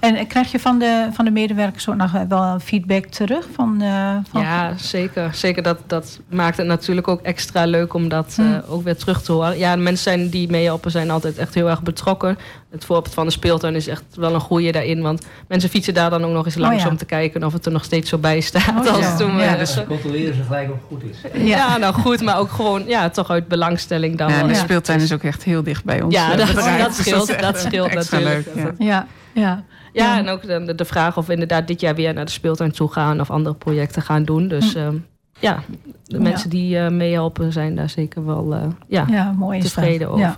En 0.00 0.26
krijg 0.26 0.52
je 0.52 0.60
van 0.60 0.78
de, 0.78 1.08
van 1.12 1.24
de 1.24 1.30
medewerkers 1.30 1.88
ook 1.88 1.96
nog 1.96 2.12
wel 2.28 2.58
feedback 2.60 3.06
terug? 3.06 3.46
Van, 3.54 3.82
uh, 3.82 4.16
van... 4.30 4.42
Ja, 4.42 4.76
zeker. 4.76 5.34
Zeker 5.34 5.62
dat, 5.62 5.78
dat 5.86 6.20
maakt 6.28 6.56
het 6.56 6.66
natuurlijk 6.66 7.08
ook 7.08 7.20
extra 7.20 7.64
leuk 7.64 7.94
om 7.94 8.08
dat 8.08 8.36
uh, 8.40 8.46
ook 8.68 8.82
weer 8.82 8.96
terug 8.96 9.22
te 9.22 9.32
horen. 9.32 9.58
Ja, 9.58 9.74
de 9.74 9.82
mensen 9.82 10.02
zijn 10.12 10.28
die 10.28 10.50
meehelpen 10.50 10.90
zijn 10.90 11.10
altijd 11.10 11.38
echt 11.38 11.54
heel 11.54 11.68
erg 11.68 11.82
betrokken. 11.82 12.38
Het 12.70 12.84
voorbeeld 12.84 13.14
van 13.14 13.26
de 13.26 13.32
speeltuin 13.32 13.74
is 13.74 13.86
echt 13.86 14.04
wel 14.14 14.34
een 14.34 14.40
goede 14.40 14.72
daarin. 14.72 15.02
Want 15.02 15.26
mensen 15.48 15.70
fietsen 15.70 15.94
daar 15.94 16.10
dan 16.10 16.24
ook 16.24 16.32
nog 16.32 16.44
eens 16.44 16.54
langs 16.54 16.84
oh, 16.84 16.90
om 16.90 16.96
te 16.96 17.04
kijken 17.04 17.44
of 17.44 17.52
het 17.52 17.66
er 17.66 17.72
nog 17.72 17.84
steeds 17.84 18.08
zo 18.08 18.18
bij 18.18 18.40
staat. 18.40 18.86
Oh, 18.86 18.94
als 18.94 19.16
toen 19.16 19.38
ja, 19.38 19.56
dus 19.56 19.84
controleren 19.86 20.34
ze 20.34 20.42
gelijk 20.42 20.70
of 20.70 20.74
het 20.74 20.84
goed 20.88 21.02
is. 21.02 21.48
Ja, 21.48 21.76
nou 21.76 21.94
goed, 21.94 22.20
maar 22.22 22.38
ook 22.38 22.50
gewoon 22.50 22.84
ja, 22.86 23.08
toch 23.08 23.30
uit 23.30 23.48
belangstelling 23.48 24.18
dan. 24.18 24.28
Ja, 24.28 24.42
de 24.42 24.54
speeltuin 24.54 25.00
is 25.00 25.12
ook 25.12 25.22
echt 25.22 25.42
heel 25.42 25.62
dicht 25.62 25.84
bij 25.84 26.02
ons. 26.02 26.14
Ja, 26.14 26.36
dat, 26.36 26.54
dat 26.54 26.94
scheelt, 26.94 27.40
dat 27.40 27.58
scheelt 27.58 27.94
natuurlijk. 27.94 28.46
Leuk, 28.54 28.72
ja. 28.78 29.06
ja. 29.32 29.64
Ja, 29.92 30.18
en 30.18 30.28
ook 30.28 30.42
de, 30.42 30.74
de 30.74 30.84
vraag 30.84 31.16
of 31.16 31.26
we 31.26 31.32
inderdaad 31.32 31.66
dit 31.66 31.80
jaar 31.80 31.94
weer 31.94 32.14
naar 32.14 32.24
de 32.24 32.30
speeltuin 32.30 32.72
toe 32.72 32.92
gaan 32.92 33.20
of 33.20 33.30
andere 33.30 33.54
projecten 33.54 34.02
gaan 34.02 34.24
doen. 34.24 34.48
Dus 34.48 34.72
hm. 34.72 34.78
ehm, 34.78 34.96
ja, 35.40 35.62
de 36.04 36.20
mensen 36.20 36.50
die 36.50 36.76
uh, 36.76 36.88
meehelpen 36.88 37.52
zijn 37.52 37.74
daar 37.74 37.90
zeker 37.90 38.26
wel 38.26 38.54
uh, 38.54 38.62
ja, 38.86 39.06
ja 39.10 39.32
mooi 39.32 39.60
tevreden 39.60 40.08
over. 40.08 40.20
Ja. 40.20 40.34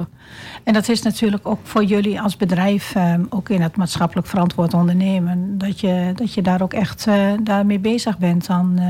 En 0.65 0.73
dat 0.73 0.89
is 0.89 1.03
natuurlijk 1.03 1.47
ook 1.47 1.61
voor 1.63 1.85
jullie 1.85 2.21
als 2.21 2.37
bedrijf, 2.37 2.95
um, 2.95 3.27
ook 3.31 3.49
in 3.49 3.61
het 3.61 3.77
maatschappelijk 3.77 4.27
verantwoord 4.27 4.75
ondernemen, 4.75 5.59
dat 5.59 5.81
je, 5.81 6.13
dat 6.15 6.35
je 6.35 6.43
daar 6.43 6.63
ook 6.63 6.73
echt 6.73 7.07
daarmee 7.43 7.79
bezig 7.79 8.19
bent 8.19 8.47
dan. 8.47 8.81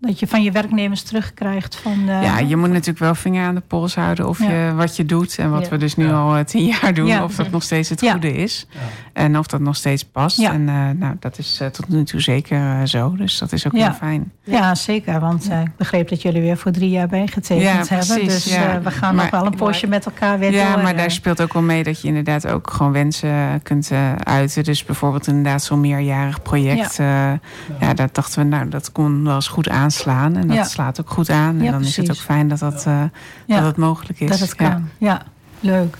Dat 0.00 0.18
je 0.18 0.26
van 0.26 0.42
je 0.42 0.52
werknemers 0.52 1.02
terugkrijgt. 1.02 1.76
Van, 1.76 2.04
Ja, 2.06 2.38
je 2.38 2.56
moet 2.56 2.68
natuurlijk 2.68 2.98
wel 2.98 3.14
vinger 3.14 3.46
aan 3.46 3.54
de 3.54 3.60
pols 3.60 3.94
houden 3.94 4.28
of 4.28 4.38
je, 4.38 4.72
wat 4.76 4.96
je 4.96 5.04
doet. 5.04 5.38
En 5.38 5.50
wat 5.50 5.68
we 5.68 5.76
dus 5.76 5.96
nu 5.96 6.12
al 6.12 6.44
tien 6.44 6.64
jaar 6.64 6.94
doen, 6.94 7.22
of 7.22 7.34
dat 7.34 7.50
nog 7.50 7.62
steeds 7.62 7.88
het 7.88 8.08
goede 8.10 8.32
is. 8.32 8.66
En 9.12 9.38
of 9.38 9.46
dat 9.46 9.60
nog 9.60 9.76
steeds 9.76 10.04
past. 10.04 10.38
En 10.38 10.64
nou, 10.98 11.16
dat 11.18 11.38
is 11.38 11.60
tot 11.72 11.88
nu 11.88 12.04
toe 12.04 12.20
zeker 12.20 12.88
zo. 12.88 13.14
Dus 13.16 13.38
dat 13.38 13.52
is 13.52 13.66
ook 13.66 13.72
heel 13.72 13.92
fijn. 13.92 14.32
Ja, 14.42 14.74
zeker. 14.74 15.20
Want 15.20 15.50
ik 15.50 15.76
begreep 15.76 16.08
dat 16.08 16.22
jullie 16.22 16.40
weer 16.40 16.56
voor 16.56 16.72
drie 16.72 16.90
jaar 16.90 17.08
bijgetekend 17.08 17.88
hebben. 17.88 18.24
Dus 18.24 18.56
we 18.82 18.90
gaan 18.90 19.14
nog 19.14 19.30
wel 19.30 19.46
een 19.46 19.56
postje 19.56 19.86
met 19.86 20.06
elkaar 20.06 20.38
weer 20.38 20.52
Ja, 20.52 20.76
maar 20.76 20.96
daar 20.96 21.10
speelt 21.10 21.42
ook 21.42 21.52
wel 21.52 21.62
mee 21.62 21.82
dat 21.82 22.00
je 22.00 22.08
inderdaad 22.08 22.46
ook 22.46 22.70
gewoon 22.70 22.92
wensen 22.92 23.62
kunt 23.62 23.90
uiten. 24.22 24.64
Dus 24.64 24.84
bijvoorbeeld 24.84 25.26
inderdaad 25.26 25.62
zo'n 25.62 25.80
meerjarig 25.80 26.42
project. 26.42 26.96
Ja. 26.96 27.40
ja, 27.80 27.94
daar 27.94 28.08
dachten 28.12 28.42
we, 28.42 28.48
nou, 28.48 28.68
dat 28.68 28.92
kon 28.92 29.24
wel 29.24 29.34
eens 29.34 29.48
goed 29.48 29.68
aan 29.68 29.87
aanslaan. 29.88 30.36
En 30.36 30.48
dat 30.48 30.70
slaat 30.70 31.00
ook 31.00 31.10
goed 31.10 31.30
aan. 31.30 31.60
En 31.60 31.72
dan 31.72 31.80
is 31.80 31.96
het 31.96 32.10
ook 32.10 32.16
fijn 32.16 32.48
dat 32.48 32.58
dat, 32.58 32.84
uh, 32.88 33.02
dat 33.46 33.64
het 33.64 33.76
mogelijk 33.76 34.20
is. 34.20 34.30
Dat 34.30 34.38
het 34.38 34.54
kan, 34.54 34.88
ja. 34.98 35.22
Leuk. 35.60 35.96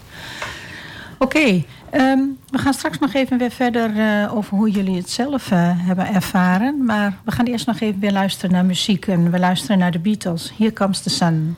Oké, 1.19 1.65
ehm, 1.91 2.19
we 2.51 2.59
gaan 2.59 2.73
straks 2.73 2.99
nog 2.99 3.15
even 3.15 3.39
weer 3.39 3.51
verder 3.51 3.97
uh, 3.97 4.37
over 4.37 4.57
hoe 4.57 4.71
jullie 4.71 4.97
het 4.97 5.11
zelf 5.11 5.51
uh, 5.51 5.59
hebben 5.75 6.15
ervaren. 6.15 6.85
Maar 6.85 7.17
we 7.25 7.31
gaan 7.31 7.47
eerst 7.47 7.67
nog 7.67 7.81
even 7.81 8.01
weer 8.01 8.13
luisteren 8.13 8.51
naar 8.51 8.65
muziek. 8.65 9.07
En 9.07 9.31
we 9.31 9.39
luisteren 9.39 9.79
naar 9.79 9.91
de 9.91 9.99
Beatles. 9.99 10.53
Here 10.59 10.73
Comes 10.73 11.01
the 11.01 11.11
Sun. 11.11 11.57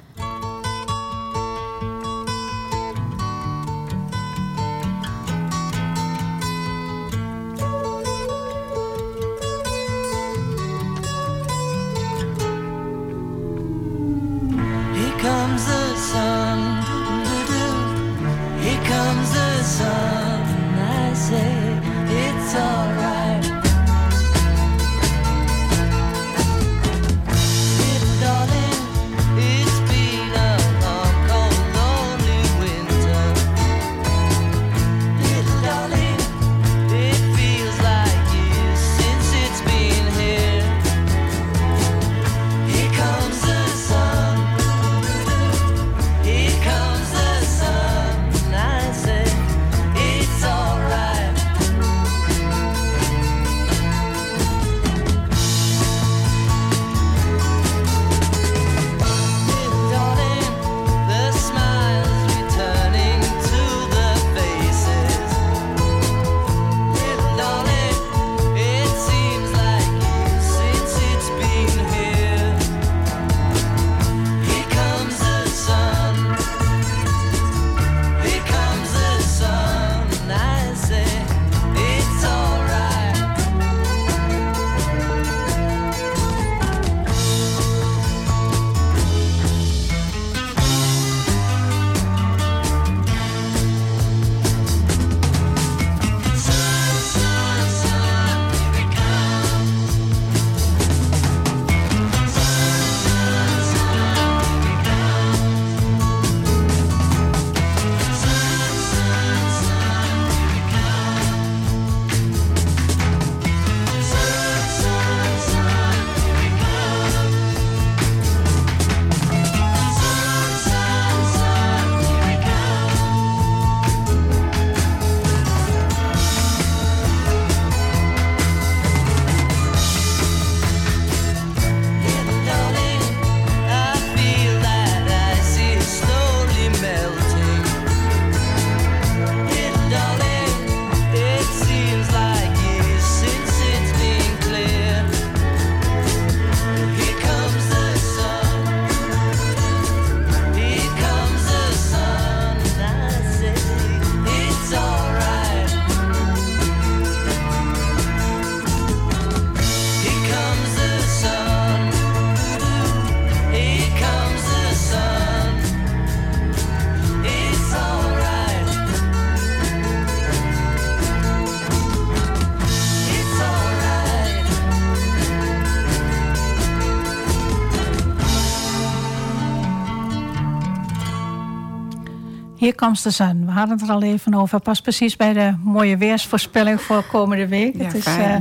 Hier 182.60 182.74
komt 182.74 183.02
de 183.02 183.10
zon. 183.10 183.46
We 183.46 183.52
hadden 183.52 183.78
het 183.78 183.88
er 183.88 183.94
al 183.94 184.02
even 184.02 184.34
over. 184.34 184.60
Pas 184.60 184.80
precies 184.80 185.16
bij 185.16 185.32
de 185.32 185.54
mooie 185.62 185.96
weersvoorspelling 185.96 186.80
voor 186.80 187.02
komende 187.02 187.48
week. 187.48 187.76
Ja, 187.76 187.84
het 187.84 187.94
is 187.94 188.04
eh, 188.04 188.36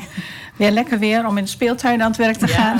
weer 0.55 0.72
lekker 0.72 0.99
weer 0.99 1.28
om 1.28 1.38
in 1.38 1.43
de 1.43 1.49
speeltuin 1.49 2.01
aan 2.01 2.07
het 2.07 2.17
werk 2.17 2.38
te 2.38 2.47
gaan. 2.47 2.80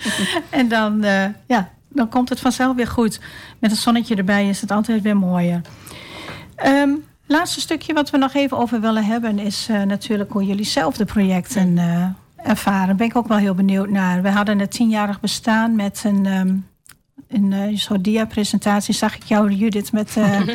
en 0.60 0.68
dan, 0.68 1.04
eh, 1.04 1.24
ja, 1.46 1.70
dan 1.88 2.08
komt 2.08 2.28
het 2.28 2.40
vanzelf 2.40 2.76
weer 2.76 2.86
goed. 2.86 3.20
Met 3.58 3.70
een 3.70 3.76
zonnetje 3.76 4.14
erbij 4.14 4.48
is 4.48 4.60
het 4.60 4.70
altijd 4.70 5.02
weer 5.02 5.16
mooier. 5.16 5.60
Ehm, 6.54 6.90
laatste 7.26 7.60
stukje 7.60 7.92
wat 7.92 8.10
we 8.10 8.16
nog 8.16 8.34
even 8.34 8.58
over 8.58 8.80
willen 8.80 9.04
hebben... 9.04 9.38
is 9.38 9.66
eh, 9.70 9.82
natuurlijk 9.82 10.32
hoe 10.32 10.46
jullie 10.46 10.64
zelf 10.64 10.96
de 10.96 11.04
projecten 11.04 11.78
ervaren. 12.36 12.86
Daar 12.86 12.96
ben 12.96 13.06
ik 13.06 13.16
ook 13.16 13.28
wel 13.28 13.38
heel 13.38 13.54
benieuwd 13.54 13.88
naar. 13.88 14.22
We 14.22 14.30
hadden 14.30 14.58
het 14.58 14.70
tienjarig 14.70 15.20
bestaan 15.20 15.76
met 15.76 16.02
een... 16.04 16.26
ehm 16.26 16.54
een 17.28 17.52
eh, 17.52 17.76
soort 17.76 18.04
dia-presentatie 18.04 18.94
zag 18.94 19.16
ik 19.16 19.22
jou, 19.22 19.50
Judith, 19.50 19.92
met 19.92 20.16
eh 20.16 20.40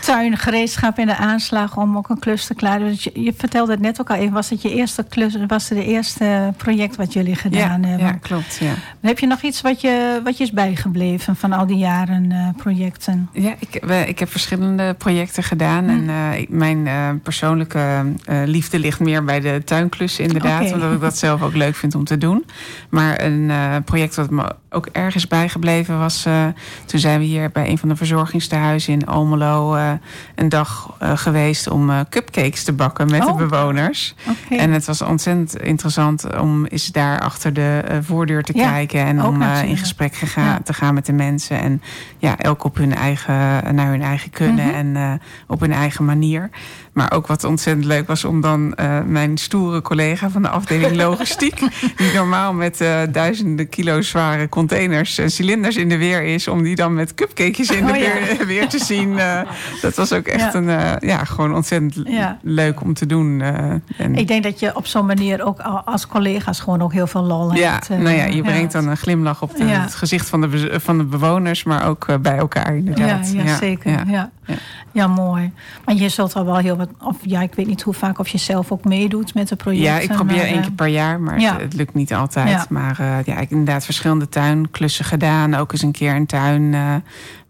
tuin, 0.00 0.36
gereedschap 0.38 0.98
en 0.98 1.06
de 1.06 1.16
aanslag 1.16 1.76
om 1.76 1.96
ook 1.96 2.08
een 2.08 2.18
klus 2.18 2.46
te 2.46 2.54
klaren. 2.54 2.86
Dus 2.88 3.04
je, 3.04 3.10
je 3.14 3.32
vertelde 3.36 3.72
het 3.72 3.80
net 3.80 4.00
ook 4.00 4.10
al 4.10 4.16
even, 4.16 4.32
was 4.32 4.50
het 4.50 4.62
je 4.62 4.74
eerste 4.74 5.04
klus, 5.08 5.36
was 5.46 5.68
het 5.68 5.78
de 5.78 5.84
eerste 5.84 6.52
project 6.56 6.96
wat 6.96 7.12
jullie 7.12 7.34
gedaan 7.34 7.82
ja, 7.82 7.88
hebben? 7.88 8.06
ja, 8.06 8.12
klopt. 8.12 8.56
Ja. 8.60 8.72
Heb 9.00 9.18
je 9.18 9.26
nog 9.26 9.42
iets 9.42 9.60
wat 9.60 9.80
je, 9.80 10.20
wat 10.24 10.36
je 10.38 10.44
is 10.44 10.50
bijgebleven 10.50 11.36
van 11.36 11.52
al 11.52 11.66
die 11.66 11.76
jaren 11.76 12.32
eh, 12.32 12.48
projecten? 12.56 13.28
Ja, 13.32 13.54
ik, 13.58 13.74
ik 14.06 14.18
heb 14.18 14.30
verschillende 14.30 14.94
projecten 14.94 15.42
gedaan. 15.42 15.88
En 15.88 16.32
ik- 16.38 16.48
mijn 16.48 17.20
persoonlijke 17.22 18.12
liefde 18.44 18.78
ligt 18.78 19.00
meer 19.00 19.24
bij 19.24 19.40
de 19.40 19.62
tuinklussen, 19.64 20.24
inderdaad. 20.24 20.72
Omdat 20.72 20.92
ik 20.92 21.00
dat 21.00 21.18
zelf 21.18 21.42
ook 21.42 21.54
leuk 21.54 21.74
vind 21.74 21.94
om 21.94 22.04
te 22.04 22.18
doen. 22.18 22.44
Maar 22.90 23.20
een 23.20 23.52
project 23.84 24.14
wat 24.14 24.30
me 24.30 24.54
ook 24.70 24.86
ergens 24.86 25.26
bijgebleven 25.26 25.73
was... 25.82 26.24
eh, 26.24 26.46
toen 26.86 27.00
zijn 27.00 27.18
we 27.18 27.24
hier 27.24 27.50
bij 27.50 27.68
een 27.68 27.78
van 27.78 27.88
de 27.88 27.96
verzorgingstehuizen 27.96 28.92
in 28.92 29.06
Almelo... 29.06 29.74
eh, 29.74 29.90
een 30.34 30.48
dag 30.48 30.96
eh, 30.98 31.16
geweest 31.16 31.68
om 31.70 31.90
cupcakes 32.08 32.64
te 32.64 32.72
bakken 32.72 33.10
met 33.10 33.24
Oh. 33.24 33.38
de 33.38 33.46
bewoners. 33.46 34.14
Oké. 34.28 34.54
En 34.60 34.70
het 34.72 34.84
was 34.84 35.02
ontzettend 35.02 35.56
interessant 35.62 36.38
om 36.40 36.64
eens 36.66 36.86
daar 36.92 37.20
achter 37.20 37.52
de 37.52 37.82
voordeur 38.02 38.42
te 38.42 38.52
Ja, 38.56 38.70
kijken. 38.70 39.00
En 39.04 39.22
om 39.24 39.42
in 39.42 39.76
gesprek 39.76 40.14
Ja. 40.34 40.58
te 40.64 40.72
gaan 40.72 40.94
met 40.94 41.06
de 41.06 41.12
mensen. 41.12 41.58
En 41.60 41.82
ja, 42.18 42.38
elk 42.38 42.64
op 42.64 42.76
hun 42.76 42.94
eigen, 42.94 43.34
naar 43.74 43.90
hun 43.90 44.02
eigen 44.02 44.30
kunnen 44.30 44.66
Mhm. 44.66 44.96
en 44.96 45.20
op 45.46 45.60
hun 45.60 45.72
eigen 45.72 46.04
manier. 46.04 46.50
Maar 46.92 47.12
ook 47.12 47.26
wat 47.26 47.44
ontzettend 47.44 47.86
leuk 47.86 48.06
was 48.06 48.24
om 48.24 48.40
dan 48.40 48.74
mijn 49.06 49.36
stoere 49.38 49.82
collega 49.82 50.30
van 50.30 50.42
de 50.42 50.48
afdeling 50.48 50.96
logistiek, 51.06 51.58
die 51.96 52.12
normaal 52.14 52.52
met 52.52 52.84
duizenden 53.10 53.68
kilo 53.68 54.00
zware 54.02 54.48
containers 54.48 55.18
en 55.18 55.30
cilinders 55.30 55.52
in 55.70 55.88
de 55.88 55.96
weer 55.98 56.22
is, 56.22 56.48
om 56.48 56.62
die 56.62 56.76
dan 56.76 56.94
met 56.94 57.14
cupcakejes 57.14 57.70
in 57.70 57.86
de 57.86 57.92
Oh, 57.92 57.98
ja. 57.98 58.02
weer, 58.36 58.46
weer 58.54 58.68
te 58.68 58.78
zien. 58.78 59.18
eh, 59.18 59.40
dat 59.82 59.94
was 59.94 60.12
ook 60.12 60.26
echt 60.26 60.52
Ja. 60.52 60.54
een, 60.54 60.68
eh, 60.68 61.08
ja, 61.08 61.24
gewoon 61.24 61.54
ontzettend 61.54 62.00
Ja. 62.08 62.38
leuk 62.42 62.80
om 62.82 62.94
te 62.94 63.06
doen. 63.06 63.40
eh, 63.40 63.70
en, 63.98 64.14
Ik 64.14 64.28
denk 64.28 64.42
dat 64.42 64.60
je 64.60 64.76
op 64.76 64.86
zo'n 64.86 65.06
manier 65.06 65.44
ook 65.44 65.58
al- 65.60 65.82
als 65.84 66.06
collega's 66.06 66.60
gewoon 66.60 66.82
ook 66.82 66.92
heel 66.92 67.06
veel 67.06 67.22
lol 67.22 67.54
ja, 67.54 67.72
hebt. 67.72 67.88
nou 67.88 68.16
ja, 68.16 68.24
je 68.24 68.42
brengt 68.42 68.72
dan 68.72 68.88
een 68.88 68.96
glimlach 68.96 69.42
op 69.42 69.56
de, 69.56 69.64
het 69.64 69.94
gezicht 69.94 70.28
van 70.28 70.40
de, 70.40 70.80
van 70.80 70.98
de 70.98 71.04
bewoners, 71.04 71.64
maar 71.64 71.86
ook 71.88 72.06
bij 72.22 72.36
elkaar 72.36 72.76
inderdaad. 72.76 73.32
ja, 73.32 73.56
zeker. 73.56 73.90
Ja. 73.90 74.02
ja. 74.06 74.30
Ja. 74.46 74.54
Ja. 74.92 75.06
mooi. 75.06 75.52
Maar 75.84 75.94
je 75.94 76.08
zult 76.08 76.34
al 76.34 76.44
wel 76.44 76.56
heel 76.56 76.76
wat... 76.76 76.88
Of 77.02 77.16
ja, 77.22 77.40
ik 77.42 77.54
weet 77.54 77.66
niet 77.66 77.82
hoe 77.82 77.94
vaak 77.94 78.18
of 78.18 78.28
je 78.28 78.38
zelf 78.38 78.72
ook 78.72 78.84
meedoet 78.84 79.34
met 79.34 79.48
de 79.48 79.56
projecten. 79.56 79.92
Ja, 79.92 79.98
ik 79.98 80.12
probeer 80.12 80.36
maar, 80.36 80.44
één 80.46 80.60
keer 80.60 80.72
per 80.72 80.86
jaar, 80.86 81.20
maar 81.20 81.40
het, 81.40 81.60
het 81.60 81.74
lukt 81.74 81.94
niet 81.94 82.14
altijd. 82.14 82.68
Maar 82.70 82.96
ja, 83.00 83.18
ik 83.18 83.26
heb 83.38 83.50
inderdaad 83.50 83.84
verschillende 83.84 84.28
tuinklussen 84.28 85.04
gedaan. 85.04 85.53
Ook 85.56 85.72
eens 85.72 85.82
een 85.82 85.92
keer 85.92 86.14
een 86.14 86.26
tuin 86.26 86.74
eh, 86.74 86.94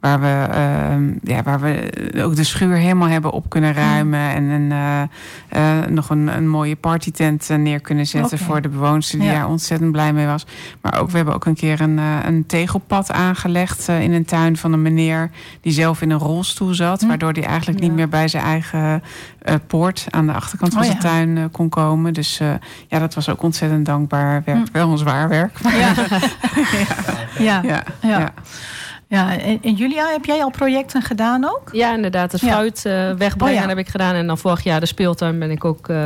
waar, 0.05 0.21
we, 0.21 0.47
eh, 0.53 0.97
ja, 1.37 1.43
waar 1.43 1.61
we 1.61 1.91
ook 2.25 2.37
de 2.37 2.45
schuur 2.45 2.77
helemaal 2.77 3.09
hebben 3.09 3.31
op 3.31 3.49
kunnen 3.51 3.73
ruimen. 3.73 4.21
En 4.21 4.43
een, 4.45 4.73
eh, 4.73 5.03
eh, 5.49 5.87
nog 5.89 6.11
een, 6.11 6.37
een 6.37 6.49
mooie 6.49 6.77
partytent 6.77 7.51
eh, 7.51 7.57
neer 7.57 7.81
kunnen 7.81 8.07
zetten 8.07 8.39
voor 8.39 8.61
de 8.61 8.69
bewoners 8.69 9.11
die 9.11 9.23
Ja. 9.23 9.33
daar 9.33 9.49
ontzettend 9.49 9.93
blij 9.93 10.13
mee 10.13 10.27
was. 10.27 10.47
Maar 10.81 11.01
ook, 11.01 11.11
we 11.11 11.17
hebben 11.17 11.35
ook 11.35 11.45
een 11.45 11.55
keer 11.55 11.81
een, 11.81 11.99
een 11.99 12.47
tegelpad 12.47 13.13
aangelegd 13.13 13.89
in 13.89 14.13
een 14.13 14.25
tuin 14.25 14.57
van 14.57 14.73
een 14.73 14.83
meneer 14.83 15.31
die 15.61 15.73
zelf 15.73 16.03
in 16.03 16.11
een 16.11 16.19
rolstoel 16.19 16.75
zat. 16.75 17.01
Hm. 17.01 17.07
Waardoor 17.07 17.33
hij 17.33 17.45
eigenlijk 17.45 17.81
niet 17.81 17.93
meer 17.93 18.09
bij 18.09 18.29
zijn 18.29 18.45
eigen 18.45 19.03
poort 19.67 20.07
aan 20.11 20.27
de 20.27 20.33
achterkant 20.33 20.73
van 20.73 20.83
Oh, 20.83 20.89
zijn 20.89 21.01
ja. 21.03 21.09
tuin 21.09 21.51
kon 21.51 21.69
komen. 21.69 22.13
Dus 22.13 22.41
ja, 22.89 22.99
dat 22.99 23.15
was 23.15 23.29
ook 23.29 23.43
ontzettend 23.43 23.87
dankbaar 23.87 24.43
werk. 24.45 24.59
Hm. 24.59 24.73
Wel 24.73 24.91
een 24.91 24.99
zwaar 24.99 25.29
werk. 25.29 25.59
Ja. 27.39 27.63
ja. 27.63 27.83
ja, 28.01 28.33
Ja. 29.15 29.39
en, 29.39 29.59
en 29.63 29.75
Julia, 29.75 30.07
heb 30.11 30.25
jij 30.25 30.43
al 30.43 30.51
projecten 30.51 31.03
gedaan 31.03 31.45
ook? 31.45 31.69
Ja, 31.73 31.95
inderdaad. 31.95 32.33
Het 32.33 32.41
Ja. 32.41 32.49
fruit 32.53 32.85
eh, 32.85 32.93
wegbrengen 33.13 33.57
Oh 33.57 33.63
ja. 33.63 33.69
heb 33.69 33.79
ik 33.79 33.89
gedaan. 33.89 34.15
En 34.15 34.27
dan 34.27 34.39
vorig 34.39 34.63
jaar 34.65 34.81
de 34.81 34.87
speeltuin 34.87 35.39
ben 35.39 35.51
ik 35.51 35.65
ook 35.65 35.89
eh 35.89 36.05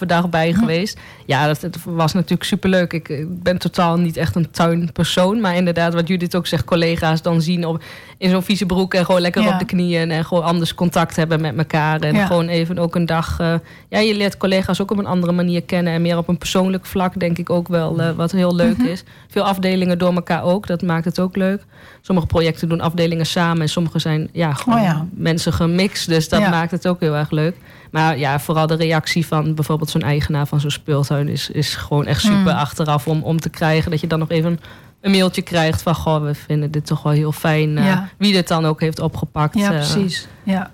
2,5 0.00 0.06
dag 0.06 0.28
bij 0.28 0.50
Hm. 0.52 0.58
geweest. 0.58 0.98
Ja, 1.26 1.46
dat, 1.46 1.66
was 1.84 2.12
natuurlijk 2.12 2.44
superleuk. 2.44 2.92
Ik, 2.92 3.08
ik 3.08 3.42
ben 3.42 3.58
totaal 3.58 3.96
niet 3.96 4.16
echt 4.16 4.34
een 4.34 4.50
tuinpersoon. 4.50 5.40
Maar 5.40 5.56
inderdaad, 5.56 5.94
wat 5.94 6.08
Judith 6.08 6.36
ook 6.36 6.46
zegt, 6.46 6.64
collega's 6.64 7.22
dan 7.22 7.40
zien 7.42 7.66
op, 7.66 7.82
in 8.18 8.30
zo'n 8.30 8.42
vieze 8.42 8.66
broek... 8.66 8.94
en 8.94 9.04
gewoon 9.04 9.20
lekker 9.20 9.42
Ja. 9.42 9.52
op 9.52 9.58
de 9.58 9.64
knieën 9.64 10.10
en 10.10 10.24
gewoon 10.24 10.44
anders 10.44 10.74
contact 10.74 11.16
hebben 11.16 11.40
met 11.40 11.56
elkaar. 11.58 12.00
En 12.00 12.26
gewoon 12.26 12.48
even 12.48 12.78
ook 12.78 12.94
een 12.94 13.06
dag... 13.06 13.36
eh, 13.40 13.54
ja, 13.88 13.98
je 13.98 14.14
leert 14.16 14.36
collega's 14.36 14.80
ook 14.80 14.90
op 14.90 14.98
een 14.98 15.06
andere 15.06 15.32
manier 15.32 15.62
kennen. 15.62 15.92
En 15.92 16.02
meer 16.02 16.16
op 16.18 16.28
een 16.28 16.38
persoonlijk 16.38 16.86
vlak 16.86 17.20
denk 17.20 17.38
ik 17.38 17.50
ook 17.50 17.68
wel 17.68 18.14
wat 18.16 18.32
heel 18.32 18.54
leuk 18.54 18.78
Mhm. 18.78 18.86
is. 18.86 19.04
Veel 19.28 19.44
afdelingen 19.44 19.98
door 19.98 20.14
elkaar 20.14 20.42
ook. 20.42 20.66
Dat 20.66 20.82
maakt 20.82 21.04
het 21.04 21.20
ook 21.20 21.36
leuk. 21.36 21.62
Sommige 22.06 22.26
projecten 22.26 22.68
doen 22.68 22.80
afdelingen 22.80 23.26
samen. 23.26 23.62
En 23.62 23.68
sommige 23.68 23.98
zijn 23.98 24.28
ja, 24.32 24.52
gewoon 24.54 24.78
Oh 24.78 24.84
ja. 24.84 25.06
mensen 25.10 25.52
gemixt. 25.52 26.08
Dus 26.08 26.28
dat 26.28 26.40
Ja. 26.40 26.48
maakt 26.50 26.70
het 26.70 26.88
ook 26.88 27.00
heel 27.00 27.14
erg 27.16 27.30
leuk. 27.30 27.56
Maar 27.90 28.18
ja, 28.18 28.40
vooral 28.40 28.66
de 28.66 28.74
reactie 28.74 29.26
van 29.26 29.54
bijvoorbeeld 29.54 29.90
zo'n 29.90 30.02
eigenaar 30.02 30.46
van 30.46 30.60
zo'n 30.60 30.70
speeltuin... 30.70 31.28
is, 31.28 31.50
is 31.50 31.74
gewoon 31.74 32.06
echt 32.06 32.20
super 32.20 32.38
Mm. 32.52 32.58
achteraf 32.58 33.06
om, 33.08 33.22
om 33.22 33.40
te 33.40 33.48
krijgen. 33.48 33.90
Dat 33.90 34.00
je 34.00 34.06
dan 34.06 34.18
nog 34.18 34.30
even 34.30 34.60
een 35.00 35.10
mailtje 35.10 35.42
krijgt 35.42 35.82
van... 35.82 35.94
goh, 35.94 36.22
we 36.24 36.34
vinden 36.34 36.70
dit 36.70 36.86
toch 36.86 37.02
wel 37.02 37.12
heel 37.12 37.32
fijn. 37.32 37.78
eh. 37.78 37.98
Wie 38.18 38.32
dit 38.32 38.48
dan 38.48 38.66
ook 38.66 38.80
heeft 38.80 39.00
opgepakt. 39.00 39.54
Ja, 39.58 39.64
eh. 39.64 39.76
precies. 39.76 40.26
Ja. 40.42 40.70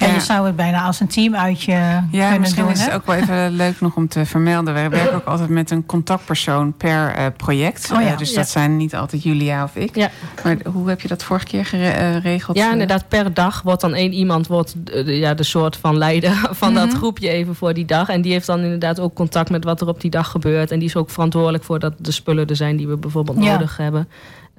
Ja, 0.00 0.06
Ja. 0.06 0.14
je 0.14 0.20
zou 0.20 0.46
het 0.46 0.56
bijna 0.56 0.82
als 0.82 1.00
een 1.00 1.06
team 1.06 1.34
uitje 1.34 1.72
Ja, 1.72 2.04
kunnen 2.10 2.40
misschien 2.40 2.62
doen. 2.64 2.72
is 2.72 2.84
het 2.84 2.92
ook 2.92 3.06
wel 3.06 3.14
even 3.16 3.50
leuk 3.64 3.80
nog 3.80 3.96
om 3.96 4.08
te 4.08 4.26
vermelden. 4.26 4.74
We 4.74 4.88
werken 4.88 5.14
ook 5.14 5.24
altijd 5.24 5.48
met 5.48 5.70
een 5.70 5.86
contactpersoon 5.86 6.72
per 6.76 7.12
eh, 7.14 7.26
project. 7.36 7.90
Oh 7.94 8.00
ja. 8.02 8.06
Eh, 8.10 8.18
dus 8.18 8.30
Ja. 8.30 8.36
dat 8.36 8.48
zijn 8.48 8.76
niet 8.76 8.94
altijd 8.94 9.22
Julia 9.22 9.62
of 9.64 9.76
ik. 9.76 9.96
Ja. 9.96 10.10
Maar 10.44 10.56
hoe 10.72 10.88
heb 10.88 11.00
je 11.00 11.08
dat 11.08 11.22
vorige 11.22 11.46
keer 11.46 11.60
eh, 11.72 12.12
geregeld? 12.12 12.56
Ja, 12.56 12.72
inderdaad. 12.72 13.08
Per 13.08 13.34
dag 13.34 13.62
wordt 13.62 13.80
dan 13.80 13.94
één 13.94 14.12
iemand 14.12 14.46
wordt, 14.46 14.74
de, 14.84 15.16
ja, 15.18 15.34
de 15.34 15.42
soort 15.42 15.76
van 15.76 15.98
leider 15.98 16.48
van 16.50 16.74
dat 16.74 16.88
Mhm. 16.88 16.96
groepje 16.96 17.28
even 17.28 17.54
voor 17.54 17.74
die 17.74 17.84
dag. 17.84 18.08
En 18.08 18.22
die 18.22 18.32
heeft 18.32 18.46
dan 18.46 18.60
inderdaad 18.60 19.00
ook 19.00 19.14
contact 19.14 19.50
met 19.50 19.64
wat 19.64 19.80
er 19.80 19.88
op 19.88 20.00
die 20.00 20.10
dag 20.10 20.28
gebeurt. 20.30 20.70
En 20.70 20.78
die 20.78 20.88
is 20.88 20.96
ook 20.96 21.10
verantwoordelijk 21.10 21.64
voor 21.64 21.78
dat 21.78 21.92
de 21.98 22.12
spullen 22.12 22.46
er 22.46 22.56
zijn 22.56 22.76
die 22.76 22.88
we 22.88 22.96
bijvoorbeeld 22.96 23.44
Ja. 23.44 23.52
nodig 23.52 23.76
hebben. 23.76 24.08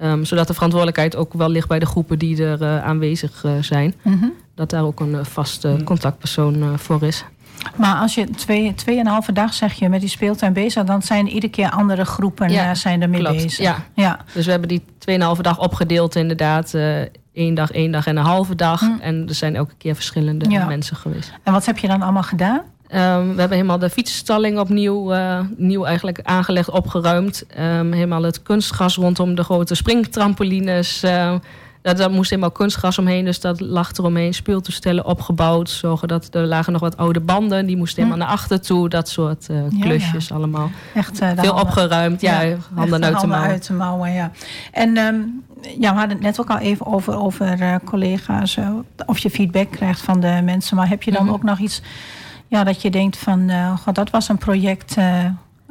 Ehm, 0.02 0.24
zodat 0.24 0.46
de 0.46 0.54
verantwoordelijkheid 0.54 1.16
ook 1.16 1.32
wel 1.32 1.48
ligt 1.48 1.68
bij 1.68 1.78
de 1.78 1.86
groepen 1.86 2.18
die 2.18 2.44
er 2.44 2.62
eh, 2.62 2.84
aanwezig 2.84 3.44
eh, 3.44 3.52
zijn. 3.60 3.94
Mhm. 4.02 4.24
Dat 4.54 4.70
daar 4.70 4.84
ook 4.84 5.00
een 5.00 5.14
eh, 5.14 5.24
vaste 5.24 5.76
contactpersoon 5.84 6.62
eh, 6.62 6.68
voor 6.76 7.02
is. 7.02 7.24
Maar 7.76 7.96
als 7.96 8.14
je 8.14 8.30
twee, 8.30 8.74
tweeënhalve 8.74 9.32
dag 9.32 9.54
zeg 9.54 9.72
je 9.72 9.88
met 9.88 10.00
die 10.00 10.08
speeltuin 10.08 10.52
bezig, 10.52 10.84
dan 10.84 11.02
zijn 11.02 11.28
iedere 11.28 11.52
keer 11.52 11.70
andere 11.70 12.04
groepen 12.04 12.50
Ja, 12.50 12.74
zijn 12.74 13.02
ermee 13.02 13.20
klopt. 13.20 13.36
bezig. 13.42 13.58
Ja. 13.64 13.76
ja. 13.94 14.18
Dus 14.34 14.44
we 14.44 14.50
hebben 14.50 14.68
die 14.68 14.82
2,5 14.98 15.40
dag 15.40 15.58
opgedeeld 15.58 16.16
inderdaad. 16.16 16.74
één 17.32 17.54
dag, 17.54 17.70
één 17.70 17.90
dag 17.92 18.06
en 18.06 18.16
een 18.16 18.24
halve 18.24 18.54
dag. 18.54 18.80
Hm. 18.80 18.90
En 19.00 19.28
er 19.28 19.34
zijn 19.34 19.56
elke 19.56 19.74
keer 19.78 19.94
verschillende 19.94 20.50
Ja. 20.50 20.66
mensen 20.66 20.96
geweest. 20.96 21.32
En 21.42 21.52
wat 21.52 21.66
heb 21.66 21.78
je 21.78 21.88
dan 21.88 22.02
allemaal 22.02 22.22
gedaan? 22.22 22.60
Ehm, 22.92 23.20
we 23.20 23.38
hebben 23.40 23.50
helemaal 23.56 23.78
de 23.78 23.90
fietsenstalling 23.90 24.58
opnieuw 24.58 25.12
eh, 25.12 25.38
nieuw 25.56 25.84
eigenlijk 25.84 26.20
aangelegd, 26.22 26.70
opgeruimd. 26.70 27.44
Ehm, 27.46 27.92
helemaal 27.92 28.22
het 28.22 28.42
kunstgras 28.42 28.96
rondom 28.96 29.34
de 29.34 29.42
grote 29.44 29.74
springtrampolines. 29.74 31.02
eh, 31.02 31.34
daar, 31.82 31.96
daar 31.96 32.10
moest 32.10 32.30
helemaal 32.30 32.50
kunstgras 32.50 32.98
omheen, 32.98 33.24
dus 33.24 33.40
dat 33.40 33.60
lag 33.60 33.92
eromheen. 33.92 34.34
Speeltoestellen 34.34 35.04
opgebouwd, 35.04 35.70
zorgen 35.70 36.08
dat 36.08 36.34
er 36.34 36.46
lagen 36.46 36.72
nog 36.72 36.80
wat 36.80 36.96
oude 36.96 37.20
banden. 37.20 37.66
Die 37.66 37.76
moesten 37.76 38.02
helemaal 38.04 38.26
naar 38.26 38.34
achter 38.36 38.60
toe, 38.60 38.88
dat 38.88 39.08
soort 39.08 39.48
eh, 39.48 39.56
Ja, 39.70 39.80
klusjes 39.84 40.32
allemaal. 40.32 40.70
Echt 40.94 41.20
eh, 41.20 41.28
Veel 41.28 41.36
handen- 41.36 41.54
opgeruimd, 41.66 42.20
ja, 42.20 42.32
handen 42.74 43.00
de 43.00 43.06
uit 43.06 43.12
de 43.14 43.18
handen 43.18 43.28
mouw. 43.38 43.48
uit 43.48 43.66
de 43.66 43.72
mouwen, 43.72 44.12
ja. 44.12 44.30
En 44.72 44.94
ja, 45.78 45.92
we 45.92 45.98
hadden 45.98 46.08
het 46.16 46.20
net 46.20 46.40
ook 46.40 46.50
al 46.50 46.58
even 46.58 46.86
over, 46.86 47.16
over 47.18 47.80
collega's. 47.84 48.56
of 49.06 49.18
je 49.18 49.30
feedback 49.30 49.70
krijgt 49.70 50.00
van 50.00 50.20
de 50.20 50.40
mensen. 50.44 50.76
Maar 50.76 50.88
heb 50.88 51.02
je 51.02 51.10
dan 51.10 51.24
Mhm. 51.24 51.32
ook 51.34 51.42
nog 51.42 51.58
iets 51.58 51.82
ja, 52.52 52.64
dat 52.64 52.82
je 52.82 52.90
denkt 52.90 53.18
van... 53.18 53.48
eh, 53.48 53.76
god, 53.78 53.94
dat 53.94 54.10
was 54.10 54.28
een 54.28 54.38
project... 54.38 54.96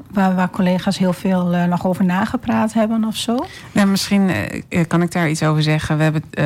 eh, 0.07 0.15
waar, 0.15 0.35
waar 0.35 0.49
collega's 0.49 0.97
heel 0.97 1.13
veel 1.13 1.53
uh, 1.53 1.63
nog 1.63 1.85
over 1.85 2.05
nagepraat 2.05 2.73
hebben 2.73 3.03
of 3.03 3.15
zo? 3.15 3.45
Ja, 3.71 3.85
misschien 3.85 4.29
uh, 4.69 4.81
kan 4.87 5.01
ik 5.01 5.11
daar 5.11 5.29
iets 5.29 5.43
over 5.43 5.63
zeggen. 5.63 5.97
We, 5.97 6.03
hebben, 6.03 6.23
uh, 6.23 6.43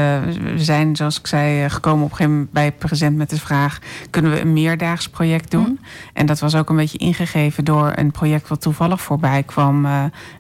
we 0.54 0.64
zijn, 0.64 0.96
zoals 0.96 1.20
ik 1.20 1.28
zei, 1.28 1.70
gekomen 1.70 2.04
op 2.04 2.10
een 2.10 2.16
gegeven 2.16 2.34
moment 2.34 2.52
bij 2.54 2.72
present 2.72 3.18
met 3.18 3.30
de 3.30 3.40
vraag: 3.40 3.80
kunnen 4.10 4.32
we 4.32 4.42
een 4.42 4.54
meerdaags 4.54 5.10
project 5.10 5.52
doen? 5.52 5.68
Mm. 5.68 5.80
En 6.14 6.26
dat 6.26 6.40
was 6.40 6.56
ook 6.56 6.70
een 6.70 6.76
beetje 6.76 6.98
ingegeven 6.98 7.66
door 7.66 7.92
een 7.96 8.12
project 8.12 8.48
wat 8.48 8.62
toevallig 8.62 9.02
voorbij 9.02 9.44
kwam 9.44 9.86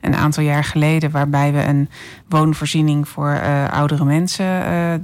een 0.01 0.15
aantal 0.15 0.43
jaar 0.43 0.63
geleden, 0.63 1.11
waarbij 1.11 1.53
we 1.53 1.63
een 1.63 1.89
woonvoorziening 2.29 3.07
voor 3.07 3.39
oudere 3.71 4.05
mensen 4.05 4.45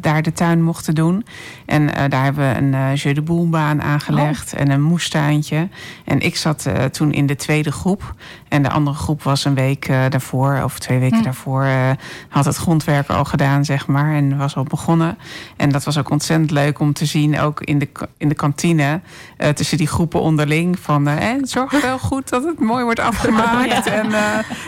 daar 0.01 0.21
de 0.21 0.33
tuin 0.33 0.63
mochten 0.63 0.95
doen. 0.95 1.25
En 1.65 2.09
daar 2.09 2.23
hebben 2.23 2.49
we 2.49 2.57
een 2.57 2.95
jeu 2.95 3.13
de 3.13 3.21
boelbaan 3.21 3.81
aangelegd 3.81 4.53
oh. 4.53 4.59
en 4.59 4.69
een 4.69 4.81
moestuintje. 4.81 5.69
En 6.05 6.19
ik 6.19 6.35
zat 6.35 6.69
toen 6.91 7.11
in 7.11 7.25
de 7.25 7.35
tweede 7.35 7.71
groep. 7.71 8.00
groep 8.01 8.15
En 8.51 8.63
de 8.63 8.69
andere 8.69 8.97
groep 8.97 9.23
was 9.23 9.45
een 9.45 9.53
week 9.53 9.89
uh, 9.89 10.03
daarvoor, 10.09 10.61
of 10.63 10.79
twee 10.79 10.99
weken 10.99 11.17
hm. 11.17 11.23
daarvoor, 11.23 11.63
uh, 11.63 11.89
had 12.29 12.45
het 12.45 12.55
grondwerk 12.55 13.09
al 13.09 13.25
gedaan, 13.25 13.65
zeg 13.65 13.87
maar. 13.87 14.13
En 14.13 14.37
was 14.37 14.55
al 14.55 14.63
begonnen. 14.63 15.17
En 15.57 15.69
dat 15.69 15.83
was 15.83 15.97
ook 15.97 16.09
ontzettend 16.09 16.51
leuk 16.51 16.79
om 16.79 16.93
te 16.93 17.05
zien, 17.05 17.39
ook 17.39 17.61
in 17.61 17.79
de, 17.79 17.87
in 18.17 18.29
de 18.29 18.35
kantine, 18.35 19.01
uh, 19.37 19.49
tussen 19.49 19.77
die 19.77 19.87
groepen 19.87 20.21
onderling. 20.21 20.79
Van 20.79 21.07
en 21.07 21.47
zorg 21.47 21.81
wel 21.81 21.99
goed 21.99 22.29
dat 22.29 22.43
het 22.43 22.59
mooi 22.59 22.83
wordt 22.83 22.99
afgemaakt. 22.99 23.59
Ja. 23.71 23.85
En, 23.85 24.11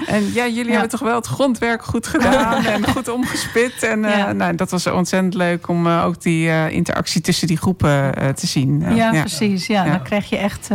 en 0.08 0.34
ja, 0.34 0.48
jullie 0.48 0.66
ja. 0.66 0.72
hebben 0.72 0.90
toch 0.90 1.00
wel 1.00 1.16
het 1.16 1.28
grondwerk 1.28 1.84
goed 1.84 2.08
gedaan 2.08 2.66
en 2.74 2.88
goed 2.88 3.08
omgespit. 3.08 3.84
En 3.84 4.00
nou, 4.38 4.56
dat 4.56 4.72
was 4.72 4.88
ontzettend 4.88 5.34
leuk 5.34 5.68
om 5.68 5.88
ook 5.88 6.22
die 6.22 6.72
interactie 6.72 7.22
tussen 7.22 7.48
die 7.48 7.58
groepen 7.58 8.14
te 8.36 8.48
zien. 8.48 8.96
ja, 8.96 9.10
precies. 9.10 9.68
Ja, 9.68 9.84
dan 9.84 10.02
krijg 10.02 10.30
je 10.30 10.38
echt. 10.38 10.70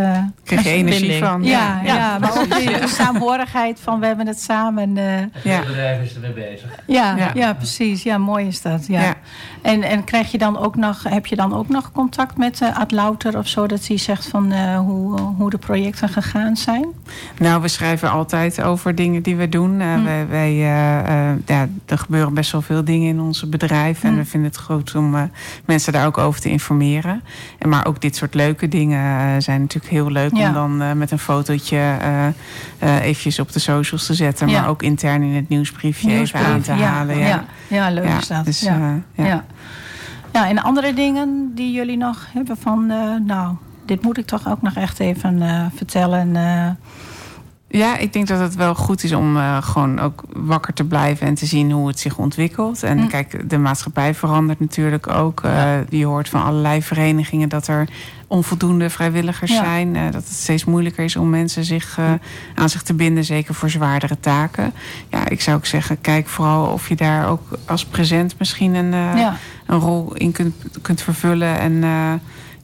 krijg 0.44 0.62
je 0.62 0.70
energie 0.70 1.18
van. 1.18 1.44
Ja, 1.44 1.80
ja, 1.84 2.18
maar 2.18 2.38
ook 2.38 2.54
saamhorigheid 3.04 3.80
van 3.80 4.00
we 4.00 4.06
hebben 4.06 4.26
het 4.26 4.40
samen. 4.40 4.96
Uh, 4.96 5.18
ja. 5.44 5.56
Het 5.56 5.66
bedrijf 5.66 6.02
is 6.02 6.14
ermee 6.14 6.32
bezig. 6.32 6.70
Ja, 6.86 7.16
ja, 7.16 7.30
ja. 7.34 7.54
precies. 7.54 8.02
Ja, 8.02 8.18
mooi 8.18 8.46
is 8.46 8.62
dat. 8.62 8.86
Ja. 8.86 9.14
En, 9.62 9.82
en 9.82 10.04
krijg 10.04 10.30
je 10.30 10.38
dan 10.38 10.58
ook 10.58 10.76
nog, 10.76 11.02
heb 11.02 11.26
je 11.26 11.36
dan 11.36 11.54
ook 11.54 11.68
nog 11.68 11.92
contact 11.92 12.36
met 12.36 12.60
uh, 12.60 12.78
Ad 12.78 12.90
Louter 12.90 13.38
of 13.38 13.48
zo? 13.48 13.66
Dat 13.66 13.86
hij 13.86 13.98
zegt 13.98 14.28
van 14.28 14.52
uh, 14.52 14.78
hoe, 14.78 15.20
hoe 15.20 15.50
de 15.50 15.58
projecten 15.58 16.08
gegaan 16.08 16.56
zijn? 16.56 16.86
Nou, 17.38 17.62
we 17.62 17.68
schrijven 17.68 18.10
altijd 18.10 18.62
over 18.62 18.94
dingen 18.94 19.22
die 19.22 19.36
we 19.36 19.48
doen. 19.48 19.80
Uh, 19.80 20.04
wij, 20.04 20.26
wij 20.28 20.54
ja, 20.54 21.68
er 21.86 21.98
gebeuren 21.98 22.34
best 22.34 22.52
wel 22.52 22.62
veel 22.62 22.84
dingen 22.84 23.08
in 23.08 23.20
ons 23.20 23.48
bedrijf. 23.48 24.04
En 24.04 24.12
hm. 24.12 24.16
we 24.16 24.24
vinden 24.24 24.50
het 24.50 24.58
goed 24.58 24.94
om 24.94 25.30
mensen 25.64 25.92
daar 25.92 26.06
ook 26.06 26.18
over 26.18 26.40
te 26.40 26.48
informeren. 26.48 27.22
En 27.58 27.68
maar 27.68 27.86
ook 27.86 28.00
dit 28.00 28.16
soort 28.16 28.34
leuke 28.34 28.68
dingen 28.68 29.42
zijn 29.42 29.60
natuurlijk 29.60 29.92
heel 29.92 30.10
leuk 30.10 30.32
om 30.32 30.52
dan 30.52 30.98
met 30.98 31.10
een 31.10 31.18
fotootje 31.18 31.76
uh, 32.82 32.87
eventjes 32.88 33.38
op 33.38 33.52
de 33.52 33.58
socials 33.58 34.06
te 34.06 34.14
zetten. 34.14 34.50
Maar 34.50 34.68
ook 34.68 34.82
intern 34.82 35.22
in 35.22 35.34
het 35.34 35.48
nieuwsbriefje, 35.48 36.10
even 36.10 36.40
aan 36.40 36.60
te 36.60 36.72
halen. 36.72 37.18
Ja, 37.18 37.44
ja. 37.68 37.90
leuk 37.90 38.08
is 38.20 38.26
dat. 38.26 38.44
Dus, 38.44 38.60
ja. 38.60 39.00
ja. 39.14 39.44
Ja. 40.32 40.48
en 40.48 40.62
andere 40.62 40.94
dingen 40.94 41.52
die 41.54 41.72
jullie 41.72 41.96
nog 41.96 42.26
hebben 42.32 42.56
van... 42.56 42.90
Uh, 42.90 43.14
nou, 43.26 43.56
dit 43.84 44.02
moet 44.02 44.18
ik 44.18 44.26
toch 44.26 44.48
ook 44.48 44.62
nog 44.62 44.74
echt 44.74 45.00
even 45.00 45.42
uh, 45.42 45.66
vertellen... 45.74 46.36
Ja, 47.70 47.96
ik 47.96 48.12
denk 48.12 48.26
dat 48.26 48.40
het 48.40 48.54
wel 48.54 48.74
goed 48.74 49.04
is 49.04 49.12
om 49.12 49.36
uh, 49.36 49.62
gewoon 49.62 49.98
ook 49.98 50.22
wakker 50.32 50.74
te 50.74 50.84
blijven 50.84 51.26
en 51.26 51.34
te 51.34 51.46
zien 51.46 51.70
hoe 51.70 51.88
het 51.88 52.00
zich 52.00 52.18
ontwikkelt. 52.18 52.82
En 52.82 52.98
mm. 52.98 53.08
kijk, 53.08 53.50
de 53.50 53.58
maatschappij 53.58 54.14
verandert 54.14 54.60
natuurlijk 54.60 55.08
ook. 55.08 55.42
Uh, 55.44 55.74
je 55.88 56.04
hoort 56.04 56.28
van 56.28 56.42
allerlei 56.42 56.82
verenigingen 56.82 57.48
dat 57.48 57.66
er 57.66 57.88
onvoldoende 58.26 58.90
vrijwilligers 58.90 59.54
zijn. 59.54 59.94
Uh, 59.94 60.02
dat 60.04 60.14
het 60.14 60.32
steeds 60.32 60.64
moeilijker 60.64 61.04
is 61.04 61.16
om 61.16 61.30
mensen 61.30 61.64
zich, 61.64 61.98
aan 62.54 62.68
zich 62.68 62.82
te 62.82 62.94
binden, 62.94 63.24
zeker 63.24 63.54
voor 63.54 63.70
zwaardere 63.70 64.20
taken. 64.20 64.72
Ja, 65.10 65.28
ik 65.28 65.40
zou 65.40 65.56
ook 65.56 65.66
zeggen, 65.66 66.00
kijk 66.00 66.26
vooral 66.26 66.72
of 66.72 66.88
je 66.88 66.96
daar 66.96 67.28
ook 67.28 67.58
als 67.66 67.84
present 67.84 68.34
misschien 68.38 68.74
een, 68.74 68.92
ja. 69.18 69.36
een 69.66 69.78
rol 69.78 70.14
in 70.14 70.32
kunt, 70.32 70.54
kunt 70.82 71.02
vervullen. 71.02 71.58
En 71.58 71.82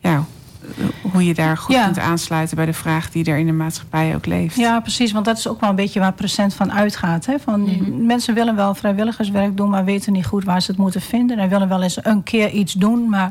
ja, 0.01 0.25
hoe 1.13 1.25
je 1.25 1.35
daar 1.35 1.57
goed 1.57 1.81
kunt 1.83 1.99
aansluiten 1.99 2.57
bij 2.57 2.67
de 2.67 2.73
vraag 2.73 3.11
die 3.11 3.25
er 3.25 3.39
in 3.39 3.47
de 3.47 3.53
maatschappij 3.53 4.15
ook 4.15 4.27
leeft. 4.27 4.57
Ja, 4.57 4.81
precies. 4.81 5.13
Want 5.13 5.25
dat 5.25 5.39
is 5.39 5.49
ook 5.49 5.61
wel 5.61 5.71
een 5.71 5.77
beetje 5.77 6.01
waar 6.01 6.13
procent 6.13 6.55
van 6.55 6.73
uitgaat. 6.73 7.27
Hè? 7.27 7.39
Van, 7.39 7.61
mhm. 7.61 8.07
Mensen 8.07 8.35
willen 8.35 8.57
wel 8.57 8.75
vrijwilligerswerk 8.75 9.57
doen, 9.57 9.71
maar 9.71 9.85
weten 9.85 10.13
niet 10.13 10.27
goed 10.27 10.45
waar 10.45 10.63
ze 10.63 10.71
het 10.71 10.81
moeten 10.81 11.01
vinden. 11.01 11.39
En 11.39 11.49
willen 11.49 11.69
wel 11.69 11.83
eens 11.83 11.99
een 12.05 12.23
keer 12.23 12.51
iets 12.51 12.73
doen, 12.73 13.09
maar 13.09 13.31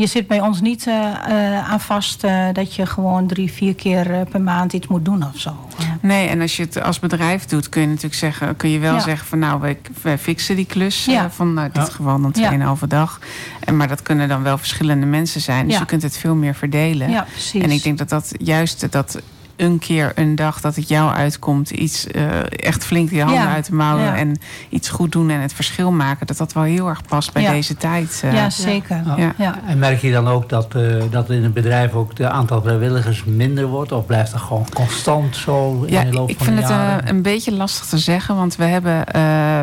je 0.00 0.06
zit 0.06 0.26
bij 0.26 0.40
ons 0.40 0.60
niet 0.60 0.86
uh, 0.86 0.94
uh, 0.94 1.70
aan 1.70 1.80
vast 1.80 2.24
uh, 2.24 2.46
dat 2.52 2.74
je 2.74 2.86
gewoon 2.86 3.26
drie, 3.26 3.52
vier 3.52 3.74
keer 3.74 4.26
per 4.30 4.40
maand 4.40 4.72
iets 4.72 4.86
moet 4.86 5.04
doen 5.04 5.24
of 5.34 5.40
zo. 5.40 5.56
Nee, 6.00 6.28
en 6.28 6.40
als 6.40 6.56
je 6.56 6.62
het 6.62 6.82
als 6.82 6.98
bedrijf 6.98 7.44
doet, 7.44 7.68
kun 7.68 7.80
je 7.80 7.86
natuurlijk 7.86 8.14
zeggen, 8.14 8.56
kun 8.56 8.70
je 8.70 8.78
wel 8.78 8.94
ja. 8.94 9.00
zeggen 9.00 9.26
van 9.26 9.38
nou, 9.38 9.60
wij, 9.60 9.78
wij 10.02 10.18
fixen 10.18 10.56
die 10.56 10.66
klus 10.66 11.04
ja. 11.04 11.30
van 11.30 11.54
nou, 11.54 11.70
dit 11.72 11.86
ja. 11.86 11.92
geval 11.92 12.20
dan 12.20 12.34
2,5 12.82 12.86
dag. 12.88 13.20
En, 13.64 13.76
maar 13.76 13.88
dat 13.88 14.02
kunnen 14.02 14.28
dan 14.28 14.42
wel 14.42 14.58
verschillende 14.58 15.06
mensen 15.06 15.40
zijn. 15.40 15.68
Dus 15.68 15.78
je 15.78 15.84
kunt 15.84 16.02
het 16.02 16.16
veel 16.16 16.34
meer 16.34 16.54
verdelen. 16.54 17.10
Ja, 17.10 17.22
precies. 17.22 17.62
En 17.62 17.70
ik 17.70 17.82
denk 17.82 17.98
dat 17.98 18.08
dat 18.08 18.32
juist 18.38 18.92
dat 18.92 19.20
een 19.60 19.78
keer 19.78 20.12
een 20.14 20.34
dag 20.34 20.60
dat 20.60 20.76
het 20.76 20.88
jou 20.88 21.12
uitkomt, 21.12 21.70
iets 21.70 22.06
uh, 22.06 22.26
echt 22.50 22.84
flink 22.84 23.10
die 23.10 23.22
handen 23.22 23.48
uit 23.48 23.66
de 23.66 23.74
mouwen 23.74 24.04
ja. 24.04 24.16
en 24.16 24.38
iets 24.68 24.88
goed 24.88 25.12
doen 25.12 25.30
en 25.30 25.40
het 25.40 25.52
verschil 25.52 25.90
maken, 25.90 26.26
dat 26.26 26.36
dat 26.36 26.52
wel 26.52 26.62
heel 26.62 26.88
erg 26.88 27.02
past 27.02 27.32
bij 27.32 27.42
ja. 27.42 27.50
deze 27.50 27.76
tijd. 27.76 28.22
Uh, 28.24 28.32
ja, 28.32 28.50
zeker. 28.50 29.02
Ja. 29.36 29.58
En 29.66 29.78
merk 29.78 30.00
je 30.00 30.12
dan 30.12 30.28
ook 30.28 30.48
dat, 30.48 30.74
uh, 30.76 31.02
dat 31.10 31.30
in 31.30 31.42
het 31.42 31.54
bedrijf 31.54 31.92
ook 31.92 32.16
de 32.16 32.28
aantal 32.28 32.62
vrijwilligers 32.62 33.24
minder 33.24 33.66
wordt, 33.66 33.92
of 33.92 34.06
blijft 34.06 34.32
dat 34.32 34.40
gewoon 34.40 34.66
constant 34.74 35.36
zo 35.36 35.82
in 35.82 36.06
de 36.06 36.12
loop 36.12 36.28
ik 36.28 36.36
van 36.36 36.46
vind 36.46 36.56
de 36.56 36.62
het 36.62 36.72
jaren? 36.72 37.08
een 37.08 37.22
beetje 37.22 37.52
lastig 37.52 37.86
te 37.86 37.98
zeggen, 37.98 38.36
want 38.36 38.56
we 38.56 38.64
hebben, 38.64 39.04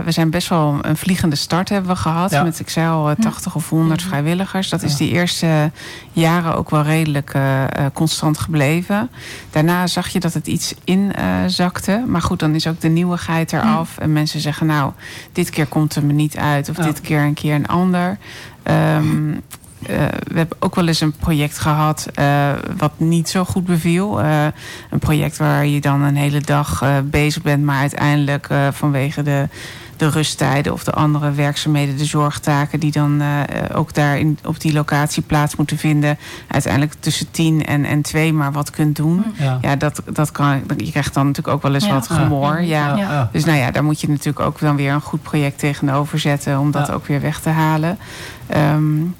we 0.05 0.11
zijn 0.11 0.29
best 0.29 0.47
wel 0.47 0.79
een 0.81 0.97
vliegende 0.97 1.35
start 1.35 1.69
hebben 1.69 1.91
we 1.91 1.97
gehad 1.97 2.31
met 2.31 2.59
ik 2.59 2.69
zei 2.69 2.89
al 2.89 3.15
80 3.19 3.55
of 3.55 3.69
100 3.69 4.01
vrijwilligers. 4.01 4.69
Dat 4.69 4.83
is 4.83 4.95
die 4.95 5.11
eerste 5.11 5.71
jaren 6.11 6.55
ook 6.55 6.69
wel 6.69 6.81
redelijk 6.81 7.35
constant 7.93 8.37
gebleven. 8.37 9.09
Daarna 9.49 9.86
zag 9.89 10.07
je 10.07 10.19
dat 10.19 10.33
het 10.33 10.47
iets 10.47 10.73
inzakte. 10.83 11.91
Uh, 11.91 12.05
maar 12.05 12.21
goed, 12.21 12.39
dan 12.39 12.55
is 12.55 12.67
ook 12.67 12.81
de 12.81 12.87
nieuwigheid 12.87 13.53
eraf. 13.53 13.97
Mm. 13.97 14.03
En 14.03 14.13
mensen 14.13 14.39
zeggen, 14.39 14.67
nou, 14.67 14.91
dit 15.31 15.49
keer 15.49 15.65
komt 15.65 15.95
het 15.95 16.03
me 16.03 16.13
niet 16.13 16.37
uit. 16.37 16.69
Of 16.69 16.77
ja. 16.77 16.83
dit 16.83 17.01
keer 17.01 17.21
een 17.21 17.33
keer 17.33 17.55
een 17.55 17.67
ander. 17.67 18.17
Um, 18.63 19.41
uh, 19.89 19.95
we 20.23 20.37
hebben 20.37 20.57
ook 20.59 20.75
wel 20.75 20.87
eens 20.87 21.01
een 21.01 21.11
project 21.11 21.57
gehad 21.57 22.07
uh, 22.19 22.51
wat 22.77 22.91
niet 22.97 23.29
zo 23.29 23.43
goed 23.43 23.65
beviel. 23.65 24.21
Uh, 24.21 24.45
een 24.89 24.99
project 24.99 25.37
waar 25.37 25.65
je 25.65 25.81
dan 25.81 26.01
een 26.01 26.15
hele 26.15 26.41
dag 26.41 26.83
bezig 27.03 27.41
bent, 27.41 27.63
maar 27.63 27.79
uiteindelijk 27.79 28.47
vanwege 28.71 29.23
de 29.23 29.47
de 29.97 30.09
rusttijden 30.09 30.73
of 30.73 30.83
de 30.83 30.91
andere 30.91 31.31
werkzaamheden, 31.31 31.97
de 31.97 32.05
zorgtaken 32.05 32.79
die 32.79 32.91
dan 32.91 33.21
uh, 33.21 33.41
ook 33.73 33.93
daar 33.93 34.19
in, 34.19 34.39
op 34.45 34.59
die 34.59 34.73
locatie 34.73 35.23
plaats 35.23 35.55
moeten 35.55 35.77
vinden. 35.77 36.17
Uiteindelijk 36.47 36.93
tussen 36.99 37.31
tien 37.31 37.65
en, 37.65 37.85
en 37.85 38.01
twee 38.01 38.33
maar 38.33 38.51
wat 38.51 38.69
kunt 38.69 38.95
doen. 38.95 39.25
Ja, 39.37 39.57
ja 39.61 39.75
dat, 39.75 40.01
dat 40.13 40.31
kan, 40.31 40.63
je 40.77 40.91
krijgt 40.91 41.13
dan 41.13 41.25
natuurlijk 41.25 41.55
ook 41.55 41.61
wel 41.61 41.73
eens 41.73 41.85
ja. 41.85 41.93
wat 41.93 42.07
gemor. 42.07 42.61
Ja. 42.61 42.95
ja. 42.95 43.29
Dus 43.31 43.45
nou 43.45 43.57
ja, 43.57 43.71
daar 43.71 43.83
moet 43.83 44.01
je 44.01 44.09
natuurlijk 44.09 44.39
ook 44.39 44.59
dan 44.59 44.75
weer 44.75 44.93
een 44.93 45.01
goed 45.01 45.21
project 45.21 45.59
tegenover 45.59 46.19
zetten 46.19 46.59
om 46.59 46.71
dat 46.71 46.91
ook 46.91 47.05
weer 47.05 47.21
weg 47.21 47.39
te 47.39 47.49
halen. 47.49 47.97
Um, 48.55 49.15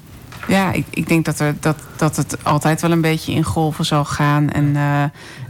ja, 0.48 0.72
ik, 0.72 0.86
ik 0.90 1.08
denk 1.08 1.24
dat, 1.24 1.40
er, 1.40 1.54
dat, 1.60 1.76
dat 1.96 2.16
het 2.16 2.44
altijd 2.44 2.80
wel 2.80 2.90
een 2.90 3.00
beetje 3.00 3.32
in 3.32 3.44
golven 3.44 3.84
zal 3.84 4.04
gaan. 4.04 4.50
En 4.50 4.64
uh, 4.64 5.02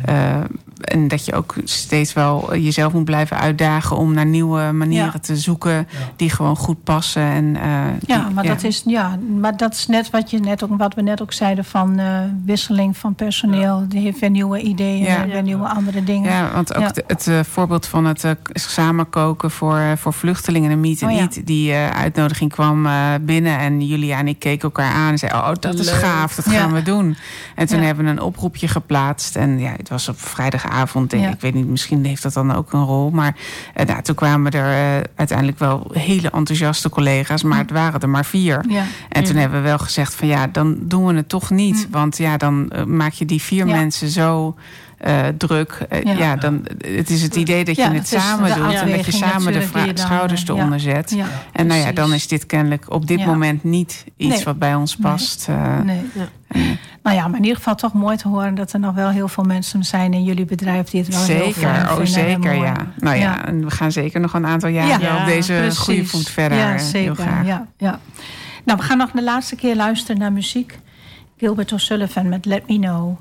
uh, 0.09 0.45
en 0.81 1.09
dat 1.09 1.24
je 1.24 1.35
ook 1.35 1.55
steeds 1.64 2.12
wel 2.12 2.57
jezelf 2.57 2.93
moet 2.93 3.05
blijven 3.05 3.39
uitdagen 3.39 3.97
om 3.97 4.14
naar 4.14 4.26
nieuwe 4.26 4.72
manieren 4.72 5.11
ja. 5.12 5.18
te 5.18 5.37
zoeken 5.37 5.72
ja. 5.72 5.85
die 6.16 6.31
gewoon 6.31 6.57
goed 6.57 6.85
passen. 6.85 7.22
En, 7.22 7.45
uh, 7.45 7.61
ja, 8.07 8.24
die, 8.24 8.35
maar 8.35 8.45
ja. 8.45 8.51
Dat 8.55 8.62
is, 8.62 8.83
ja, 8.87 9.18
maar 9.41 9.57
dat 9.57 9.74
is 9.74 9.87
net 9.87 10.11
wat, 10.11 10.31
je 10.31 10.39
net 10.39 10.64
ook, 10.64 10.79
wat 10.79 10.95
we 10.95 11.03
net 11.03 11.22
ook 11.22 11.33
zeiden 11.33 11.64
van 11.64 12.01
uh, 12.01 12.20
wisseling 12.45 12.97
van 12.97 13.14
personeel. 13.14 13.85
Die 13.89 14.01
heeft 14.01 14.18
weer 14.18 14.31
nieuwe 14.31 14.61
ideeën 14.61 15.07
en 15.07 15.29
weer 15.29 15.43
nieuwe 15.43 15.68
andere 15.68 16.05
dingen. 16.05 16.31
Ja, 16.31 16.51
want 16.53 16.74
ook 16.74 16.95
de, 16.95 17.05
het 17.07 17.26
uh, 17.26 17.41
voorbeeld 17.43 17.87
van 17.87 18.05
het 18.05 18.24
uh, 18.24 18.31
samen 18.53 19.11
koken 19.11 19.51
voor, 19.51 19.81
voor 19.97 20.12
vluchtelingen 20.12 20.70
en 20.70 20.81
meet 20.81 21.03
and 21.03 21.12
oh, 21.12 21.18
eat. 21.18 21.47
Die 21.47 21.74
uitnodiging 21.74 22.53
kwam 22.53 22.89
binnen 23.20 23.59
en 23.59 23.87
Julia 23.87 24.18
en 24.18 24.29
ik 24.29 24.39
keken 24.39 24.62
elkaar 24.62 24.93
aan 24.93 25.11
en 25.11 25.18
zeiden, 25.18 25.41
oh 25.41 25.53
dat 25.61 25.74
Leuk. 25.74 25.83
is 25.83 25.91
gaaf, 25.91 26.35
dat 26.35 26.49
gaan 26.49 26.72
we 26.72 26.83
doen. 26.83 27.16
En 27.55 27.66
toen 27.66 27.81
hebben 27.81 28.05
we 28.05 28.11
een 28.11 28.20
oproepje 28.20 28.68
geplaatst 28.68 29.37
en 29.37 29.59
ja, 29.59 29.72
het 29.76 29.89
was 29.89 30.09
op 30.09 30.20
vrijdag 30.20 30.68
avond. 30.69 31.12
Ja. 31.12 31.31
Ik 31.31 31.41
weet 31.41 31.55
niet, 31.55 31.66
misschien 31.66 32.05
heeft 32.05 32.23
dat 32.23 32.33
dan 32.33 32.55
ook 32.55 32.73
een 32.73 32.85
rol. 32.85 33.11
Maar 33.11 33.37
uh, 33.77 33.87
nou, 33.87 34.03
toen 34.03 34.14
kwamen 34.14 34.53
er 34.53 34.97
uh, 34.99 35.05
uiteindelijk 35.14 35.59
wel 35.59 35.91
hele 35.93 36.31
enthousiaste 36.31 36.89
collega's. 36.89 37.43
Maar 37.43 37.59
het 37.59 37.71
waren 37.71 38.01
er 38.01 38.09
maar 38.09 38.25
vier. 38.25 38.64
Ja. 38.69 38.85
En 39.09 39.25
toen 39.25 39.37
hebben 39.37 39.62
we 39.62 39.69
wel 39.69 39.79
gezegd 39.79 40.14
van 40.14 40.29
ja, 40.29 40.47
dan 40.47 40.77
doen 40.81 41.07
we 41.07 41.14
het 41.14 41.29
toch 41.29 41.51
niet. 41.51 41.89
Want 41.91 42.16
ja, 42.16 42.37
dan 42.37 42.73
uh, 42.75 42.85
maak 42.85 43.12
je 43.12 43.25
die 43.25 43.43
vier 43.43 43.66
mensen 43.66 44.09
zo 44.09 44.55
uh, 45.07 45.26
druk. 45.36 45.86
Uh, 45.92 46.16
ja. 46.18 46.36
dan, 46.36 46.66
het 46.78 47.11
is 47.11 47.22
het 47.22 47.36
idee 47.36 47.64
dat 47.64 47.76
je 47.76 47.82
het 47.82 48.09
samen 48.09 48.55
doet 48.55 48.74
en 48.74 48.90
dat 48.90 49.07
je 49.07 49.12
samen 49.12 49.53
de 49.53 49.90
schouders 49.94 50.49
eronder 50.49 50.80
zet. 50.80 51.16
en 51.53 51.66
nou 51.66 51.80
ja, 51.80 51.92
dan 51.92 52.12
is 52.12 52.28
dit 52.28 52.46
kennelijk 52.46 52.92
op 52.92 53.07
dit 53.07 53.26
moment 53.26 53.64
niet 53.64 54.05
iets 54.16 54.34
nee. 54.34 54.44
wat 54.44 54.59
bij 54.59 54.74
ons 54.74 54.96
past. 54.96 55.49
Nee. 55.84 56.01
nee. 56.14 56.78
Nou 57.03 57.16
ja, 57.16 57.28
maar 57.28 57.36
in 57.36 57.42
ieder 57.42 57.57
geval 57.57 57.74
toch 57.74 57.92
mooi 57.92 58.16
te 58.16 58.28
horen 58.28 58.55
dat 58.55 58.72
er 58.72 58.80
nog 58.80 58.94
wel 58.94 59.09
heel 59.09 59.28
veel 59.28 59.44
mensen 59.44 59.84
zijn 59.84 60.12
in 60.12 60.24
jullie 60.24 60.44
bedrijf 60.44 60.90
die 60.90 61.01
het 61.01 61.14
wel 61.14 61.24
zeker, 61.24 61.44
heel 61.44 61.53
fijn 61.53 61.86
vinden. 61.86 62.07
Zeker, 62.07 62.55
ja. 62.55 62.74
Nou 62.96 63.16
ja, 63.16 63.46
en 63.46 63.64
we 63.64 63.70
gaan 63.70 63.92
zeker 63.92 64.20
nog 64.20 64.34
een 64.34 64.46
aantal 64.46 64.68
jaren 64.68 65.20
op 65.20 65.26
deze 65.26 65.53
precies. 65.53 65.78
goede 65.78 66.05
voet 66.05 66.28
verder. 66.28 66.59
Ja, 66.59 66.78
zeker. 66.78 67.44
Ja, 67.44 67.66
ja. 67.76 68.01
Nou, 68.64 68.78
we 68.78 68.84
gaan 68.84 68.99
nog 68.99 69.11
de 69.11 69.22
laatste 69.22 69.57
keer 69.57 69.76
luisteren 69.76 70.18
naar 70.18 70.32
muziek. 70.32 70.78
Gilbert 71.36 71.72
O'Sullivan 71.72 72.28
met 72.28 72.44
Let 72.44 72.68
Me 72.68 72.78
Know. 72.78 73.18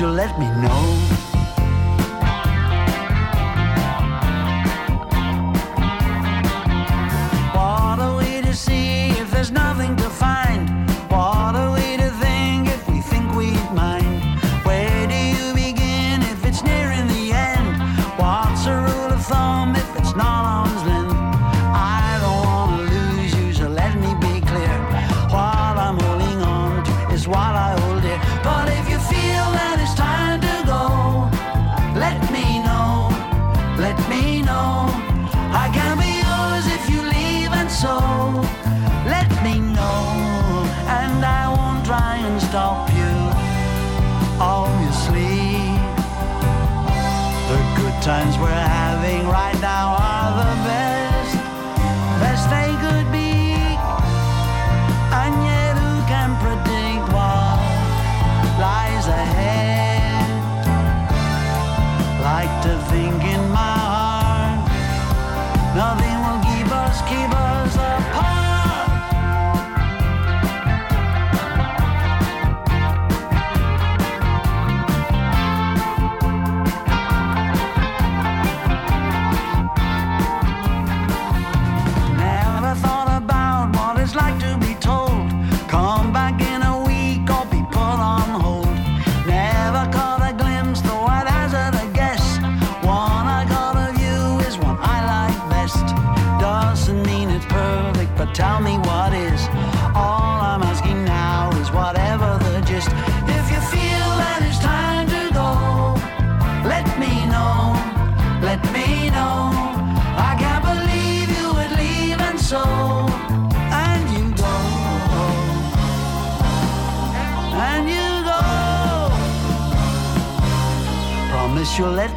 You'll 0.00 0.10
let 0.10 0.38
me 0.38 0.46
know. 0.60 0.95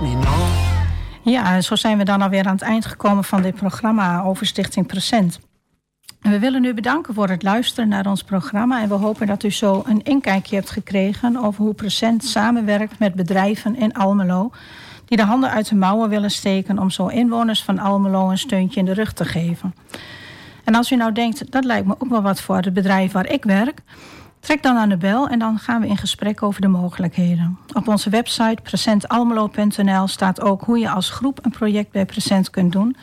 Me. 0.02 1.32
Ja, 1.32 1.62
zo 1.62 1.76
zijn 1.76 1.98
we 1.98 2.04
dan 2.04 2.22
alweer 2.22 2.46
aan 2.46 2.54
het 2.54 2.62
eind 2.62 2.86
gekomen 2.86 3.24
van 3.24 3.42
dit 3.42 3.56
programma 3.56 4.22
over 4.22 4.46
Stichting 4.46 4.88
Present. 4.88 5.40
En 6.22 6.32
we 6.32 6.40
willen 6.40 6.64
u 6.64 6.74
bedanken 6.74 7.14
voor 7.14 7.30
het 7.30 7.44
luisteren 7.44 7.90
naar 7.90 8.06
ons 8.06 8.24
programma. 8.24 8.82
En 8.82 8.90
we 8.90 8.94
hopen 8.94 9.28
dat 9.28 9.44
u 9.44 9.52
zo 9.52 9.84
een 9.86 10.04
inkijkje 10.04 10.56
hebt 10.56 10.70
gekregen 10.70 11.38
over 11.38 11.64
hoe 11.64 11.74
Present 11.74 12.24
samenwerkt 12.24 13.00
met 13.00 13.14
bedrijven 13.14 13.76
in 13.76 13.94
Almelo. 13.94 14.52
Die 15.06 15.18
de 15.18 15.24
handen 15.24 15.52
uit 15.52 15.70
de 15.70 15.76
mouwen 15.76 16.10
willen 16.10 16.32
steken 16.32 16.80
om 16.80 16.90
zo 16.90 17.08
inwoners 17.08 17.64
van 17.64 17.80
Almelo 17.80 18.30
een 18.30 18.38
steuntje 18.38 18.80
in 18.80 18.86
de 18.86 18.94
rug 18.94 19.14
te 19.14 19.26
geven. 19.26 19.76
En 20.64 20.76
als 20.76 20.92
u 20.92 20.96
nou 20.96 21.12
denkt, 21.12 21.52
dat 21.52 21.64
lijkt 21.64 21.88
me 21.88 21.96
ook 22.00 22.10
wel 22.10 22.22
wat 22.22 22.42
voor 22.42 22.56
het 22.56 22.74
bedrijf 22.74 23.12
waar 23.12 23.30
ik 23.30 23.44
werk. 23.44 23.82
Trek 24.40 24.64
dan 24.64 24.78
aan 24.78 24.90
de 24.90 24.98
bel 24.98 25.28
en 25.28 25.40
dan 25.40 25.60
gaan 25.60 25.82
we 25.82 25.88
in 25.88 25.98
gesprek 25.98 26.44
over 26.44 26.62
de 26.62 26.68
mogelijkheden. 26.68 27.58
Op 27.74 27.88
onze 27.88 28.10
website 28.10 28.62
presentalmelo.nl 28.64 30.08
staat 30.08 30.42
ook 30.42 30.62
hoe 30.62 30.80
je 30.80 30.90
als 30.90 31.10
groep 31.10 31.46
een 31.46 31.52
project 31.52 31.92
bij 31.92 32.06
Present 32.06 32.50
kunt 32.50 32.72
doen. 32.72 32.96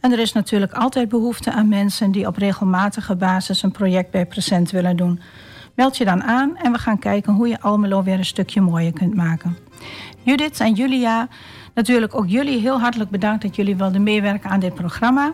En 0.00 0.12
er 0.12 0.18
is 0.18 0.32
natuurlijk 0.32 0.72
altijd 0.72 1.08
behoefte 1.08 1.52
aan 1.52 1.68
mensen 1.68 2.10
die 2.10 2.26
op 2.26 2.36
regelmatige 2.36 3.16
basis 3.16 3.62
een 3.62 3.70
project 3.70 4.10
bij 4.10 4.26
Present 4.26 4.70
willen 4.70 4.96
doen. 4.96 5.20
Meld 5.74 5.96
je 5.96 6.04
dan 6.04 6.22
aan 6.22 6.56
en 6.56 6.72
we 6.72 6.78
gaan 6.78 6.98
kijken 6.98 7.32
hoe 7.32 7.48
je 7.48 7.60
Almelo 7.60 8.02
weer 8.02 8.18
een 8.18 8.24
stukje 8.24 8.60
mooier 8.60 8.92
kunt 8.92 9.14
maken. 9.14 9.56
Judith 10.22 10.60
en 10.60 10.72
Julia, 10.74 11.28
natuurlijk 11.74 12.14
ook 12.14 12.28
jullie 12.28 12.60
heel 12.60 12.80
hartelijk 12.80 13.10
bedankt 13.10 13.42
dat 13.42 13.56
jullie 13.56 13.76
wilden 13.76 14.02
meewerken 14.02 14.50
aan 14.50 14.60
dit 14.60 14.74
programma. 14.74 15.32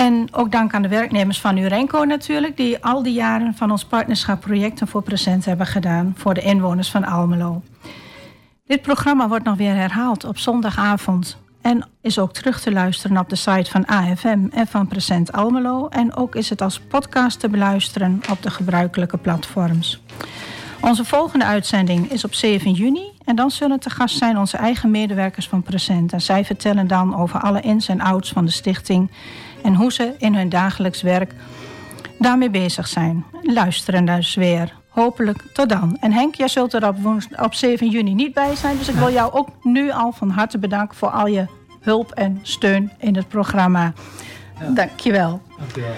En 0.00 0.28
ook 0.32 0.52
dank 0.52 0.74
aan 0.74 0.82
de 0.82 0.88
werknemers 0.88 1.40
van 1.40 1.56
Urenco 1.56 2.04
natuurlijk, 2.04 2.56
die 2.56 2.84
al 2.84 3.02
die 3.02 3.12
jaren 3.12 3.54
van 3.54 3.70
ons 3.70 3.84
partnerschap 3.84 4.40
projecten 4.40 4.88
voor 4.88 5.02
present 5.02 5.44
hebben 5.44 5.66
gedaan 5.66 6.14
voor 6.16 6.34
de 6.34 6.40
inwoners 6.40 6.90
van 6.90 7.04
Almelo. 7.04 7.62
Dit 8.66 8.82
programma 8.82 9.28
wordt 9.28 9.44
nog 9.44 9.56
weer 9.56 9.74
herhaald 9.74 10.24
op 10.24 10.38
zondagavond 10.38 11.38
en 11.62 11.88
is 12.00 12.18
ook 12.18 12.32
terug 12.32 12.60
te 12.60 12.72
luisteren 12.72 13.18
op 13.18 13.28
de 13.28 13.36
site 13.36 13.70
van 13.70 13.86
AFM 13.86 14.46
en 14.50 14.66
van 14.66 14.86
Present 14.86 15.32
Almelo. 15.32 15.88
En 15.88 16.14
ook 16.14 16.34
is 16.34 16.50
het 16.50 16.62
als 16.62 16.80
podcast 16.80 17.40
te 17.40 17.48
beluisteren 17.48 18.20
op 18.30 18.42
de 18.42 18.50
gebruikelijke 18.50 19.18
platforms. 19.18 20.02
Onze 20.80 21.04
volgende 21.04 21.44
uitzending 21.44 22.10
is 22.10 22.24
op 22.24 22.34
7 22.34 22.72
juni 22.72 23.12
en 23.24 23.36
dan 23.36 23.50
zullen 23.50 23.80
te 23.80 23.90
gast 23.90 24.16
zijn 24.16 24.38
onze 24.38 24.56
eigen 24.56 24.90
medewerkers 24.90 25.48
van 25.48 25.62
Present. 25.62 26.12
En 26.12 26.20
zij 26.20 26.44
vertellen 26.44 26.86
dan 26.86 27.16
over 27.16 27.40
alle 27.40 27.60
ins 27.60 27.88
en 27.88 28.00
outs 28.00 28.30
van 28.30 28.44
de 28.44 28.50
stichting 28.50 29.10
en 29.62 29.74
hoe 29.74 29.92
ze 29.92 30.14
in 30.18 30.34
hun 30.34 30.48
dagelijks 30.48 31.02
werk 31.02 31.34
daarmee 32.18 32.50
bezig 32.50 32.86
zijn. 32.86 33.24
Luisteren 33.42 34.04
dus 34.04 34.34
weer. 34.34 34.78
Hopelijk 34.88 35.42
tot 35.52 35.68
dan. 35.68 35.96
En 36.00 36.12
Henk, 36.12 36.34
jij 36.34 36.48
zult 36.48 36.72
er 36.72 36.88
op, 36.88 36.96
op 37.42 37.54
7 37.54 37.88
juni 37.88 38.14
niet 38.14 38.34
bij 38.34 38.56
zijn. 38.56 38.78
Dus 38.78 38.88
ik 38.88 38.94
wil 38.94 39.10
jou 39.10 39.32
ook 39.32 39.48
nu 39.62 39.90
al 39.90 40.12
van 40.12 40.30
harte 40.30 40.58
bedanken 40.58 40.96
voor 40.96 41.10
al 41.10 41.26
je 41.26 41.46
hulp 41.80 42.10
en 42.10 42.38
steun 42.42 42.92
in 42.98 43.16
het 43.16 43.28
programma. 43.28 43.92
Ja. 44.60 44.70
Dankjewel. 44.70 45.40
Dankjewel. 45.58 45.94